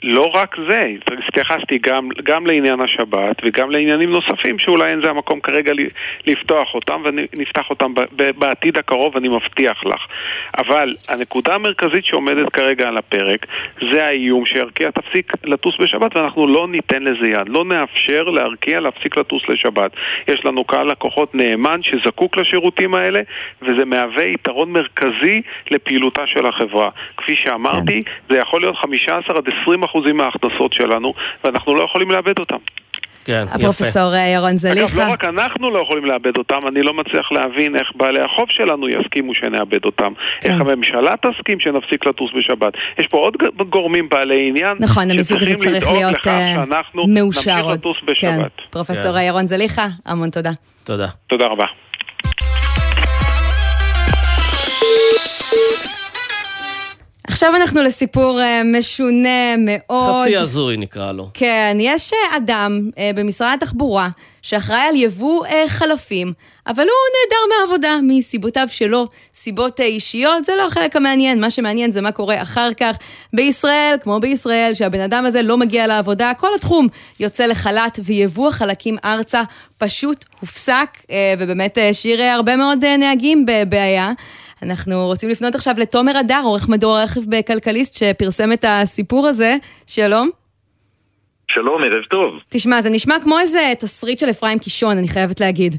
לא 0.06 0.30
רק 0.34 0.56
זה, 0.68 0.88
התייחסתי 1.28 1.78
גם, 1.78 2.08
גם 2.22 2.46
לעניין 2.46 2.80
השבת 2.80 3.36
וגם 3.44 3.70
לעניינים 3.70 4.10
נוספים 4.10 4.58
שאולי 4.58 4.90
אין 4.90 5.00
זה 5.02 5.10
המקום 5.10 5.40
כרגע 5.40 5.72
לפתוח 6.26 6.74
אותם 6.74 7.02
ונפתח 7.04 7.70
אותם 7.70 7.94
בעתיד 8.38 8.78
הקרוב, 8.78 9.16
אני 9.16 9.28
מבטיח 9.28 9.84
לך. 9.84 10.06
אבל 10.58 10.94
הנקודה 11.08 11.54
המרכזית 11.54 12.04
שעומדת 12.04 12.52
כרגע 12.52 12.88
על 12.88 12.96
הפרק 12.96 13.46
זה 13.92 14.06
האיום 14.06 14.46
שארקיע 14.46 14.90
תפסיק 14.90 15.32
לטוס 15.44 15.74
בשבת 15.80 16.16
ואנחנו 16.16 16.46
לא 16.46 16.68
ניתן 16.68 17.02
לזה 17.02 17.28
יד. 17.28 17.48
לא 17.48 17.64
נאפשר 17.64 18.22
לארקיע 18.22 18.80
להפסיק 18.80 19.16
לטוס 19.16 19.42
לשבת. 19.48 19.90
יש 20.28 20.44
לנו 20.44 20.64
קהל 20.64 20.90
לקוחות 20.90 21.34
נאמן 21.34 21.82
שזקוק 21.82 22.36
לשירותים 22.36 22.94
האלה 22.94 23.20
וזה 23.62 23.84
מהווה 23.84 24.24
יתרון 24.24 24.72
מרכזי 24.72 25.42
לפעילותה 25.70 26.26
של 26.26 26.46
החברה. 26.46 26.90
כפי 27.16 27.36
שאמרתי, 27.36 28.02
כן. 28.04 28.34
זה 28.34 28.38
יכול 28.38 28.60
להיות 28.60 28.76
15 28.76 29.36
עד 29.36 29.48
20 29.62 29.84
אחוזים 29.94 30.16
מההכנסות 30.16 30.72
שלנו, 30.72 31.14
ואנחנו 31.44 31.74
לא 31.74 31.82
יכולים 31.82 32.10
לאבד 32.10 32.38
אותם. 32.38 32.56
כן, 33.24 33.44
יפה. 33.46 33.54
הפרופסור 33.54 34.14
אה, 34.14 34.28
ירון 34.28 34.56
זליכה. 34.56 34.80
אגב, 34.84 34.98
לא 35.08 35.12
רק 35.12 35.24
אנחנו 35.24 35.70
לא 35.70 35.78
יכולים 35.78 36.04
לאבד 36.04 36.36
אותם, 36.38 36.58
אני 36.68 36.82
לא 36.82 36.94
מצליח 36.94 37.32
להבין 37.32 37.76
איך 37.76 37.88
בעלי 37.94 38.20
החוב 38.20 38.46
שלנו 38.48 38.88
יסכימו 38.88 39.34
שנאבד 39.34 39.84
אותם. 39.84 40.12
כן. 40.40 40.50
איך 40.50 40.60
הממשלה 40.60 41.14
תסכים 41.16 41.60
שנפסיק 41.60 42.06
לטוס 42.06 42.30
בשבת. 42.36 42.72
יש 42.98 43.06
פה 43.06 43.18
עוד 43.18 43.36
גורמים 43.70 44.08
בעלי 44.08 44.48
עניין, 44.48 44.76
נכון, 44.80 45.10
המיזוג 45.10 45.42
הזה 45.42 45.54
צריך 45.54 45.90
להיות 45.90 46.26
אה, 46.26 46.62
מאושר 47.06 47.60
עוד. 47.60 47.78
לטוס 47.78 47.96
בשבת. 48.04 48.30
כן. 48.56 48.64
פרופסור 48.70 49.12
כן. 49.12 49.20
ירון 49.20 49.46
זליכה, 49.46 49.86
המון 50.06 50.30
תודה. 50.30 50.52
תודה. 50.84 51.06
תודה 51.26 51.46
רבה. 51.46 51.66
עכשיו 57.28 57.56
אנחנו 57.56 57.82
לסיפור 57.82 58.40
uh, 58.40 58.78
משונה 58.78 59.56
מאוד. 59.58 60.22
חצי 60.22 60.36
הזוי 60.36 60.76
נקרא 60.76 61.12
לו. 61.12 61.28
כן, 61.34 61.76
יש 61.80 62.12
uh, 62.12 62.36
אדם 62.36 62.90
uh, 62.90 62.98
במשרד 63.14 63.56
התחבורה 63.62 64.08
שאחראי 64.42 64.80
על 64.80 64.96
יבוא 64.96 65.44
חלפים, 65.66 66.32
אבל 66.66 66.82
הוא 66.82 66.88
נעדר 67.14 67.56
מהעבודה 67.56 67.98
מסיבותיו 68.02 68.66
שלו, 68.70 69.06
סיבות 69.34 69.80
אישיות, 69.80 70.44
זה 70.44 70.52
לא 70.58 70.66
החלק 70.66 70.96
המעניין, 70.96 71.40
מה 71.40 71.50
שמעניין 71.50 71.90
זה 71.90 72.00
מה 72.00 72.12
קורה 72.12 72.42
אחר 72.42 72.74
כך 72.74 72.96
בישראל, 73.32 73.96
כמו 74.02 74.20
בישראל, 74.20 74.74
שהבן 74.74 75.00
אדם 75.00 75.24
הזה 75.24 75.42
לא 75.42 75.56
מגיע 75.56 75.86
לעבודה, 75.86 76.32
כל 76.38 76.54
התחום 76.54 76.88
יוצא 77.20 77.46
לחל"ת 77.46 77.98
ויבוא 78.04 78.48
החלקים 78.48 78.96
ארצה 79.04 79.42
פשוט 79.78 80.24
הופסק, 80.40 80.88
ובאמת 81.38 81.78
השאיר 81.90 82.22
הרבה 82.22 82.56
מאוד 82.56 82.84
נהגים 82.84 83.46
בבעיה. 83.46 84.12
אנחנו 84.64 85.06
רוצים 85.06 85.28
לפנות 85.28 85.54
עכשיו 85.54 85.74
לתומר 85.78 86.20
אדר, 86.20 86.40
עורך 86.44 86.68
מדור 86.68 86.96
הרכב 86.96 87.20
בכלכליסט, 87.28 87.94
שפרסם 87.94 88.52
את 88.52 88.64
הסיפור 88.68 89.26
הזה. 89.26 89.56
שלום. 89.86 90.30
שלום, 91.50 91.82
ערב 91.84 92.04
טוב. 92.04 92.34
תשמע, 92.48 92.82
זה 92.82 92.90
נשמע 92.90 93.14
כמו 93.22 93.38
איזה 93.38 93.72
תסריט 93.80 94.18
של 94.18 94.30
אפרים 94.30 94.58
קישון, 94.58 94.98
אני 94.98 95.08
חייבת 95.08 95.40
להגיד. 95.40 95.74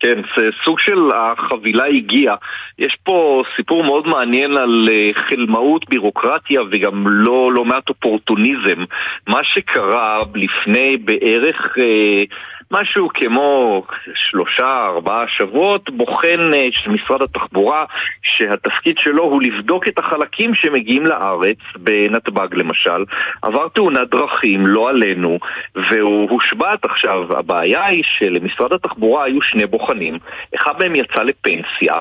כן, 0.00 0.18
זה 0.36 0.48
סוג 0.64 0.80
של 0.80 1.10
החבילה 1.14 1.84
הגיעה. 1.84 2.36
יש 2.78 2.96
פה 3.02 3.42
סיפור 3.56 3.84
מאוד 3.84 4.08
מעניין 4.08 4.52
על 4.56 4.88
אה, 4.92 5.10
חלמאות, 5.14 5.88
בירוקרטיה 5.88 6.60
וגם 6.70 7.08
לא, 7.08 7.52
לא 7.52 7.64
מעט 7.64 7.88
אופורטוניזם. 7.88 8.84
מה 9.28 9.40
שקרה 9.42 10.22
לפני 10.34 10.96
בערך... 10.96 11.78
אה, 11.78 12.24
משהו 12.70 13.08
כמו 13.14 13.82
שלושה, 14.14 14.86
ארבעה 14.86 15.28
שבועות, 15.28 15.90
בוחן 15.90 16.50
אה, 16.54 16.68
של 16.70 16.90
משרד 16.90 17.22
התחבורה 17.22 17.84
שהתפקיד 18.22 18.96
שלו 18.98 19.24
הוא 19.24 19.42
לבדוק 19.42 19.88
את 19.88 19.98
החלקים 19.98 20.54
שמגיעים 20.54 21.06
לארץ, 21.06 21.58
בנתב"ג 21.76 22.54
למשל, 22.54 23.04
עבר 23.42 23.68
תאונת 23.68 24.10
דרכים, 24.10 24.66
לא 24.66 24.88
עלינו, 24.88 25.38
והוא 25.74 26.30
הושבת 26.30 26.84
עכשיו. 26.84 27.38
הבעיה 27.38 27.86
היא 27.86 28.04
שלמשרד 28.18 28.72
התחבורה 28.72 29.24
היו 29.24 29.42
שני 29.42 29.66
בוחנים, 29.66 30.18
אחד 30.54 30.72
מהם 30.78 30.94
יצא 30.94 31.22
לפנסיה, 31.22 31.94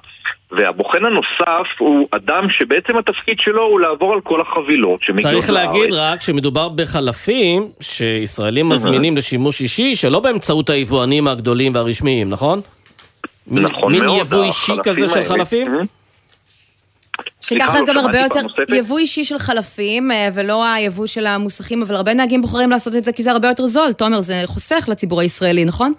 והבוחן 0.51 1.05
הנוסף 1.05 1.67
הוא 1.79 2.07
אדם 2.11 2.49
שבעצם 2.49 2.97
התפקיד 2.97 3.39
שלו 3.39 3.63
הוא 3.63 3.79
לעבור 3.79 4.13
על 4.13 4.21
כל 4.21 4.41
החבילות 4.41 5.01
שמגיעות 5.01 5.33
לארץ. 5.33 5.45
צריך 5.45 5.49
להגיד 5.49 5.93
רק 5.93 6.21
שמדובר 6.21 6.69
בחלפים 6.69 7.67
שישראלים 7.81 8.69
מזמינים 8.69 9.17
לשימוש 9.17 9.61
אישי, 9.61 9.95
שלא 9.95 10.19
באמצעות 10.19 10.69
היבואנים 10.69 11.27
הגדולים 11.27 11.75
והרשמיים, 11.75 12.29
נכון? 12.29 12.61
נכון 13.47 13.91
מאוד. 13.91 13.91
מין 13.91 14.19
יבוא 14.21 14.43
אישי 14.43 14.73
כזה 14.83 15.07
של 15.07 15.23
חלפים? 15.23 15.67
שככה 17.41 17.79
גם 17.87 17.97
הרבה 17.97 18.19
יותר, 18.19 18.39
יבוא 18.75 18.97
אישי 18.97 19.23
של 19.23 19.37
חלפים 19.37 20.11
אה, 20.11 20.29
ולא 20.33 20.65
היבוא 20.65 21.07
של 21.07 21.25
המוסכים, 21.25 21.81
אבל 21.81 21.95
הרבה 21.95 22.13
נהגים 22.13 22.41
בוחרים 22.41 22.69
לעשות 22.69 22.95
את 22.95 23.03
זה 23.03 23.11
כי 23.11 23.23
זה 23.23 23.31
הרבה 23.31 23.47
יותר 23.47 23.65
זול. 23.65 23.91
תומר, 23.93 24.21
זה 24.21 24.41
חוסך 24.45 24.85
לציבור 24.91 25.21
הישראלי, 25.21 25.65
נכון? 25.65 25.93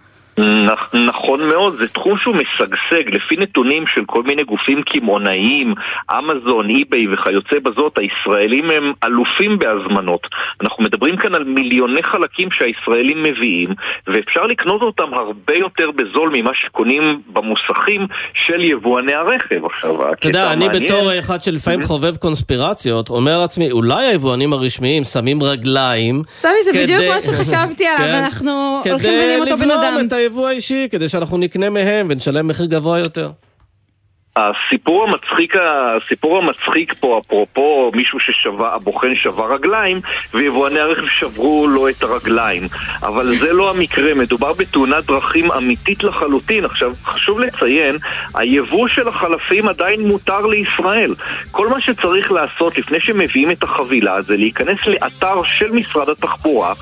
נכון 1.07 1.49
מאוד, 1.49 1.77
זה 1.77 1.89
תחום 1.89 2.19
שהוא 2.19 2.35
משגשג, 2.35 3.15
לפי 3.15 3.37
נתונים 3.37 3.85
של 3.95 4.05
כל 4.07 4.23
מיני 4.23 4.45
גופים 4.45 4.83
קמעונאיים, 4.83 5.75
אמזון, 6.19 6.71
אי-ביי 6.71 7.15
וכיוצא 7.15 7.57
בזאת, 7.63 7.99
הישראלים 7.99 8.71
הם 8.71 8.93
אלופים 9.05 9.59
בהזמנות. 9.59 10.27
אנחנו 10.63 10.85
מדברים 10.85 11.17
כאן 11.17 11.35
על 11.35 11.45
מיליוני 11.45 12.03
חלקים 12.03 12.49
שהישראלים 12.51 13.23
מביאים, 13.23 13.69
ואפשר 14.07 14.43
לקנות 14.47 14.83
אותם 14.83 15.15
הרבה 15.15 15.55
יותר 15.55 15.91
בזול 15.91 16.31
ממה 16.35 16.51
שקונים 16.55 17.23
במוסכים 17.33 18.07
של 18.47 18.61
יבואני 18.61 19.15
הרכב. 19.15 19.65
עכשיו, 19.65 20.13
אתה 20.13 20.29
יודע, 20.29 20.53
אני 20.53 20.69
בתור 20.69 21.19
אחד 21.19 21.43
שלפעמים 21.43 21.83
חובב 21.83 22.17
קונספירציות, 22.17 23.09
אומר 23.11 23.39
לעצמי, 23.39 23.71
אולי 23.71 24.07
היבואנים 24.07 24.53
הרשמיים 24.53 25.05
שמים 25.05 25.43
רגליים. 25.43 26.23
סמי, 26.33 26.51
זה 26.65 26.73
בדיוק 26.73 27.03
מה 27.15 27.21
שחשבתי 27.21 27.87
עליו, 27.97 27.99
כן. 27.99 28.15
אנחנו 28.15 28.81
הולכים 28.85 28.95
ובנים 28.95 29.41
אותו 29.41 29.57
בן 29.57 29.71
אדם. 29.71 29.99
היבוא 30.29 30.49
האישי, 30.49 30.89
כדי 30.91 31.09
שאנחנו 31.09 31.39
נקנה 31.39 31.71
מהם 31.71 32.07
ונשלם 32.11 32.49
מחיר 32.49 32.67
גבוה 32.67 32.99
יותר. 32.99 33.31
הסיפור 34.39 35.05
המצחיק, 35.09 35.55
הסיפור 35.57 36.39
המצחיק 36.39 36.95
פה, 37.01 37.21
אפרופו 37.27 37.93
מישהו 37.95 38.21
ששבר, 38.21 38.75
הבוחן 38.75 39.15
שבר 39.15 39.53
רגליים, 39.55 40.01
ויבואני 40.35 40.81
הרכב 40.81 41.07
שברו 41.19 41.67
לו 41.69 41.89
את 41.89 42.03
הרגליים. 42.03 42.63
אבל 43.03 43.35
זה 43.35 43.53
לא 43.53 43.71
המקרה, 43.71 44.15
מדובר 44.15 44.53
בתאונת 44.53 45.07
דרכים 45.07 45.53
אמיתית 45.53 46.05
לחלוטין. 46.05 46.65
עכשיו, 46.65 46.93
חשוב 47.05 47.41
לציין, 47.41 47.97
היבוא 48.35 48.89
של 48.89 49.09
החלפים 49.09 49.69
עדיין 49.69 50.01
מותר 50.01 50.47
לישראל. 50.47 51.15
כל 51.51 51.69
מה 51.69 51.81
שצריך 51.81 52.33
לעשות 52.33 52.79
לפני 52.79 53.01
שמביאים 53.01 53.51
את 53.51 53.63
החבילה 53.63 54.23
זה 54.23 54.37
להיכנס 54.37 54.79
לאתר 54.87 55.43
של 55.43 55.71
משרד 55.71 56.09
התחבורה, 56.09 56.75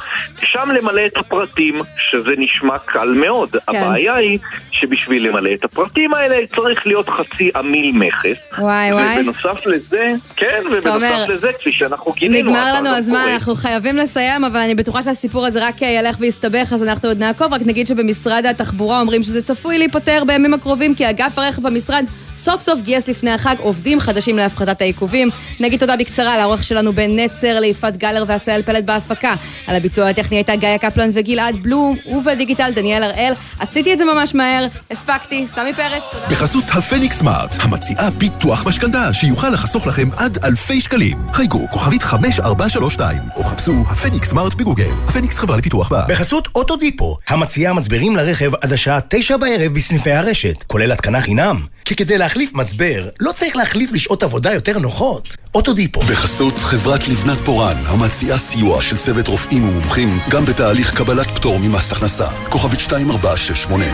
שם 0.43 0.71
למלא 0.71 1.07
את 1.07 1.17
הפרטים, 1.17 1.83
שזה 2.11 2.31
נשמע 2.39 2.79
קל 2.79 3.09
מאוד. 3.09 3.51
כן. 3.51 3.77
הבעיה 3.77 4.15
היא 4.15 4.39
שבשביל 4.71 5.29
למלא 5.29 5.51
את 5.55 5.65
הפרטים 5.65 6.15
האלה 6.15 6.47
צריך 6.47 6.87
להיות 6.87 7.09
חצי 7.09 7.46
להוציא 7.47 7.61
עמיל 7.61 7.93
מכס. 7.93 8.59
וואי 8.59 8.93
וואי. 8.93 9.21
ובנוסף 9.21 9.67
לזה, 9.67 10.13
כן, 10.37 10.63
ובנוסף 10.67 11.29
לזה, 11.29 11.51
כפי 11.61 11.73
שאנחנו 11.73 12.13
גילינו... 12.13 12.51
נגמר 12.51 12.75
לנו 12.75 12.89
הזמן, 12.89 13.29
אנחנו 13.33 13.55
חייבים 13.55 13.97
לסיים, 13.97 14.45
אבל 14.45 14.61
אני 14.61 14.75
בטוחה 14.75 15.03
שהסיפור 15.03 15.47
הזה 15.47 15.67
רק 15.67 15.83
ילך 15.83 16.17
ויסתבך, 16.21 16.73
אז 16.73 16.83
אנחנו 16.83 17.09
עוד 17.09 17.19
נעקוב. 17.19 17.53
רק 17.53 17.61
נגיד 17.67 17.87
שבמשרד 17.87 18.47
התחבורה 18.47 19.01
אומרים 19.01 19.23
שזה 19.23 19.43
צפוי 19.43 19.79
להיפתר 19.79 20.23
בימים 20.27 20.55
הקרובים, 20.55 20.95
כי 20.95 21.11
אגף 21.11 21.39
הרכב 21.39 21.63
במשרד 21.63 22.05
סוף 22.47 22.63
סוף 22.63 22.81
גייס 22.81 23.09
לפני 23.09 23.31
החג 23.31 23.55
עובדים 23.59 24.01
חדשים 24.01 24.37
להפחתת 24.37 24.81
העיכובים. 24.81 25.29
נגיד 25.61 25.81
תודה 25.81 25.97
בקצרה 25.97 26.39
לעורך 26.39 26.65
שלנו 26.65 26.93
בן 26.93 27.19
נצר, 27.19 27.61
ליפעת 27.61 27.97
גלר 27.97 28.25
ועשהאל 28.27 28.63
פלד 28.63 28.87
בהפקה. 28.87 29.35
על 29.67 29.77
הביצוע 29.77 30.09
הטכני 30.09 30.37
הייתה 30.37 30.57
גיא 30.57 30.77
קפלן 30.77 31.11
וגלעד 31.13 31.55
בלום, 31.63 31.97
ובדיגיטל 32.07 32.71
דניאל 32.75 33.03
הראל. 33.03 33.33
עשיתי 33.59 33.93
את 33.93 33.99
זה 33.99 34.05
ממש 34.05 34.35
מהר, 34.35 34.67
הספקתי, 34.91 35.47
סמי 35.55 35.73
פרץ, 35.73 36.03
תודה. 36.13 36.27
בחסות 36.31 36.65
הפניקס 36.69 37.19
סמארט, 37.19 37.57
המציעה 37.61 38.11
ביטוח 38.11 38.67
משכנתה 38.67 39.13
שיוכל 39.13 39.49
לחסוך 39.49 39.87
לכם 39.87 40.09
עד 40.17 40.45
אלפי 40.45 40.81
שקלים. 40.81 41.19
חייגו 41.33 41.67
כוכבית 41.71 42.03
5432 42.03 43.23
או 43.37 43.45
חפשו 43.45 43.85
הפניקס 43.91 44.29
סמארט 44.29 44.55
בגוגל. 44.55 44.93
הפניקס 45.09 45.39
חברה 45.39 45.57
לפיתוח 45.57 45.89
בה. 45.89 46.05
בחסות 46.09 46.49
אוטודיפו, 46.55 47.17
המציעה 47.29 47.73
מצברים 47.73 48.17
לרכב 48.17 48.55
עד 48.55 48.73
השעה 48.73 48.99
תשע 49.09 49.37
בערב 49.37 49.73
בסניפי 49.73 50.13
הרשת, 50.13 50.63
כולל 50.63 50.93
התקנה 50.93 51.21
חינם. 51.21 51.61
כי 51.85 51.97
כדי 51.97 52.19
להחליף 52.37 52.55
מצבר, 52.55 53.09
לא 53.21 53.33
צריך 53.33 53.57
להחליף 53.57 53.93
לשעות 53.93 54.23
עבודה 54.23 54.53
יותר 54.53 54.79
נוחות. 54.79 55.37
אוטודיפו. 55.55 56.01
בחסות 56.01 56.59
חברת 56.59 57.09
לבנת 57.09 57.39
פורן, 57.45 57.77
המציעה 57.87 58.39
סיוע 58.39 58.83
של 58.83 58.97
צוות 58.97 59.29
רופאים 59.29 59.69
ומומחים, 59.69 60.19
גם 60.29 60.45
בתהליך 60.45 60.95
קבלת 60.95 61.27
פטור 61.27 61.59
ממס 61.59 61.93
הכנסה. 61.93 62.27
כוכבית 62.49 62.81
2468 62.81 63.85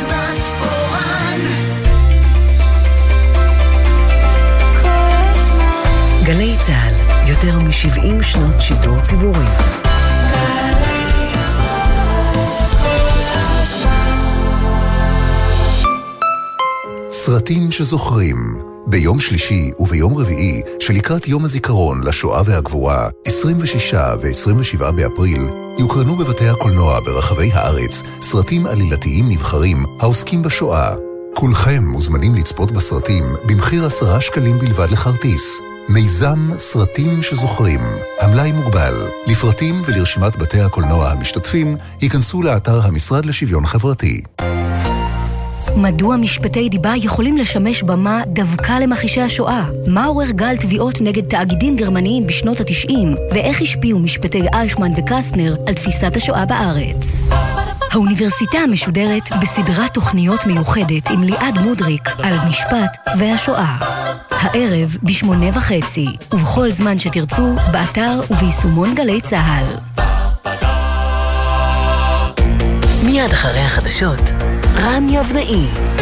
גלי 6.24 6.54
צה"ל, 6.66 7.28
יותר 7.30 7.58
מ-70 7.58 8.22
שנות 8.22 8.60
שידור 8.60 9.00
ציבורי. 9.00 9.91
סרטים 17.12 17.70
שזוכרים 17.70 18.62
ביום 18.86 19.20
שלישי 19.20 19.70
וביום 19.78 20.16
רביעי 20.16 20.62
שלקראת 20.80 21.28
יום 21.28 21.44
הזיכרון 21.44 22.02
לשואה 22.04 22.42
והגבורה, 22.46 23.08
26 23.26 23.94
ו-27 23.94 24.90
באפריל, 24.90 25.42
יוקרנו 25.78 26.16
בבתי 26.16 26.48
הקולנוע 26.48 27.00
ברחבי 27.00 27.52
הארץ 27.52 28.02
סרטים 28.20 28.66
עלילתיים 28.66 29.28
נבחרים 29.28 29.86
העוסקים 30.00 30.42
בשואה. 30.42 30.94
כולכם 31.34 31.84
מוזמנים 31.86 32.34
לצפות 32.34 32.72
בסרטים 32.72 33.24
במחיר 33.46 33.86
עשרה 33.86 34.20
שקלים 34.20 34.58
בלבד 34.58 34.90
לכרטיס. 34.90 35.60
מיזם 35.88 36.50
סרטים 36.58 37.22
שזוכרים, 37.22 37.80
המלאי 38.20 38.52
מוגבל. 38.52 39.06
לפרטים 39.26 39.82
ולרשימת 39.86 40.36
בתי 40.36 40.60
הקולנוע 40.60 41.08
המשתתפים, 41.08 41.76
ייכנסו 42.00 42.42
לאתר 42.42 42.80
המשרד 42.86 43.26
לשוויון 43.26 43.66
חברתי. 43.66 44.22
מדוע 45.76 46.16
משפטי 46.16 46.68
דיבה 46.68 46.92
יכולים 46.96 47.36
לשמש 47.36 47.82
במה 47.82 48.22
דווקא 48.26 48.72
למכחישי 48.72 49.20
השואה? 49.20 49.64
מה 49.86 50.04
עורר 50.06 50.30
גל 50.30 50.56
תביעות 50.56 51.00
נגד 51.00 51.28
תאגידים 51.28 51.76
גרמניים 51.76 52.26
בשנות 52.26 52.60
התשעים, 52.60 53.14
ואיך 53.30 53.62
השפיעו 53.62 53.98
משפטי 53.98 54.42
אייכמן 54.54 54.90
וקסטנר 54.96 55.56
על 55.66 55.74
תפיסת 55.74 56.16
השואה 56.16 56.46
בארץ? 56.46 57.28
האוניברסיטה 57.92 58.58
המשודרת 58.58 59.22
בסדרת 59.42 59.94
תוכניות 59.94 60.46
מיוחדת 60.46 61.10
עם 61.10 61.22
ליעד 61.22 61.58
מודריק 61.58 62.08
על 62.18 62.38
משפט 62.48 62.96
והשואה. 63.18 63.76
הערב 64.30 64.96
בשמונה 65.02 65.46
וחצי, 65.58 66.06
ובכל 66.32 66.70
זמן 66.70 66.98
שתרצו, 66.98 67.54
באתר 67.72 68.20
וביישומון 68.30 68.94
גלי 68.94 69.20
צה"ל. 69.20 69.64
מיד 73.04 73.32
אחרי 73.32 73.60
החדשות, 73.60 74.20
רן 74.82 75.06
יבנאי. 75.08 76.01